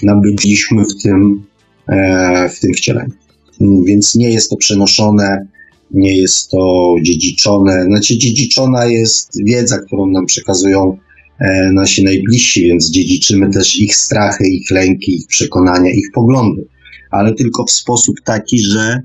[0.02, 1.44] nabyliśmy w tym,
[1.88, 3.12] e, w tym wcieleniu
[3.60, 5.46] więc nie jest to przenoszone,
[5.90, 7.84] nie jest to dziedziczone.
[7.84, 10.96] Znaczy, dziedziczona jest wiedza, którą nam przekazują
[11.38, 16.64] e, nasi najbliżsi, więc dziedziczymy też ich strachy, ich lęki, ich przekonania, ich poglądy,
[17.10, 19.02] ale tylko w sposób taki, że,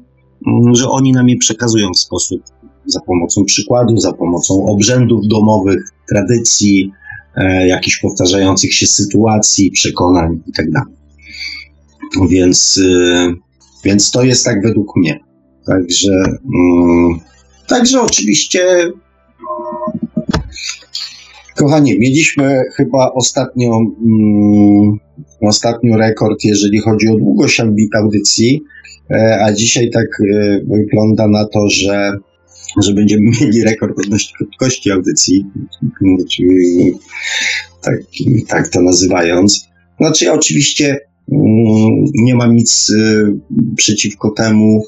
[0.47, 2.41] mm, że oni nam je przekazują w sposób
[2.85, 6.91] za pomocą przykładów, za pomocą obrzędów domowych, tradycji,
[7.35, 10.71] e, jakichś powtarzających się sytuacji, przekonań itd.
[10.73, 11.03] Tak
[12.30, 13.35] więc, y,
[13.84, 15.19] więc to jest tak według mnie.
[15.65, 16.11] Także,
[16.55, 17.19] mm,
[17.67, 18.91] także oczywiście,
[21.55, 24.99] kochani, mieliśmy chyba ostatnio, mm,
[25.47, 27.61] ostatnio rekord, jeżeli chodzi o długość
[27.95, 28.63] audycji,
[29.11, 32.17] e, a dzisiaj tak e, wygląda na to, że
[32.83, 35.45] że będziemy mieli rekord odnośnie krótkości audycji,
[37.81, 37.95] tak,
[38.47, 39.67] tak to nazywając.
[39.99, 40.99] Znaczy ja oczywiście
[41.31, 43.33] Mm, nie mam nic y,
[43.75, 44.85] przeciwko temu,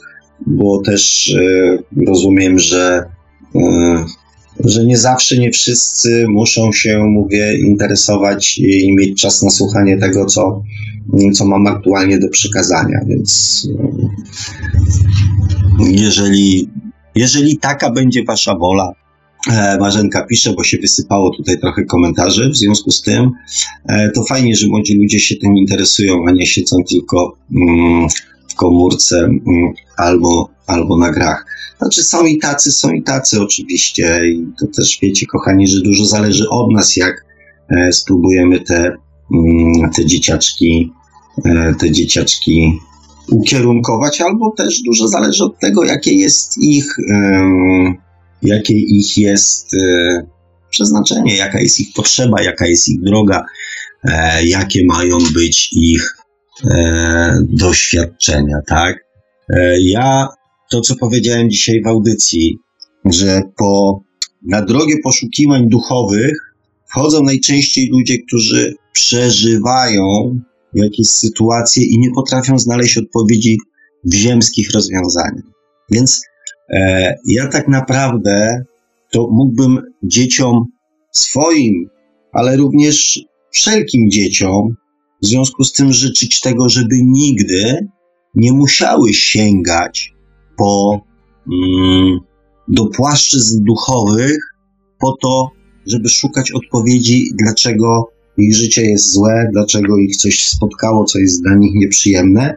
[0.47, 1.33] bo też
[2.07, 3.03] rozumiem, że,
[4.59, 10.25] że nie zawsze, nie wszyscy muszą się, mówię, interesować i mieć czas na słuchanie tego,
[10.25, 10.63] co,
[11.33, 12.99] co mam aktualnie do przekazania.
[13.07, 13.61] Więc
[15.79, 16.69] jeżeli,
[17.15, 18.93] jeżeli taka będzie Wasza wola,
[19.51, 23.31] E, Marzenka pisze, bo się wysypało tutaj trochę komentarzy w związku z tym.
[23.89, 28.07] E, to fajnie, że młodzi ludzie się tym interesują, a nie siedzą tylko mm,
[28.49, 31.45] w komórce mm, albo, albo na grach.
[31.77, 36.05] Znaczy są i tacy, są i tacy oczywiście i to też wiecie kochani, że dużo
[36.05, 37.25] zależy od nas, jak
[37.69, 38.95] e, spróbujemy te,
[39.33, 40.91] mm, te dzieciaczki
[41.79, 42.79] te dzieciaczki
[43.31, 46.85] ukierunkować, albo też dużo zależy od tego, jakie jest ich
[48.45, 50.25] jakie ich jest e,
[50.69, 53.45] przeznaczenie, jaka jest ich potrzeba, jaka jest ich droga,
[54.03, 56.17] e, jakie mają być ich
[56.71, 59.05] e, doświadczenia, tak?
[59.79, 60.27] Ja
[60.71, 62.57] to, co powiedziałem dzisiaj w audycji,
[63.05, 64.01] że po,
[64.41, 66.55] na drogę poszukiwań duchowych
[66.89, 70.39] wchodzą najczęściej ludzie, którzy przeżywają
[70.73, 73.57] jakieś sytuacje i nie potrafią znaleźć odpowiedzi
[74.03, 75.45] w ziemskich rozwiązaniach.
[75.91, 76.21] Więc
[76.69, 78.63] E, ja tak naprawdę
[79.11, 80.65] to mógłbym dzieciom
[81.11, 81.89] swoim,
[82.33, 83.19] ale również
[83.51, 84.75] wszelkim dzieciom
[85.23, 87.87] w związku z tym życzyć tego, żeby nigdy
[88.35, 90.11] nie musiały sięgać
[90.57, 91.01] po
[91.53, 92.19] mm,
[92.67, 94.37] do płaszczyzn duchowych
[94.99, 95.49] po to,
[95.87, 101.55] żeby szukać odpowiedzi, dlaczego ich życie jest złe, dlaczego ich coś spotkało, co jest dla
[101.55, 102.55] nich nieprzyjemne,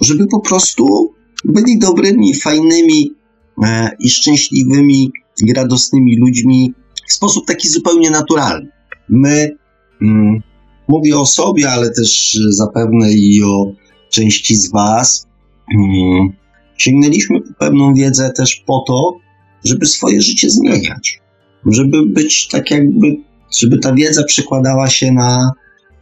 [0.00, 1.14] żeby po prostu
[1.44, 3.20] byli dobrymi, fajnymi
[3.64, 5.12] E, i szczęśliwymi
[5.46, 6.74] i radosnymi ludźmi
[7.08, 8.68] w sposób taki zupełnie naturalny.
[9.08, 9.56] My,
[10.02, 10.42] mm,
[10.88, 13.72] mówię o sobie, ale też zapewne i o
[14.10, 15.26] części z Was,
[15.74, 16.28] mm,
[16.82, 19.16] sięgnęliśmy po pewną wiedzę też po to,
[19.64, 21.20] żeby swoje życie zmieniać.
[21.66, 23.16] Żeby być tak jakby,
[23.58, 25.50] żeby ta wiedza przekładała się na,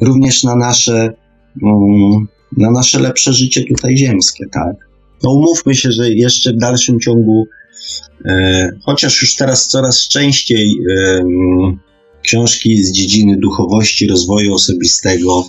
[0.01, 1.15] również na nasze,
[1.63, 2.27] mm,
[2.57, 4.77] na nasze lepsze życie tutaj ziemskie, tak?
[5.23, 7.47] No umówmy się, że jeszcze w dalszym ciągu,
[8.25, 11.23] e, chociaż już teraz coraz częściej e,
[12.23, 15.45] książki z dziedziny duchowości, rozwoju osobistego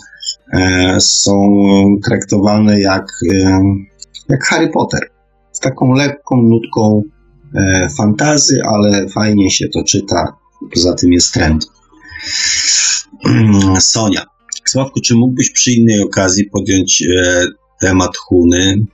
[0.53, 1.51] e, są
[2.06, 3.61] traktowane jak, e,
[4.30, 5.19] jak Harry Potter.
[5.61, 7.03] Taką lekką nutką
[7.56, 10.34] e, fantazy, ale fajnie się to czyta.
[10.73, 11.65] Poza tym jest trend.
[13.80, 14.26] Sonia.
[14.65, 17.45] Sławku, czy mógłbyś przy innej okazji podjąć e,
[17.81, 18.86] temat Huny?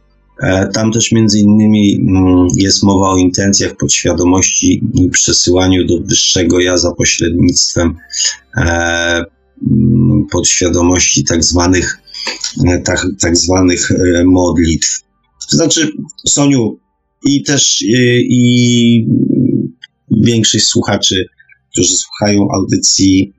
[0.43, 6.59] E, tam też między innymi mm, jest mowa o intencjach podświadomości i przesyłaniu do wyższego
[6.59, 7.95] ja za pośrednictwem
[8.57, 9.25] e,
[9.71, 11.99] mm, podświadomości tak zwanych,
[12.67, 13.91] e, tak, tak zwanych
[14.25, 15.04] modlitw.
[15.49, 15.91] To znaczy,
[16.27, 16.79] Soniu,
[17.25, 19.07] i też i, i
[20.11, 21.25] większość słuchaczy,
[21.71, 23.33] którzy słuchają audycji,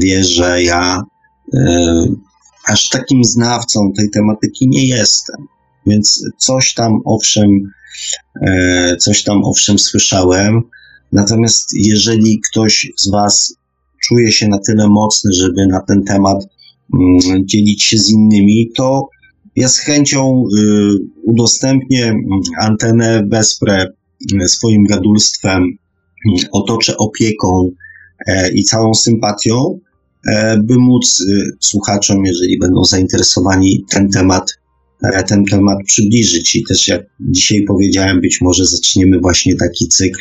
[0.00, 1.02] wie, że ja
[2.66, 5.46] aż takim znawcą tej tematyki nie jestem.
[5.86, 7.50] Więc coś tam owszem,
[8.46, 10.62] e, coś tam owszem słyszałem.
[11.12, 13.56] Natomiast jeżeli ktoś z Was
[14.08, 16.46] czuje się na tyle mocny, żeby na ten temat
[16.94, 19.08] mm, dzielić się z innymi, to
[19.56, 20.62] ja z chęcią y,
[21.22, 22.14] udostępnię
[22.60, 23.92] antenę Bezpre
[24.42, 27.70] y, swoim gadulstwem, y, otoczę opieką
[28.26, 29.78] e, i całą sympatią,
[30.28, 31.24] e, by móc
[31.60, 34.58] słuchaczom, jeżeli będą zainteresowani, ten temat
[35.04, 36.56] E, ten temat przybliżyć.
[36.56, 40.20] I też, jak dzisiaj powiedziałem, być może zaczniemy właśnie taki cykl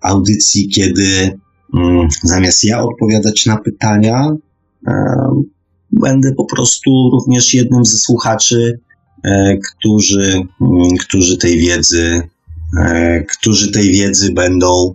[0.00, 1.38] audycji, kiedy
[1.74, 4.30] mm, zamiast ja odpowiadać na pytania,
[5.92, 8.80] będę po prostu również jednym ze słuchaczy,
[9.24, 12.22] e, którzy, mm, którzy tej wiedzy,
[12.80, 14.94] e, którzy tej wiedzy będą,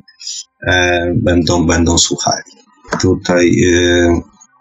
[0.67, 2.43] e, będą, będą słuchali.
[3.01, 3.51] Tutaj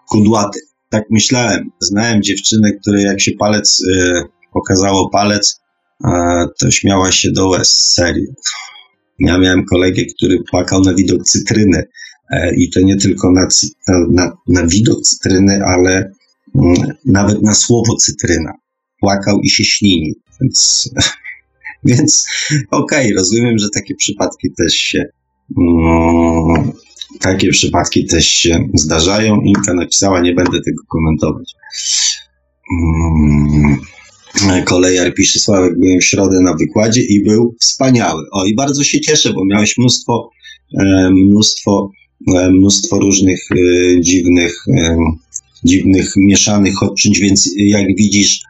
[0.09, 0.59] kudłaty.
[0.89, 1.71] Tak myślałem.
[1.79, 3.81] Znałem dziewczynę, której jak się palec
[4.53, 5.59] pokazało palec,
[6.59, 8.31] to śmiała się do łez, serio.
[9.19, 11.83] Ja miałem kolegę, który płakał na widok cytryny
[12.57, 13.47] i to nie tylko na,
[14.09, 16.11] na, na widok cytryny, ale
[17.05, 18.53] nawet na słowo cytryna.
[18.99, 20.89] Płakał i się ślini, więc,
[21.85, 22.25] więc
[22.71, 25.05] okej, okay, rozumiem, że takie przypadki też się
[25.57, 26.71] mm,
[27.19, 29.41] takie przypadki też się zdarzają.
[29.41, 31.53] Inka napisała, nie będę tego komentować.
[32.71, 33.77] Mm.
[34.65, 38.23] Kolejar pisze, Sławek, byłem w środę na wykładzie i był wspaniały.
[38.31, 40.29] O, i bardzo się cieszę, bo miałeś mnóstwo,
[40.79, 41.91] e, mnóstwo,
[42.35, 44.65] e, mnóstwo różnych e, dziwnych,
[45.67, 48.41] dziwnych, mieszanych odczuć, więc jak widzisz,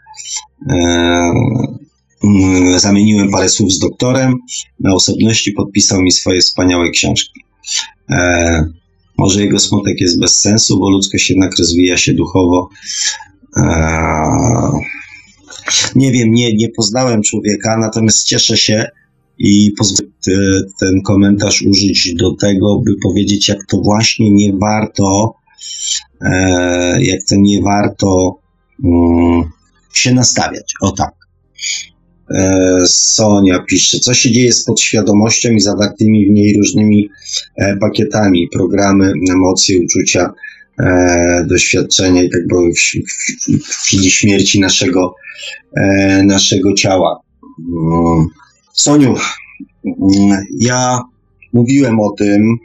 [2.24, 4.36] mm, zamieniłem parę słów z doktorem,
[4.80, 7.42] na osobności podpisał mi swoje wspaniałe książki.
[9.18, 12.70] Może jego smutek jest bez sensu, bo ludzkość jednak rozwija się duchowo.
[15.96, 18.86] Nie wiem, nie, nie poznałem człowieka, natomiast cieszę się
[19.38, 20.10] i pozwolę
[20.80, 25.47] ten komentarz użyć do tego, by powiedzieć, jak to właśnie nie warto, e,
[27.00, 28.36] jak to nie warto
[28.84, 29.44] um,
[29.94, 30.74] się nastawiać.
[30.82, 31.14] O tak.
[32.32, 37.10] E, Sonia pisze, co się dzieje z podświadomością i zawartymi w niej różnymi
[37.56, 40.34] e, pakietami, programy, emocje, uczucia,
[40.80, 42.80] e, doświadczenia i tak dalej w,
[43.70, 45.16] chwili śmierci naszego,
[45.76, 47.20] e, naszego ciała.
[47.60, 48.26] Mm.
[48.74, 49.16] Soniu,
[49.86, 51.00] mm, ja
[51.54, 52.58] mówiłem o tym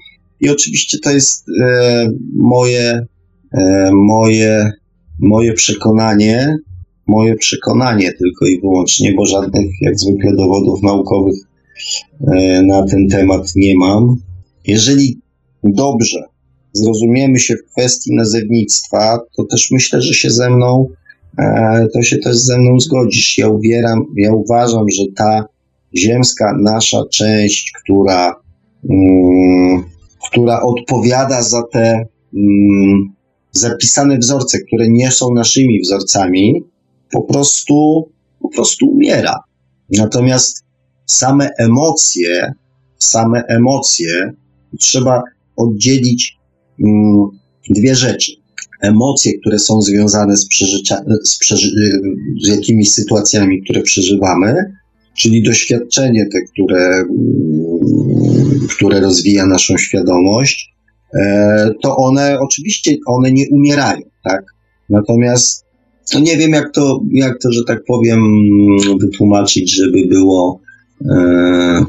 [0.43, 3.07] i oczywiście to jest e, moje,
[3.53, 4.73] e, moje,
[5.21, 6.57] moje przekonanie,
[7.07, 11.37] moje przekonanie tylko i wyłącznie, bo żadnych jak zwykle dowodów naukowych
[12.27, 14.17] e, na ten temat nie mam.
[14.67, 15.21] Jeżeli
[15.65, 16.23] dobrze
[16.73, 20.89] zrozumiemy się w kwestii nazewnictwa, to też myślę, że się ze mną,
[21.39, 23.39] e, to się też ze mną zgodzisz.
[23.39, 25.45] Ja uwieram, ja uważam, że ta
[25.97, 28.35] ziemska nasza część, która,
[28.83, 29.92] um,
[30.33, 33.13] która odpowiada za te um,
[33.53, 36.65] zapisane wzorce, które nie są naszymi wzorcami,
[37.13, 38.09] po prostu,
[38.41, 39.35] po prostu umiera.
[39.91, 40.65] Natomiast
[41.07, 42.53] same emocje,
[42.99, 44.33] same emocje
[44.79, 45.23] trzeba
[45.57, 46.43] oddzielić
[46.81, 47.27] Mm,
[47.71, 48.33] dwie rzeczy.
[48.81, 50.49] Emocje, które są związane z,
[51.25, 51.71] z, przeży
[52.43, 54.55] z jakimiś sytuacjami, które przeżywamy,
[55.19, 57.72] czyli doświadczenie te, które, mm,
[58.77, 60.75] które rozwija naszą świadomość,
[61.15, 64.45] e, to one oczywiście one nie umierają, tak?
[64.91, 65.65] Natomiast
[66.15, 68.21] no nie wiem, jak to, jak to, że tak powiem,
[69.01, 70.61] wytłumaczyć, żeby było,
[71.11, 71.85] e,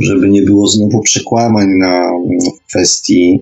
[0.00, 2.10] żeby nie było znowu przekłamań na
[2.68, 3.40] kwestii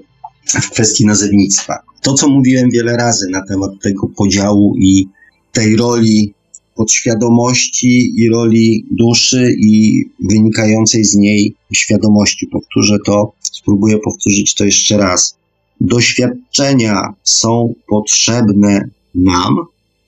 [0.48, 1.78] w kwestii nazewnictwa.
[2.02, 5.06] To, co mówiłem wiele razy na temat tego podziału i
[5.52, 6.34] tej roli
[6.78, 12.46] podświadomości i roli duszy i wynikającej z niej świadomości.
[12.46, 15.38] Powtórzę to, spróbuję powtórzyć to jeszcze raz.
[15.80, 19.56] Doświadczenia są potrzebne nam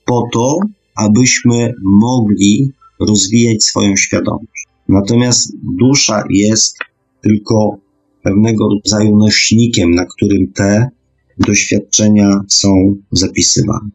[0.05, 0.59] po to,
[0.95, 4.67] abyśmy mogli rozwijać swoją świadomość.
[4.89, 6.77] Natomiast dusza jest
[7.21, 7.77] tylko
[8.23, 10.89] pewnego rodzaju nośnikiem, na którym te
[11.37, 13.89] doświadczenia są zapisywane.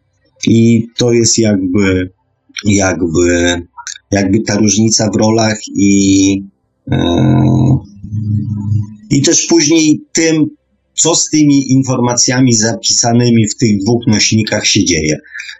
[0.46, 2.10] I to jest jakby,
[2.64, 3.62] jakby,
[4.10, 6.30] jakby ta różnica w rolach i,
[6.90, 6.96] yy,
[9.10, 10.46] i też później tym,
[10.94, 15.18] co z tymi informacjami zapisanymi w tych dwóch nośnikach się dzieje.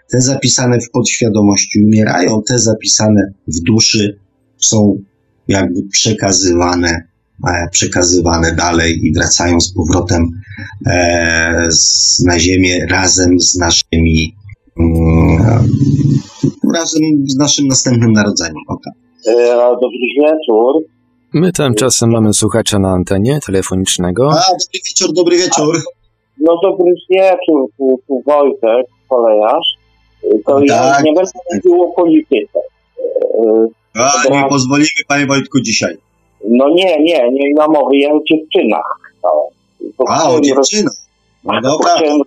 [0.09, 4.19] Te zapisane w podświadomości umierają, te zapisane w duszy
[4.57, 4.97] są
[5.47, 7.07] jakby przekazywane,
[7.47, 10.41] e, przekazywane dalej i wracają z powrotem
[10.85, 11.67] e,
[12.25, 14.36] na Ziemię razem z naszymi
[16.73, 18.63] razem z naszym następnym narodzeniem.
[18.67, 18.93] Okay.
[19.27, 20.83] E, dobry wieczór.
[21.33, 24.31] My tymczasem mamy słuchacza na antenie telefonicznego.
[24.31, 25.75] A, dobry wieczór, dobry wieczór.
[26.41, 29.67] No dobry wieczór, tu, tu Wojtek, kolejarz.
[30.45, 31.03] To ja Tak.
[31.03, 32.59] nie będę mówił o polityce.
[33.95, 35.97] E, A, nie pozwolimy, panie Wojtku, dzisiaj.
[36.49, 38.99] No nie, nie, nie ma mowy, ja o dziewczynach.
[39.23, 39.29] No,
[39.97, 40.93] To A, o dziewczynach.
[41.43, 41.95] No to dobra.
[41.95, 42.21] chciałem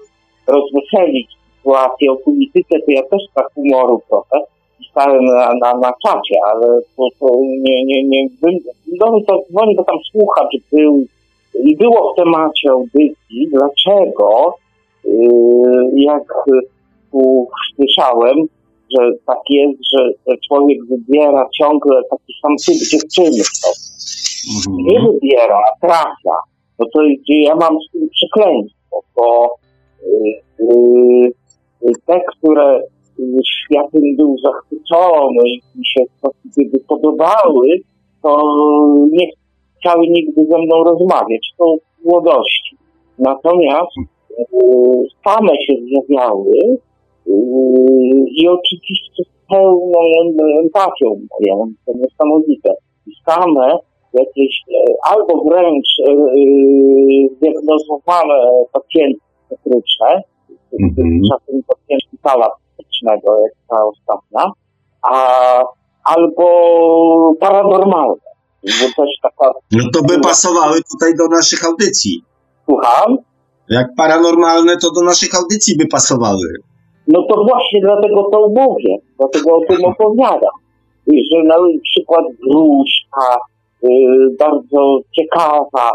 [0.46, 1.28] rozweselić
[1.60, 4.44] sytuację o polityce, to ja też tak humoru trochę
[4.78, 8.58] pisałem na, na, na czacie, ale to, to nie, nie, nie, bym,
[9.00, 11.04] no to dzwoni, bo tam słuchacz był
[11.64, 14.54] i było w temacie audycji, dlaczego,
[15.04, 16.34] yy, jak
[17.12, 18.36] tu słyszałem,
[18.98, 23.44] że tak jest, że człowiek wybiera ciągle taki sam typ dziewczyny.
[24.68, 25.12] Nie Mhm.
[25.12, 26.36] wybiera, a trafia.
[26.78, 29.54] No to ja mam z tym przekleństwo, bo
[30.06, 31.32] yy, yy,
[32.06, 32.82] te, które
[33.46, 37.68] światem był zachwycony i się właściwie by podobały,
[38.22, 38.36] to
[39.12, 39.26] nie
[39.78, 41.48] chciały nigdy ze mną rozmawiać.
[41.58, 41.74] To
[42.04, 42.76] młodości.
[43.18, 43.96] Natomiast
[44.38, 44.46] yy,
[45.26, 46.58] same się zjawiały
[47.26, 47.34] yy,
[48.26, 52.74] i oczywiście z pełną em- empatią moją, to niesamowite.
[53.26, 53.78] Same
[54.12, 56.16] jakieś e, albo wręcz e, e,
[57.36, 60.22] zdiagnozowane pacjenty psychiatryczne,
[60.82, 61.20] Mhm.
[61.30, 64.52] czasem pacjent szpitala psychiatrycznego, jak ta ostatnia,
[65.02, 65.14] a,
[66.04, 66.46] albo
[67.40, 68.30] paranormalne.
[69.22, 72.22] Taka, No to by pasowały tutaj do naszych audycji.
[72.64, 73.16] słucham,
[73.68, 76.48] Jak paranormalne, to do naszych audycji by pasowały.
[77.08, 80.56] No to właśnie dlatego to mówię, dlatego o tym opowiadam.
[81.32, 83.36] Że na przykład wróżka,
[83.84, 83.88] y,
[84.38, 85.90] bardzo ciekawa,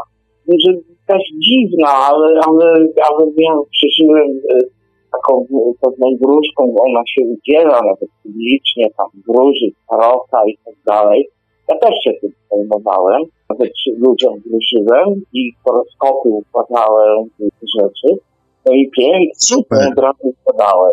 [0.65, 0.71] że
[1.07, 2.65] też dziwna, ale, ale,
[3.09, 4.69] ale ja przeżyłem y,
[5.11, 5.45] taką
[5.81, 11.29] pewną wróżką, ona się udziela nawet publicznie, tam wróży, tarota i tak dalej.
[11.69, 17.45] Ja też się tym zajmowałem, nawet ludziom wróżyłem i horoskopy układałem te
[17.77, 18.19] rzeczy.
[18.65, 20.91] No i pięknie od razu podałem.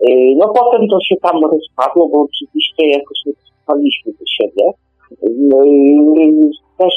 [0.00, 4.64] Yy, No potem to się tam rozpadło, bo oczywiście jakoś nie przystaliśmy do siebie.
[5.10, 6.94] Yy, Też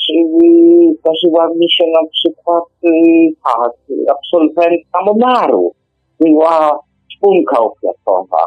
[1.00, 2.64] zdarzyła mi się na przykład
[3.44, 3.72] tak,
[4.12, 5.72] absolwentka Monaru.
[6.20, 6.80] Była
[7.10, 8.46] szpunka ofiatowa.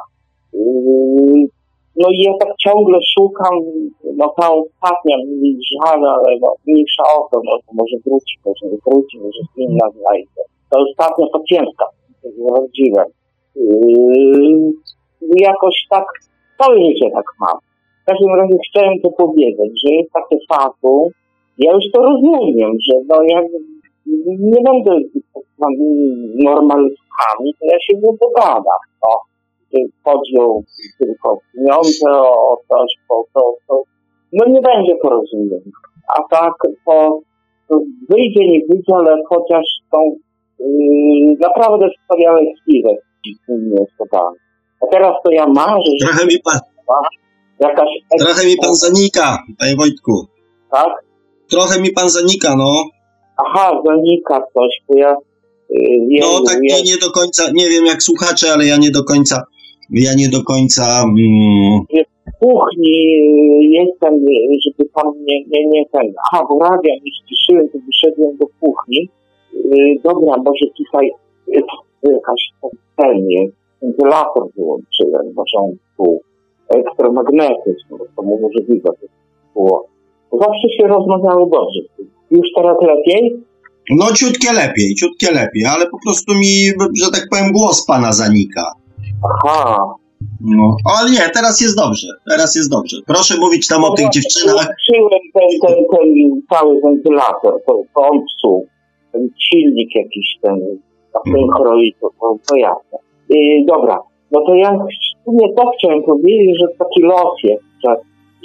[0.52, 1.48] Yy,
[1.96, 3.54] No i ja tak ciągle szukam,
[4.16, 8.76] no ta ostatnia mi żal, ale no, mniejsza o to, no, to może wróci, może
[8.86, 10.42] wróci, może inna znajdzie.
[10.70, 11.86] To ostatnia pacjentka,
[12.18, 13.08] sprawdziłem.
[13.56, 14.72] Yy,
[15.40, 16.04] jakoś tak,
[16.58, 17.58] całe życie tak mam.
[18.04, 21.08] W każdym razie chciałem to powiedzieć, że jest takie fatum,
[21.58, 23.40] ja już to rozumiem, że no ja
[24.26, 25.22] nie będę z
[26.44, 29.20] normalistami, to ja się nie dogadam, no.
[30.04, 30.60] Chodzi o
[30.98, 33.82] tylko pieniądze, o coś, to, to, to,
[34.32, 35.60] no nie będzie porozumień.
[36.16, 36.52] A tak,
[36.86, 37.20] to,
[37.68, 37.78] to
[38.10, 39.64] wyjdzie, nie wyjdzie, ale chociaż
[39.94, 40.16] są
[40.60, 42.96] yy, naprawdę wspaniałe chwile
[43.42, 44.36] z tymi osobami.
[44.82, 46.58] A teraz to ja marzę, że Trochę mi pan,
[47.60, 47.88] jakaś
[48.20, 50.26] trochę mi pan zanika, panie Wojtku.
[50.70, 51.04] tak?
[51.50, 52.84] Trochę mi pan zanika, no.
[53.36, 55.16] Aha, zanika coś, bo ja
[55.70, 59.04] yy, No tak nie, nie do końca, nie wiem jak słuchacze, ale ja nie do
[59.04, 59.42] końca,
[59.90, 61.80] ja nie do końca, mm,
[62.26, 66.12] w kuchni yy, jestem, yy, żeby tam nie, nie, nie ten.
[66.24, 69.08] Aha, bo radia mi ściszyłem, to wyszedłem do kuchni.
[69.54, 71.10] Yy, dobra, może tutaj
[71.48, 71.62] yy,
[72.12, 72.42] jakaś
[72.96, 73.26] ten
[73.82, 76.20] wentylator wyłączyłem, może on tu
[76.68, 79.06] elektromagnetyzm, bo to mu możliwe to
[79.54, 79.86] było.
[80.32, 81.80] Zawsze się rozmawiało dobrze.
[82.30, 83.44] Już teraz lepiej?
[83.90, 86.54] no ciutkie lepiej, ciutkie lepiej, ale po prostu mi,
[87.02, 88.72] że tak powiem, głos pana zanika.
[89.24, 89.94] Aha,
[90.40, 92.96] No, ale nie, teraz jest dobrze, teraz jest dobrze.
[93.06, 94.68] Proszę mówić tam o tych dziewczynach.
[94.74, 98.66] Uczyłem ten, ten, ten cały wentylator, to, to on psuł.
[99.12, 100.60] Ten silnik jakiś ten,
[101.24, 102.10] ten kroi, to,
[102.48, 102.98] to, jasne.
[103.28, 103.98] Yy, dobra,
[104.30, 104.78] no to ja
[105.24, 107.96] sumie to chciałem powiedzieć, że taki los jest, że,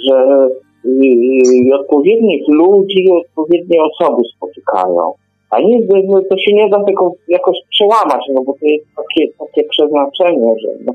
[0.08, 0.48] że
[0.84, 5.12] yy, odpowiednich ludzi, odpowiednie osoby spotykają.
[5.50, 9.32] A nie, no, to się nie da tego jakoś przełamać, no bo to jest takie,
[9.38, 10.92] takie przeznaczenie, że no,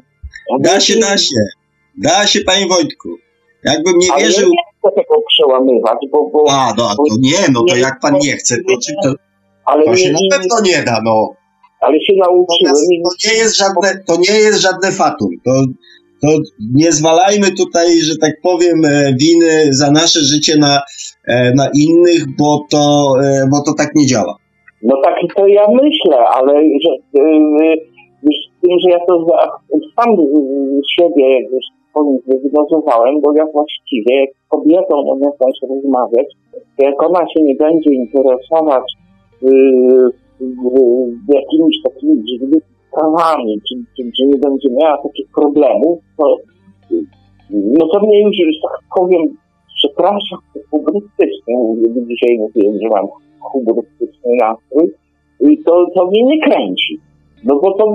[0.59, 1.41] Da się, da się.
[1.97, 3.09] Da się, panie Wojtku.
[3.63, 4.49] Jakbym nie ale wierzył...
[4.49, 6.29] nie chcę tego przełamywać, bo...
[6.29, 9.13] bo A, no, a to nie, no to jak pan nie chce, to, czy to,
[9.65, 11.35] ale, to się nie, na pewno nie da, no.
[11.85, 15.29] Ale się nauczyłem to nie jest żadne, to nie jest żadne fatum.
[15.45, 15.51] To,
[16.21, 16.27] to
[16.75, 20.73] nie zwalajmy tutaj, że tak powiem, e, winy za nasze życie na,
[21.27, 24.35] e, na innych, bo to, e, bo to tak nie działa.
[24.83, 26.53] No tak to ja myślę, ale
[26.83, 26.91] że,
[28.23, 29.25] z tym, że ja to
[29.95, 30.09] sam
[30.95, 36.27] siebie już powiem, zdiagnozowałem, bo ja właściwie jak z kobietą mogę też rozmawiać,
[36.77, 38.83] to jak ona się nie będzie interesować
[39.41, 40.09] yy,
[40.39, 46.37] yy, jakimiś takimi dziwnymi sprawami, czy, czy, czy nie będzie miała takich problemów, to
[47.49, 49.37] no to mnie już, że tak powiem,
[49.75, 50.39] przepraszam,
[50.71, 51.55] humorystycznie,
[52.09, 53.07] dzisiaj mówiłem, że mam
[53.39, 54.91] humorystyczny nastrój,
[55.39, 56.99] i to, to mnie nie kręci.
[57.43, 57.93] No bo to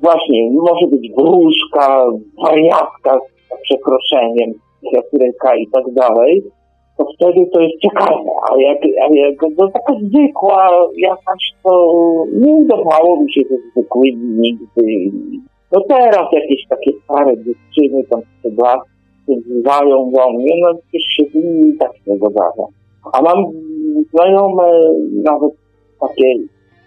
[0.00, 2.06] właśnie, może być wróżka,
[2.44, 4.52] wariatka z przekroszeniem,
[4.88, 6.42] kwiatureka i tak dalej,
[6.98, 11.94] to wtedy to jest ciekawe, a jak, a jak no, taka zwykła jakaś, to
[12.32, 15.10] nie udawało mi się ze zwykłymi nigdy.
[15.72, 18.80] No teraz jakieś takie stare dziewczyny tam sprzed lat
[19.28, 22.66] wzywają do mnie, no przecież się z nimi tak nie dogadam.
[23.12, 23.44] A mam
[24.14, 24.94] znajome
[25.24, 25.52] nawet
[26.00, 26.34] takie,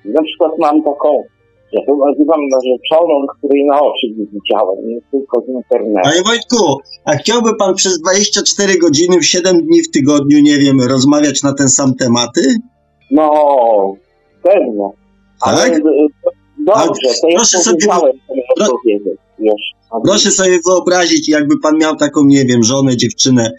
[0.05, 1.23] na przykład mam taką,
[1.71, 6.09] ja to nazywam narzeczoną, której na oczy nie widziałem, nie tylko z internetu.
[6.09, 6.57] Panie Wojtku,
[7.05, 11.53] a chciałby pan przez 24 godziny w 7 dni w tygodniu, nie wiem, rozmawiać na
[11.53, 12.41] ten sam tematy?
[13.11, 13.31] No.
[15.41, 15.77] Ale Tak?
[15.77, 15.81] y,
[16.59, 19.61] dobrze, to ja proszę sobie pro- powiedzieć już.
[20.03, 23.51] Proszę sobie wyobrazić, jakby pan miał taką, nie wiem, żonę, dziewczynę,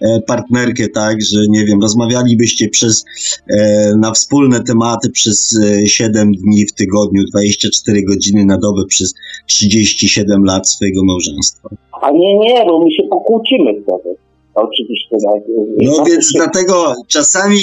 [0.00, 3.04] e, partnerkę, tak, że, nie wiem, rozmawialibyście przez,
[3.48, 9.14] e, na wspólne tematy przez e, 7 dni w tygodniu, 24 godziny na dobę przez
[9.46, 11.68] 37 lat swojego małżeństwa.
[12.02, 14.16] A nie, nie, bo my się pokłócimy wtedy.
[14.54, 15.16] Oczywiście.
[15.24, 15.42] Tak,
[15.82, 17.60] No tak więc dlatego czasami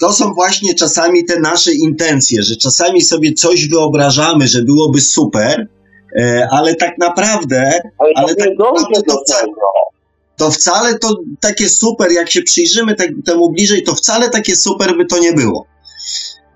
[0.00, 5.60] to są właśnie czasami te nasze intencje, że czasami sobie coś wyobrażamy, że byłoby super,
[5.60, 5.81] e,
[6.50, 9.60] ale tak naprawdę ale, ale to tak naprawdę to wcale- tego.
[10.36, 11.08] to wcale to
[11.40, 15.32] takie super, jak się przyjrzymy te, temu bliżej, to wcale takie super by to nie
[15.32, 15.66] było.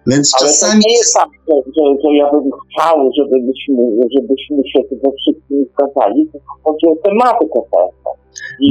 [0.06, 3.82] Więc Ale czasami to nie jest tak, że, że, ja bym chciał, żebyśmy,
[4.14, 8.10] żebyśmy się we wszystkim zgadzali, tylko chodzi o tematykę pewną.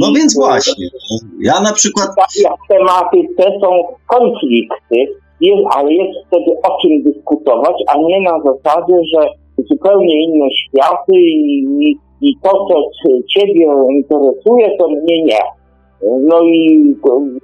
[0.00, 0.86] No więc e, właśnie.
[1.40, 3.70] Ja na przykład, tak jak tematy te są
[4.06, 4.96] konflikty,
[5.40, 9.20] jest, ale jest wtedy o czym dyskutować, a nie na zasadzie, że
[9.70, 15.40] zupełnie inne światy i, i, i to, co Ciebie interesuje, to mnie nie.
[16.02, 16.94] No i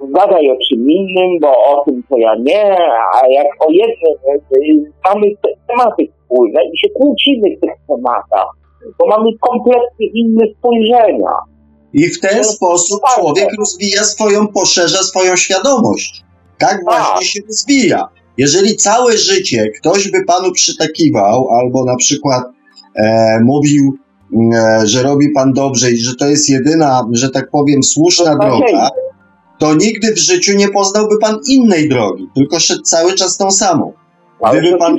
[0.09, 2.77] gadaj o czym innym, bo o tym to ja nie,
[3.13, 8.47] a jak o jednym y, mamy te tematy wspólne i się kłócimy w tych tematach,
[8.99, 11.33] bo mamy kompletnie inne spojrzenia.
[11.93, 16.23] i w ten sposób człowiek rozwija swoją, poszerza swoją świadomość.
[16.57, 18.09] Tak właśnie się rozwija.
[18.37, 22.43] Jeżeli całe życie ktoś by panu przytakiwał, albo na przykład
[22.95, 23.97] e, mówił,
[24.53, 28.89] e, że robi pan dobrze i że to jest jedyna, że tak powiem, słuszna droga,
[29.59, 33.93] to nigdy w życiu nie poznałby pan innej drogi, tylko szedł cały czas tą samą.
[34.41, 34.97] Ale Gdyby pan-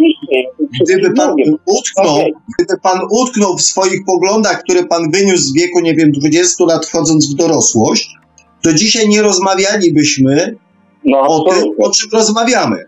[0.84, 1.34] Gdyby pan
[1.66, 2.18] utknął,
[2.54, 6.86] gdyby pan utknął w swoich poglądach, które pan wyniósł z wieku, nie wiem, 20 lat
[6.86, 8.16] wchodząc w dorosłość,
[8.62, 10.56] to dzisiaj nie rozmawialibyśmy
[11.04, 12.84] no, o tym, o czym rozmawiamy.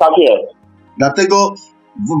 [0.00, 0.54] Tak jest.
[0.98, 1.54] Dlatego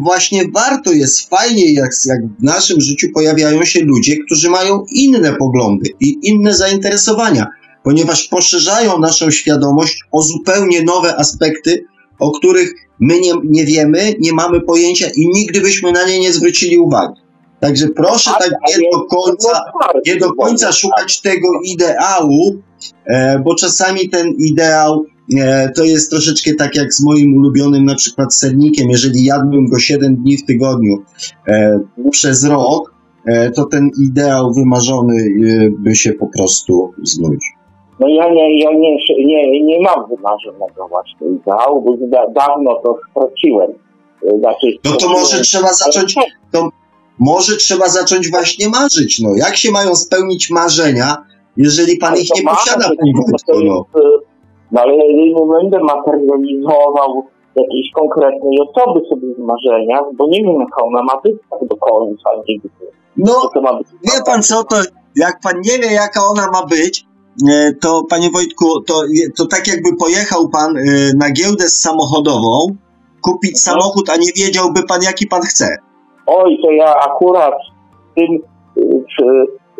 [0.02, 5.32] właśnie warto jest, fajnie jak, jak w naszym życiu pojawiają się ludzie, którzy mają inne
[5.32, 7.46] poglądy i inne zainteresowania,
[7.82, 11.84] ponieważ poszerzają naszą świadomość o zupełnie nowe aspekty,
[12.18, 16.32] o których my nie, nie wiemy, nie mamy pojęcia i nigdy byśmy na nie nie
[16.32, 17.20] zwrócili uwagi.
[17.60, 19.64] Także proszę tak nie do końca,
[20.06, 22.62] nie do końca szukać tego ideału,
[23.06, 25.04] e, bo czasami ten ideał
[25.76, 28.90] to jest troszeczkę tak jak z moim ulubionym na przykład sernikiem.
[28.90, 31.02] Jeżeli jadłbym go 7 dni w tygodniu
[31.48, 31.80] e,
[32.10, 32.94] przez rok,
[33.26, 37.60] e, to ten ideał wymarzony e, by się po prostu znudził.
[38.00, 38.96] No ja nie, ja nie,
[39.26, 43.70] nie, nie mam wymarzonego właśnie ideału, bo da, dawno to straciłem.
[44.38, 46.14] Znaczy, No to może trzeba zacząć,
[47.18, 49.20] może trzeba zacząć właśnie marzyć.
[49.20, 51.16] No, jak się mają spełnić marzenia,
[51.56, 53.64] jeżeli pan ich to nie posiada, to- panie to Wojtku?
[53.64, 53.84] No.
[54.72, 57.26] No ale jeżeli nie będę materializował
[57.56, 61.76] jakiejś konkretnej osoby sobie w marzeniach, bo nie wiem jaka ona ma być tak do
[61.76, 62.68] końca nigdy.
[63.16, 63.50] no,
[64.02, 64.76] wie pan co, to
[65.16, 67.04] jak pan nie wie, jaka ona ma być,
[67.50, 68.94] e, to panie Wojtku, to,
[69.36, 70.82] to tak jakby pojechał pan e,
[71.18, 72.76] na giełdę samochodową,
[73.22, 73.56] kupić Mhm.
[73.56, 75.76] samochód, a nie wiedziałby pan, jaki pan chce.
[76.26, 77.54] Oj, to ja akurat
[78.10, 78.34] w tym,
[78.78, 79.24] y, przy,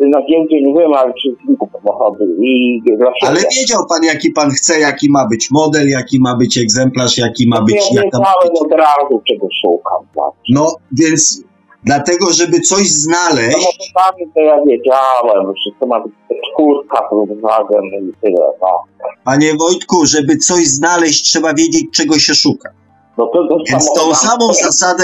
[0.09, 1.29] na giełdzie nie wiem, ale przy
[1.73, 3.27] samochody i dla siebie.
[3.27, 7.47] Ale wiedział pan, jaki pan chce, jaki ma być model, jaki ma być egzemplarz, jaki
[7.47, 8.25] ma być, ja wiedziałem
[8.61, 10.07] od razu, czego szukam.
[10.15, 10.33] Tak.
[10.49, 11.43] No, więc
[11.83, 16.13] dlatego, żeby coś znaleźć, Samochodami to ja wiedziałem, że to ma być
[16.53, 18.67] czwórka Volkswagen i tyle, no.
[19.23, 22.69] panie Wojtku, żeby coś znaleźć, trzeba wiedzieć, czego się szuka.
[23.17, 25.03] No to, to Więc tą samą zasadę-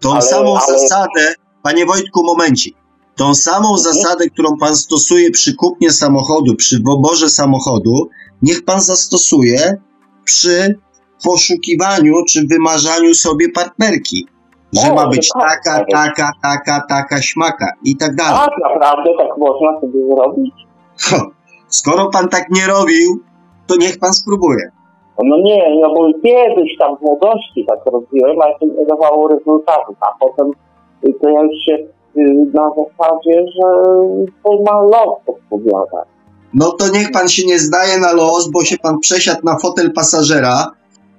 [0.00, 2.76] Tą Ale- samą ale- zasadę, panie Wojtku, momencik.
[3.16, 8.08] Tą samą zasadę, którą pan stosuje przy kupnie samochodu, przy wyborze samochodu,
[8.42, 9.76] niech pan zastosuje
[10.24, 10.78] przy
[11.24, 14.26] poszukiwaniu czy wymarzaniu sobie partnerki.
[14.72, 15.56] Że O, ma być dokładnie.
[15.64, 18.38] taka, taka, taka, taka, śmaka i tak dalej.
[18.38, 20.52] tak naprawdę tak można sobie zrobić?
[21.10, 21.16] Ho,
[21.68, 23.20] Skoro pan tak nie robił,
[23.66, 24.70] to niech pan spróbuje.
[25.24, 29.96] No nie, no bo kiedyś tam w młodości tak robiłem, ale to nie dawało rezultatów,
[30.00, 30.50] a potem
[31.22, 31.78] to ja już się
[32.54, 33.68] na zasadzie, że
[34.44, 36.08] to ma los odpowiadać.
[36.54, 39.92] No to niech pan się nie zdaje na los, bo się pan przesiadł na fotel
[39.92, 40.70] pasażera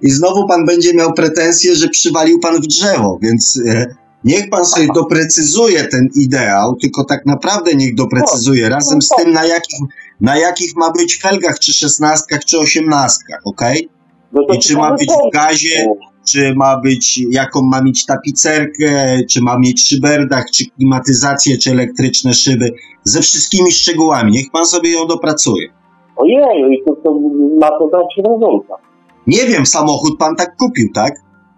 [0.02, 3.86] i znowu pan będzie miał pretensje, że przywalił pan w drzewo, więc e,
[4.24, 9.44] niech pan sobie doprecyzuje ten ideał, tylko tak naprawdę niech doprecyzuje razem z tym, na
[9.44, 9.80] jakich,
[10.20, 13.88] na jakich ma być felgach, czy szesnastkach, czy osiemnastkach, okej?
[14.32, 15.86] No to I czy ma być w gazie,
[16.28, 22.34] czy ma być, jaką ma mieć tapicerkę, czy ma mieć szyberdach, czy klimatyzację, czy elektryczne
[22.34, 22.72] szyby,
[23.04, 24.32] ze wszystkimi szczegółami.
[24.32, 25.68] Niech pan sobie ją dopracuje.
[26.16, 27.20] Ojej, i to, to
[27.60, 28.78] ma to dać rezultat.
[29.26, 31.12] Nie wiem, samochód pan tak kupił, tak?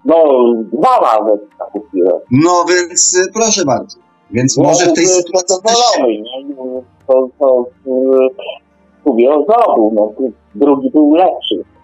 [0.04, 0.16] No,
[0.72, 2.16] dwa razy tak kupiłem.
[2.30, 3.98] No więc y, proszę bardzo.
[4.30, 6.02] Więc No, może w tej byłem sytuacji też się...
[6.02, 6.82] nie?
[7.06, 7.90] To, to y,
[9.04, 10.12] mówię o zrobił, no,
[10.54, 11.54] drugi był lepszy.
[11.54, 11.77] E,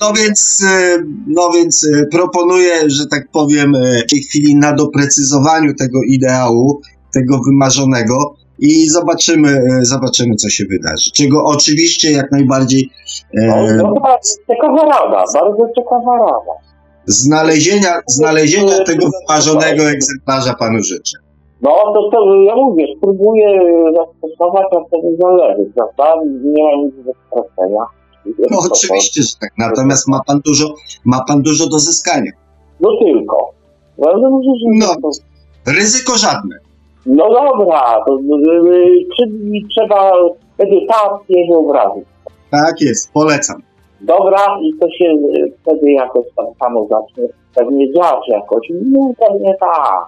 [0.00, 3.72] no więc, y, no więc y, proponuję, że tak powiem,
[4.06, 6.80] w tej chwili na doprecyzowaniu tego ideału,
[7.14, 11.10] tego wymarzonego i zobaczymy, zobaczymy, co się wydarzy.
[11.14, 12.90] Czego oczywiście jak najbardziej
[13.34, 13.94] No, e, no,
[14.50, 16.52] ciekawa rada, bardzo ciekawa rada.
[17.06, 21.18] znalezienia, znalezienia tego wymarzonego egzemplarza panu życzę.
[21.62, 23.48] No to, to ja mówię, spróbuję
[23.96, 26.14] zastosować, a wtedy zależy, prawda?
[26.44, 27.84] Nie mam nic do stracenia.
[28.50, 29.50] No oczywiście, że tak.
[29.58, 30.74] Natomiast ma pan dużo,
[31.04, 32.32] ma pan dużo do zyskania.
[32.80, 33.50] No tylko.
[33.98, 34.40] No, no,
[34.78, 34.86] No.
[35.02, 35.10] no.
[35.72, 36.56] Ryzyko żadne.
[37.06, 38.18] no dobra, to,
[39.18, 40.12] czyli trzeba
[40.58, 42.04] edytację wyobrazić.
[42.50, 43.62] Tak jest, polecam.
[44.00, 47.24] Dobra, i to się y, wtedy jakoś tam samo zacznie
[47.54, 48.66] pewnie dziać jakoś.
[48.70, 50.06] No pewnie tak.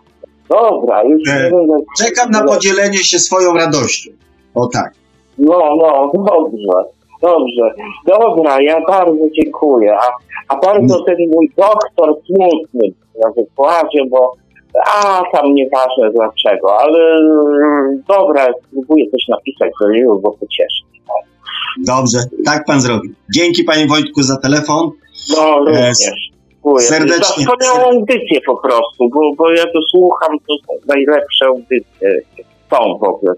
[0.49, 1.75] Dobra, już E, nie będę...
[1.99, 4.11] Czekam na podzielenie się swoją radością.
[4.55, 4.95] O tak.
[5.39, 6.91] No, no, dobrze,
[7.29, 7.67] dobrze.
[8.07, 9.97] Dobra, ja bardzo dziękuję.
[9.97, 10.07] A,
[10.49, 12.89] a bardzo ten mój doktor smutny
[13.25, 14.33] na wykładzie, bo
[14.95, 20.37] a tam nieważne dlaczego, ale mm, dobra, spróbuję coś napisać do niego, bo.
[21.87, 23.09] Dobrze, tak pan zrobi.
[23.35, 24.91] Dzięki panie Wojtku za telefon.
[25.37, 25.99] No, E, również.
[26.51, 26.87] Dziękuję.
[26.87, 27.45] serdecznie.
[27.45, 32.23] Za wspaniałą audycję po prostu, bo, bo ja to słucham, to są najlepsze audycje.
[32.71, 33.35] Są w ogóle.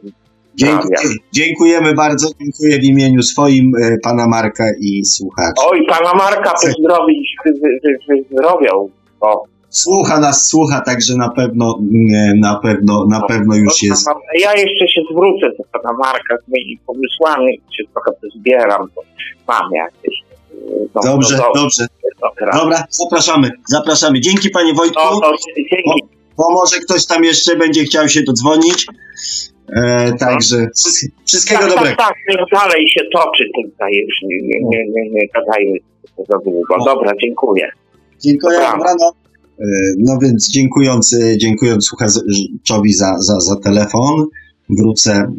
[0.57, 0.97] Dziękuję,
[1.33, 2.29] dziękujemy bardzo.
[2.41, 5.63] Dziękuję w imieniu swoim e, pana Marka i słuchaczy.
[5.67, 8.91] Oj, pana Marka pozdrowić, wy- wy- wy- wyzdrowiał.
[9.71, 11.79] Słucha nas, słucha, także na pewno,
[12.37, 14.07] na pewno, na pewno już jest.
[14.41, 19.03] Ja jeszcze się zwrócę do pana Marka z moimi pomysłami, się trochę zbieram, to
[19.49, 20.17] mam jakieś.
[20.95, 21.87] No, Dobrze, no, dobrze.
[22.23, 22.53] dobra.
[22.59, 24.21] Dobra, zapraszamy, zapraszamy.
[24.21, 25.01] Dzięki panie Wojtku.
[25.05, 26.03] No, to dzięki.
[26.37, 28.87] Bo może ktoś tam jeszcze będzie chciał się dodzwonić.
[29.73, 31.97] E, także wszystkie- wszystkiego tak, dobrego.
[31.97, 35.79] tak, tak, dalej się toczy tutaj już, nie, nie, nie, nie, nie gadajmy
[36.29, 36.75] za długo.
[36.79, 36.85] No.
[36.85, 37.69] Dobra, dziękuję.
[38.21, 39.15] Dziękuję, dobranoc.
[39.61, 39.65] E,
[39.99, 44.27] No więc dziękując, dziękując słuchaczowi za, za, za telefon,
[44.69, 45.33] wrócę, mm,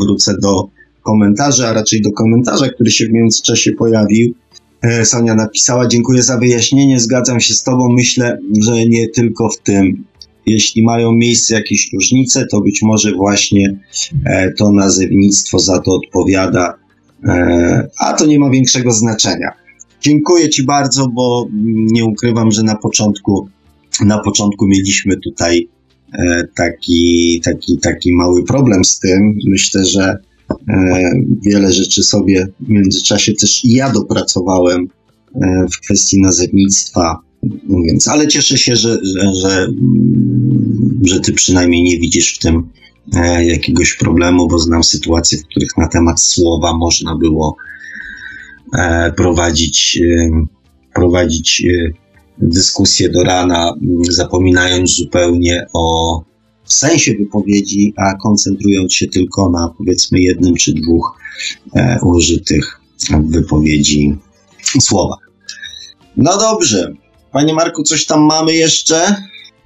[0.00, 0.68] wrócę do
[1.02, 4.34] komentarzy, a raczej do komentarza, który się w międzyczasie pojawił.
[4.82, 9.58] E, Sonia napisała, dziękuję za wyjaśnienie, zgadzam się z Tobą, myślę, że nie tylko w
[9.58, 10.04] tym.
[10.46, 13.78] Jeśli mają miejsce jakieś różnice, to być może właśnie
[14.26, 16.74] e, to nazewnictwo za to odpowiada,
[17.24, 19.52] e, a to nie ma większego znaczenia.
[20.00, 23.48] Dziękuję Ci bardzo, bo nie ukrywam, że na początku
[24.04, 25.68] na początku mieliśmy tutaj
[26.12, 29.38] e, taki, taki, taki mały problem z tym.
[29.46, 30.16] Myślę, że
[31.42, 34.88] wiele rzeczy sobie w międzyczasie też i ja dopracowałem
[35.72, 37.18] w kwestii nazewnictwa.
[37.86, 39.68] Więc, ale cieszę się, że, że, że,
[41.02, 42.68] że ty przynajmniej nie widzisz w tym
[43.42, 47.56] jakiegoś problemu, bo znam sytuacje, w których na temat słowa można było
[49.16, 49.98] prowadzić,
[50.94, 51.62] prowadzić
[52.40, 56.24] dyskusję do rana, mm, zapominając zupełnie o
[56.64, 61.18] sensie wypowiedzi, a koncentrując się tylko na powiedzmy jednym czy dwóch
[61.74, 62.80] e, użytych
[63.10, 64.16] w wypowiedzi
[64.80, 65.30] słowach.
[66.16, 66.92] No dobrze.
[67.32, 69.16] Panie Marku, coś tam mamy jeszcze?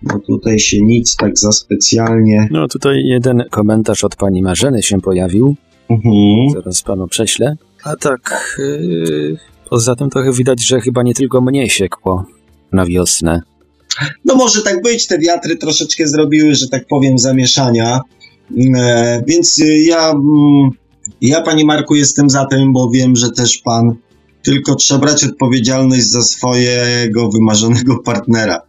[0.02, 2.48] Bo tutaj się nic tak za specjalnie.
[2.50, 5.56] No tutaj jeden komentarz od pani Marzeny się pojawił.
[5.90, 6.14] Mhm.
[6.54, 7.56] Zaraz panu prześlę.
[7.84, 9.36] A tak, yy,
[9.70, 12.24] poza tym trochę widać, że chyba nie tylko mnie siekło
[12.72, 13.40] na wiosnę.
[14.24, 18.00] No może tak być, te wiatry troszeczkę zrobiły, że tak powiem, zamieszania.
[18.76, 20.70] E, więc ja, mm,
[21.20, 23.94] ja, panie Marku, jestem za tym, bo wiem, że też pan
[24.44, 28.60] tylko trzeba brać odpowiedzialność za swojego wymarzonego partnera.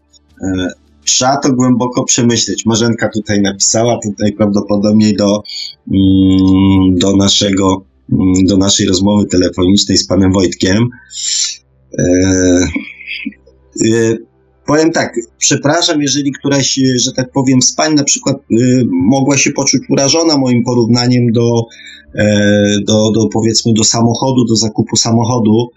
[0.42, 0.68] E,
[1.04, 2.66] trzeba to głęboko przemyśleć.
[2.66, 5.44] Marzenka tutaj napisała, tutaj prawdopodobnie do,
[5.92, 10.90] mm, do naszego, mm, do naszej rozmowy telefonicznej z panem Wojtkiem.
[14.66, 18.88] E, powiem tak, przepraszam, jeżeli któraś, y, że tak powiem, z pań na przykład y,
[18.92, 21.62] mogła się poczuć urażona moim porównaniem do,
[22.16, 25.68] e, do, do powiedzmy do samochodu, do zakupu samochodu.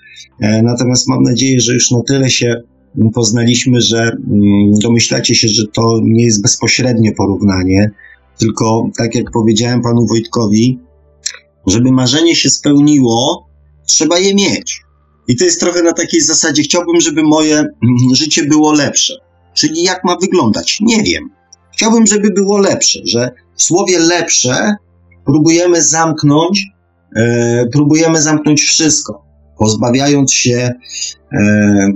[0.40, 2.62] E, natomiast mam nadzieję, że już na tyle się
[3.15, 7.90] poznaliśmy, że mm, domyślacie się, że to nie jest bezpośrednie porównanie,
[8.39, 10.78] tylko tak jak powiedziałem panu Wojtkowi,
[11.66, 13.48] żeby marzenie się spełniło,
[13.86, 14.88] trzeba je mieć.
[15.28, 17.70] I to jest trochę na takiej zasadzie, chciałbym, żeby moje mm,
[18.14, 19.14] życie było lepsze.
[19.55, 20.78] Czyli jak ma wyglądać?
[20.80, 21.30] Nie wiem.
[21.72, 24.74] Chciałbym, żeby było lepsze, że w słowie lepsze
[25.24, 26.66] próbujemy zamknąć,
[27.16, 29.24] e, próbujemy zamknąć wszystko,
[29.59, 30.70] pozbawiając się
[31.32, 31.88] e,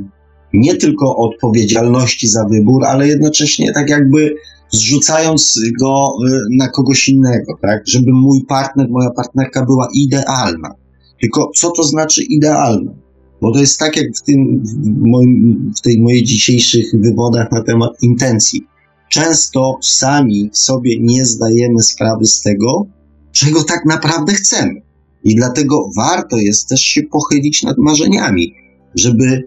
[0.53, 4.35] nie tylko odpowiedzialności za wybór, ale jednocześnie tak jakby
[4.71, 7.83] zrzucając go e, na kogoś innego, tak?
[7.87, 10.75] Żeby mój partner, moja partnerka była idealna.
[11.21, 13.02] Tylko co to znaczy idealna?
[13.43, 17.63] Bo to jest tak jak w, tym, w, moim, w tej moich dzisiejszych wywodach na
[17.63, 18.67] temat intencji.
[19.11, 22.87] Często sami sobie nie zdajemy sprawy z tego,
[23.33, 24.83] czego tak naprawdę chcemy.
[25.25, 28.55] I dlatego warto jest też się pochylić nad marzeniami,
[28.95, 29.43] żeby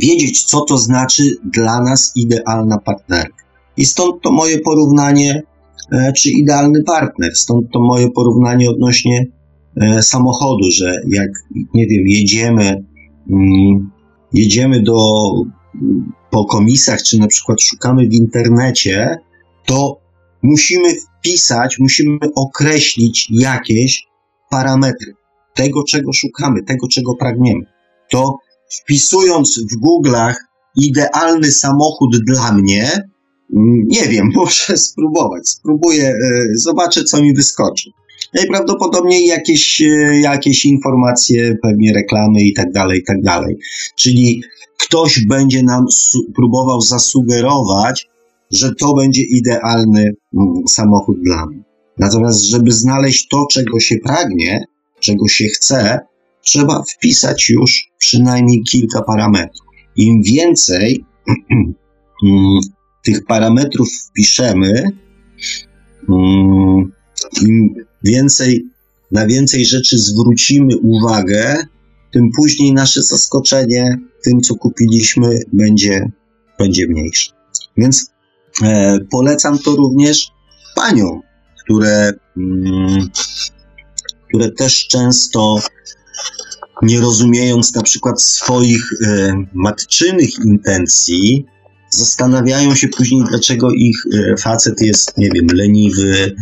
[0.00, 3.44] wiedzieć, co to znaczy dla nas idealna partnerka.
[3.76, 5.42] I stąd to moje porównanie,
[5.92, 9.26] e, czy idealny partner, stąd to moje porównanie odnośnie
[9.76, 11.30] e, samochodu, że jak,
[11.74, 12.89] nie wiem, jedziemy
[14.32, 14.96] jedziemy do,
[16.30, 19.16] po komisach, czy na przykład szukamy w internecie,
[19.66, 20.00] to
[20.42, 24.06] musimy wpisać, musimy określić jakieś
[24.50, 25.12] parametry
[25.54, 27.64] tego, czego szukamy, tego, czego pragniemy.
[28.10, 28.36] To
[28.80, 30.34] wpisując w Google'ach
[30.76, 32.82] idealny samochód dla mnie,
[33.56, 35.48] mm, nie wiem, muszę spróbować.
[35.48, 36.16] Spróbuję, e,
[36.54, 37.90] zobaczę, co mi wyskoczy
[38.34, 43.56] najprawdopodobniej jakieś, e, jakieś informacje, pewnie reklamy i tak dalej, i tak dalej.
[43.96, 44.42] Czyli
[44.78, 45.84] ktoś będzie nam
[46.34, 48.08] próbował zasugerować,
[48.50, 51.62] że to będzie idealny mm, samochód dla mnie.
[51.98, 54.64] Natomiast, żeby znaleźć to, czego się pragnie,
[55.00, 56.00] czego się chce,
[56.42, 59.66] trzeba wpisać już przynajmniej kilka parametrów.
[59.96, 61.04] Im więcej
[62.26, 62.60] mm,
[63.04, 64.90] tych parametrów wpiszemy,
[66.08, 66.92] mm,
[67.42, 67.74] im
[68.04, 68.66] więcej,
[69.10, 71.66] na więcej rzeczy zwrócimy uwagę,
[72.12, 76.10] tym później nasze zaskoczenie tym, co kupiliśmy, będzie,
[76.58, 77.32] będzie mniejsze.
[77.76, 78.10] Więc
[78.62, 80.28] e, polecam to również
[80.76, 81.20] paniom,
[81.64, 83.08] które, mm,
[84.28, 85.60] które też często
[86.82, 91.46] nie rozumiejąc na przykład swoich e, matczynych intencji,
[91.90, 96.36] zastanawiają się później, dlaczego ich e, facet jest, nie wiem, leniwy,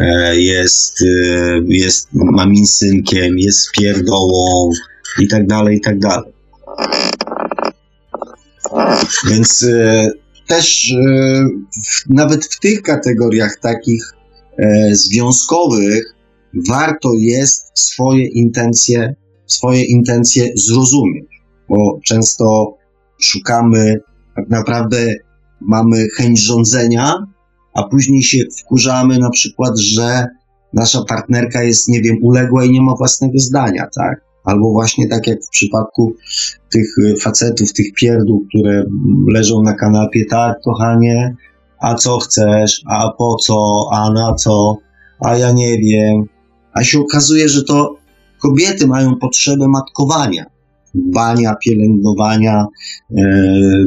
[0.00, 4.70] E, jest, e, jest maminsynkiem, jest pierdołą
[5.18, 6.32] i tak dalej, i tak dalej.
[9.30, 10.10] Więc e,
[10.46, 10.94] też
[12.08, 14.12] nawet w tych kategoriach takich
[14.92, 16.14] związkowych
[16.68, 19.14] warto jest swoje intencje,
[19.46, 21.26] swoje intencje zrozumieć,
[21.68, 22.76] bo często
[23.20, 24.00] szukamy,
[24.36, 25.14] tak naprawdę
[25.60, 27.26] mamy chęć rządzenia,
[27.74, 30.26] a później się wkurzamy na przykład, że
[30.72, 34.30] nasza partnerka jest, nie wiem, uległa i nie ma własnego zdania, tak?
[34.44, 36.14] albo właśnie tak jak w przypadku
[36.72, 38.84] tych facetów, tych pierdół, które
[39.28, 41.36] leżą na kanapie, tak, kochanie,
[41.80, 44.76] a co chcesz, a po co, a na co,
[45.20, 46.24] a ja nie wiem.
[46.72, 47.96] A się okazuje, że to
[48.42, 50.44] kobiety mają potrzebę matkowania,
[50.94, 52.66] dbania, pielęgnowania,
[53.18, 53.22] e,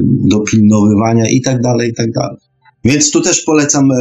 [0.04, 2.38] dopilnowywania i tak dalej, i tak dalej.
[2.84, 3.96] Więc tu też polecam e,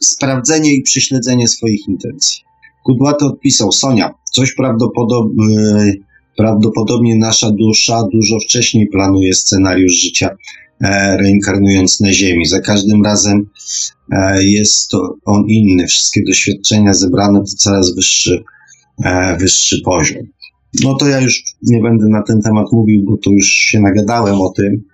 [0.00, 2.44] sprawdzenie i prześledzenie swoich intencji.
[2.84, 5.94] Kudłaty odpisał, Sonia, coś prawdopodobnie,
[6.36, 10.30] prawdopodobnie nasza dusza dużo wcześniej planuje scenariusz życia
[10.80, 12.46] e, reinkarnując na Ziemi.
[12.46, 13.50] Za każdym razem
[14.12, 15.86] e, jest to on inny.
[15.86, 18.44] Wszystkie doświadczenia zebrane to coraz wyższy,
[19.04, 20.22] e, wyższy poziom.
[20.84, 24.40] No to ja już nie będę na ten temat mówił, bo tu już się nagadałem
[24.40, 24.84] o tym,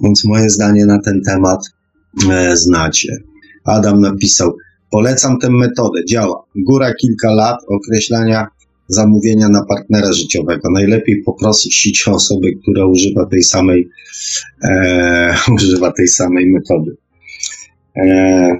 [0.00, 1.60] więc moje zdanie na ten temat
[2.54, 3.16] znacie.
[3.64, 4.56] Adam napisał,
[4.90, 6.42] polecam tę metodę, działa.
[6.56, 8.46] Góra kilka lat określania
[8.88, 10.70] zamówienia na partnera życiowego.
[10.70, 13.88] Najlepiej poprosić o osobę, która używa tej samej,
[14.62, 16.96] e, używa tej samej metody.
[17.96, 18.58] E,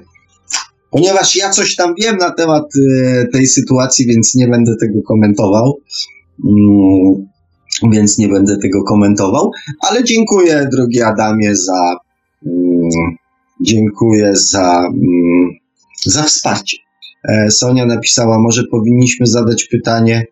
[0.91, 5.79] ponieważ ja coś tam wiem na temat e, tej sytuacji, więc nie będę tego komentował.
[6.45, 7.27] Mm,
[7.91, 9.51] więc nie będę tego komentował,
[9.81, 11.95] ale dziękuję, drogi Adamie, za.
[12.45, 12.89] Mm,
[13.61, 15.49] dziękuję za, mm,
[16.05, 16.77] za wsparcie.
[17.23, 20.25] E, Sonia napisała, może powinniśmy zadać pytanie,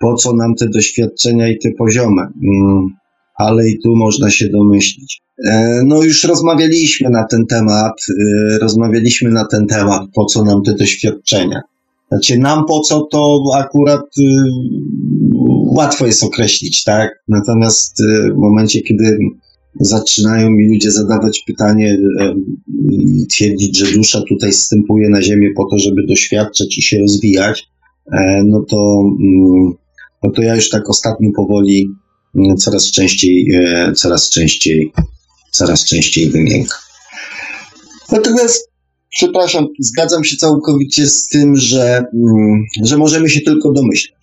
[0.00, 2.22] po co nam te doświadczenia i te poziomy.
[2.22, 2.88] Mm,
[3.34, 5.22] ale i tu można się domyślić.
[5.44, 10.62] E, no już rozmawialiśmy na ten temat, e, rozmawialiśmy na ten temat, po co nam
[10.62, 11.60] te doświadczenia.
[12.08, 14.04] Znaczy nam po co to akurat
[15.66, 17.10] łatwo jest określić, tak?
[17.28, 18.02] Natomiast
[18.34, 19.18] w momencie, kiedy
[19.80, 21.98] zaczynają mi ludzie zadawać pytanie
[22.90, 27.68] i twierdzić, że dusza tutaj wstępuje na Ziemię po to, żeby doświadczać i się rozwijać,
[28.12, 29.72] e, no to, mm,
[30.22, 31.88] no to ja już tak ostatnio powoli
[32.36, 34.92] mm, coraz częściej, e, coraz częściej,
[35.50, 36.78] coraz częściej wymiękam.
[38.12, 38.70] Natomiast,
[39.10, 44.22] przepraszam, zgadzam się całkowicie z tym, że, mm, że możemy się tylko domyślać.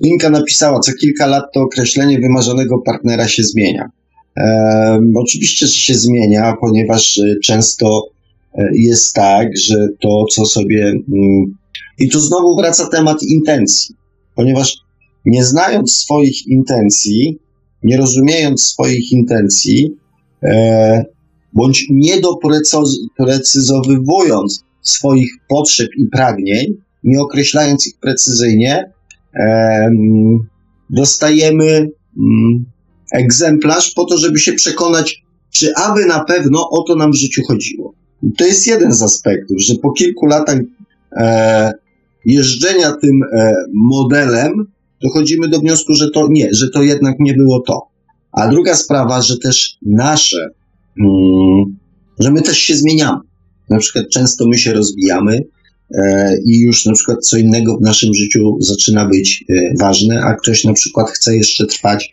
[0.00, 3.90] Inka napisała, co kilka lat to określenie wymarzonego partnera się zmienia.
[5.14, 8.06] Oczywiście, się zmienia, ponieważ e, często
[8.54, 10.86] e, jest tak, że to, co sobie.
[10.86, 11.56] Mm,
[11.98, 13.94] I tu znowu wraca temat intencji,
[14.34, 14.76] ponieważ
[15.24, 17.38] nie znając swoich intencji,
[17.82, 19.96] nie rozumiejąc swoich intencji,
[20.42, 21.04] e,
[21.52, 26.66] bądź nie doprecyzowywując swoich potrzeb i pragnień,
[27.04, 28.92] nie określając ich precyzyjnie,
[30.90, 31.88] dostajemy
[32.18, 32.64] mm,
[33.14, 37.42] egzemplarz po to, żeby się przekonać, czy aby na pewno o to nam w życiu
[37.48, 37.94] chodziło.
[38.38, 40.58] To jest jeden z aspektów, że po kilku latach
[41.16, 41.72] e,
[42.26, 44.52] jeżdżenia tym e, modelem
[45.02, 47.82] dochodzimy do wniosku, że to nie, że to jednak nie było to.
[48.32, 50.48] A druga sprawa, że też nasze,
[51.00, 51.76] mm,
[52.18, 53.20] że my też się zmieniamy.
[53.70, 55.40] Na przykład często my się rozwijamy,
[55.90, 60.34] E, i już na przykład co innego w naszym życiu zaczyna być e, ważne, a
[60.34, 62.10] ktoś na przykład chce jeszcze trwać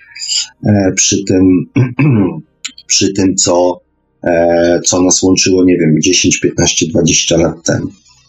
[0.95, 1.65] przy tym,
[2.87, 3.81] przy tym co,
[4.85, 7.87] co nas łączyło, nie wiem, 10, 15, 20 lat temu.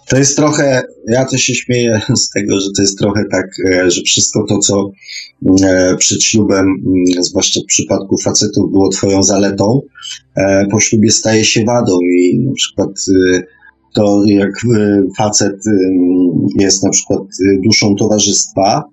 [0.08, 3.46] To jest trochę, ja to się śmieję z tego, że to jest trochę tak,
[3.88, 4.90] że wszystko to, co
[5.98, 6.66] przed ślubem,
[7.20, 9.80] zwłaszcza w przypadku facetów, było twoją zaletą,
[10.70, 12.90] po ślubie staje się wadą i na przykład
[13.92, 15.56] to jak e, facet
[16.58, 18.84] jest na przykład e, duszą towarzystwa,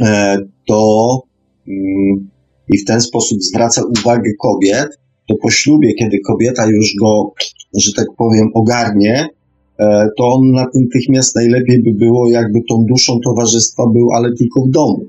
[0.00, 1.22] e, to
[1.68, 2.28] mm,
[2.68, 4.88] i w ten sposób zwraca uwagę kobiet,
[5.28, 7.32] to po ślubie, kiedy kobieta już go,
[7.74, 9.28] że tak powiem, ogarnie,
[10.18, 15.06] to on natychmiast najlepiej by było, jakby tą duszą towarzystwa był, ale tylko w domu.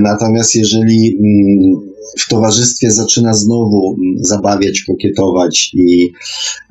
[0.00, 6.12] Natomiast jeżeli mm, w towarzystwie zaczyna znowu mm, zabawiać, kokietować i,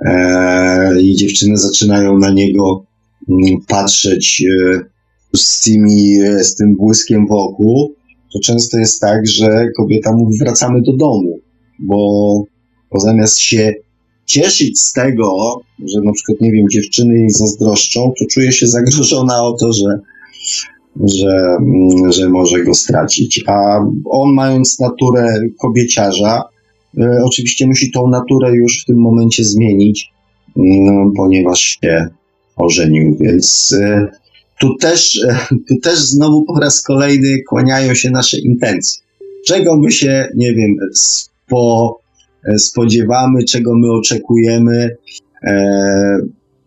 [0.05, 2.85] e, i dziewczyny zaczynają na niego
[3.29, 4.79] mm, patrzeć e,
[5.37, 7.95] z, tymi, e, z tym błyskiem wokół,
[8.33, 11.39] to często jest tak, że kobieta mówi wracamy do domu,
[11.79, 12.43] bo,
[12.91, 13.73] bo zamiast się
[14.25, 19.43] cieszyć z tego, że na przykład, nie wiem, dziewczyny jej zazdroszczą, to czuje się zagrożona
[19.43, 19.99] o to, że
[21.03, 23.43] że, mm, że może go stracić.
[23.47, 26.43] A on, mając naturę kobieciarza,
[26.97, 30.11] e, oczywiście musi tą naturę już w tym momencie zmienić,
[30.55, 32.07] no, ponieważ się
[32.55, 34.07] ożenił, więc e,
[34.59, 39.03] tu też, e, tu też znowu po raz kolejny kłaniają się nasze intencje.
[39.47, 41.99] Czego my się, nie wiem, spo,
[42.57, 44.97] spodziewamy, czego my oczekujemy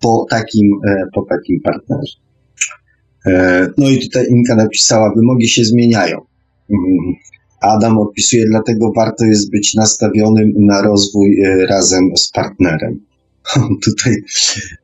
[0.00, 0.70] po takim,
[1.14, 2.16] po takim partnerze.
[3.26, 6.16] E, no i tutaj Inka napisała, wymogi się zmieniają.
[6.70, 7.14] mm,
[7.60, 13.00] Adam opisuje, dlatego warto jest być nastawionym na rozwój e, razem z partnerem.
[13.84, 14.14] Tutaj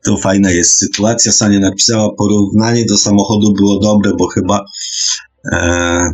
[0.05, 1.33] to fajna jest sytuacja.
[1.33, 4.65] Sania napisała, porównanie do samochodu było dobre, bo chyba
[5.53, 6.11] e,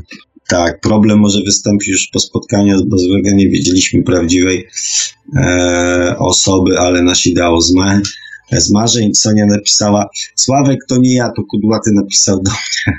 [0.49, 4.69] tak, problem może wystąpić już po spotkaniu, bo złego nie wiedzieliśmy prawdziwej
[5.37, 8.01] e, osoby, ale nas ideało z, ma,
[8.53, 9.15] z marzeń.
[9.15, 12.99] Sonia napisała, Sławek to nie ja, to Kudłaty napisał do mnie.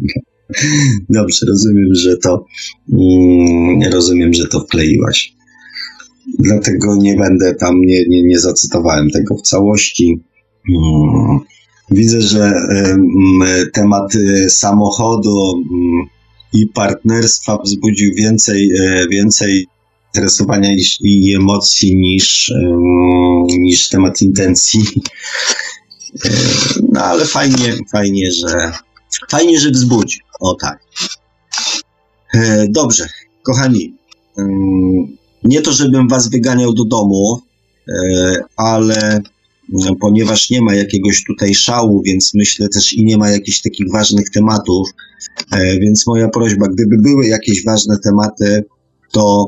[1.10, 2.44] Dobrze, rozumiem, że to
[2.92, 5.32] mm, rozumiem, że to wkleiłaś.
[6.38, 10.20] Dlatego nie będę tam, nie, nie, nie zacytowałem tego w całości.
[10.70, 11.40] Mm,
[11.90, 12.52] widzę, że
[13.72, 16.06] temat y, samochodu mm,
[16.52, 19.66] i partnerstwa wzbudził więcej, e, więcej
[20.14, 22.52] interesowania i emocji niż,
[23.58, 24.80] niż temat intencji.
[26.24, 26.30] E,
[26.92, 28.72] no ale fajnie, fajnie, że
[29.30, 30.18] fajnie, że wzbudzi.
[30.40, 30.78] O tak.
[32.34, 33.08] E, dobrze,
[33.42, 33.94] kochani.
[35.44, 37.40] Nie to, żebym was wyganiał do domu,
[38.56, 39.22] ale
[40.00, 44.30] ponieważ nie ma jakiegoś tutaj szału, więc myślę też i nie ma jakichś takich ważnych
[44.30, 44.88] tematów,
[45.52, 48.64] e, więc moja prośba, gdyby były jakieś ważne tematy,
[49.12, 49.46] to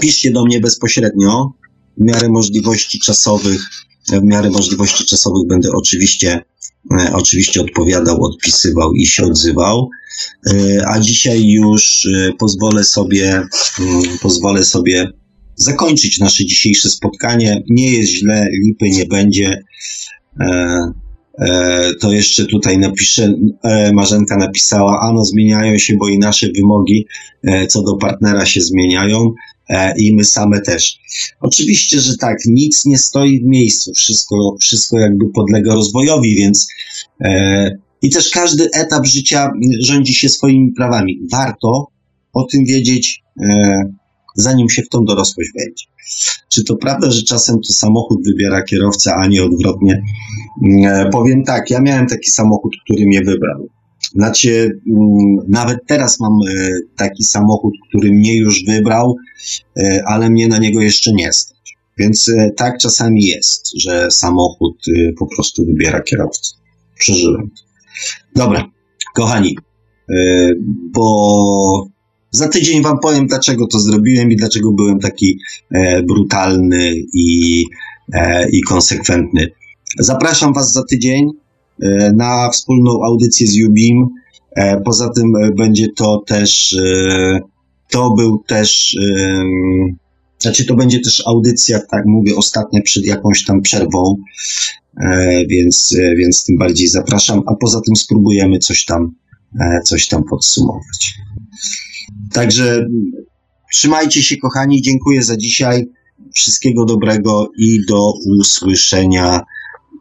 [0.00, 1.52] piszcie do mnie bezpośrednio,
[1.96, 3.62] w miarę możliwości czasowych,
[4.12, 6.44] w miarę możliwości czasowych będę oczywiście,
[7.00, 9.88] e, oczywiście odpowiadał, odpisywał i się odzywał.
[10.46, 12.08] E, a dzisiaj już
[12.38, 13.42] pozwolę sobie,
[13.80, 15.12] mm, pozwolę sobie
[15.56, 17.62] zakończyć nasze dzisiejsze spotkanie.
[17.70, 19.62] Nie jest źle, lipy nie będzie.
[20.40, 20.92] E,
[21.38, 27.06] e, to jeszcze tutaj napiszę, e, Marzenka napisała, ano zmieniają się, bo i nasze wymogi
[27.42, 29.32] e, co do partnera się zmieniają
[29.68, 30.98] e, i my same też.
[31.40, 36.68] Oczywiście, że tak, nic nie stoi w miejscu, wszystko, wszystko jakby podlega rozwojowi, więc
[37.24, 37.70] e,
[38.02, 39.50] i też każdy etap życia
[39.80, 41.20] rządzi się swoimi prawami.
[41.32, 41.86] Warto
[42.32, 43.22] o tym wiedzieć,
[44.34, 45.84] zanim się w tą dorosłość wejdzie.
[46.48, 50.02] Czy to prawda, że czasem to samochód wybiera kierowca, a nie odwrotnie?
[50.64, 53.68] Mm, e, powiem tak, ja miałem taki samochód, który mnie wybrał.
[54.14, 59.16] Znaczy, mm, nawet teraz mam e, taki samochód, który mnie już wybrał,
[59.76, 61.76] e, ale mnie na niego jeszcze nie stać.
[61.98, 64.84] Więc tak czasami jest, że samochód
[65.18, 66.54] po prostu wybiera kierowcę.
[66.98, 67.50] Przeżyłem.
[68.36, 68.70] Dobra,
[69.14, 69.56] kochani,
[70.92, 71.86] bo
[72.32, 75.38] za tydzień wam powiem, dlaczego to zrobiłem i dlaczego byłem taki
[75.70, 77.64] e, brutalny i,
[78.12, 79.48] e, i konsekwentny.
[79.98, 81.30] Zapraszam was za tydzień
[81.82, 84.08] e, na wspólną audycję z Jubim.
[84.56, 87.40] E, poza tym e, będzie to też, e,
[87.90, 88.96] to był też,
[90.38, 94.16] znaczy to będzie też audycja, tak mówię, ostatnia przed jakąś tam przerwą,
[95.48, 99.14] więc, więc tym bardziej zapraszam, a poza tym spróbujemy coś tam,
[99.84, 101.14] coś tam podsumować.
[102.32, 102.86] Także
[103.72, 104.82] trzymajcie się, kochani.
[104.82, 105.88] Dziękuję za dzisiaj.
[106.34, 109.40] Wszystkiego dobrego i do usłyszenia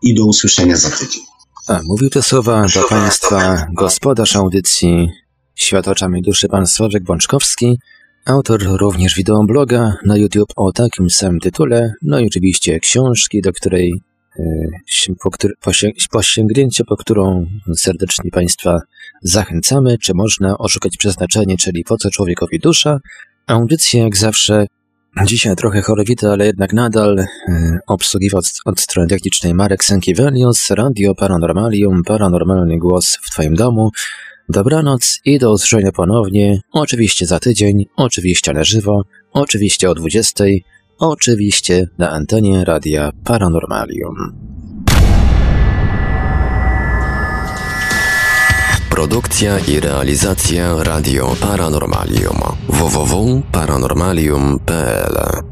[0.03, 1.21] i do usłyszenia za tydzień.
[1.67, 5.09] A, mówił te słowa do Państwa gospodarz audycji
[5.55, 7.79] Świat oczami duszy, pan Sławek Bączkowski,
[8.25, 14.01] autor również wideobloga na YouTube o takim samym tytule, no i oczywiście książki, do której
[15.24, 15.30] po,
[15.62, 15.72] po,
[16.12, 17.45] po sięgnięcie, którą
[17.76, 18.80] serdecznie Państwa
[19.24, 22.99] zachęcamy, czy można oszukać przeznaczenie, czyli po co człowiekowi dusza.
[23.48, 24.68] Audycja jak zawsze,
[25.26, 27.26] dzisiaj trochę chorowita, ale jednak nadal e,
[27.88, 33.90] obsługiwał od, od strony technicznej Marek Sankiewelius, Radio Paranormalium, paranormalny głos w Twoim domu.
[34.49, 39.03] Dobranoc i do usłyszenia ponownie, oczywiście za tydzień, oczywiście na żywo,
[39.34, 40.44] oczywiście o 20,
[41.10, 44.15] oczywiście na antenie Radia Paranormalium.
[48.90, 52.38] Produkcja i realizacja Radio Paranormalium
[52.69, 55.51] www.paranormalium.pl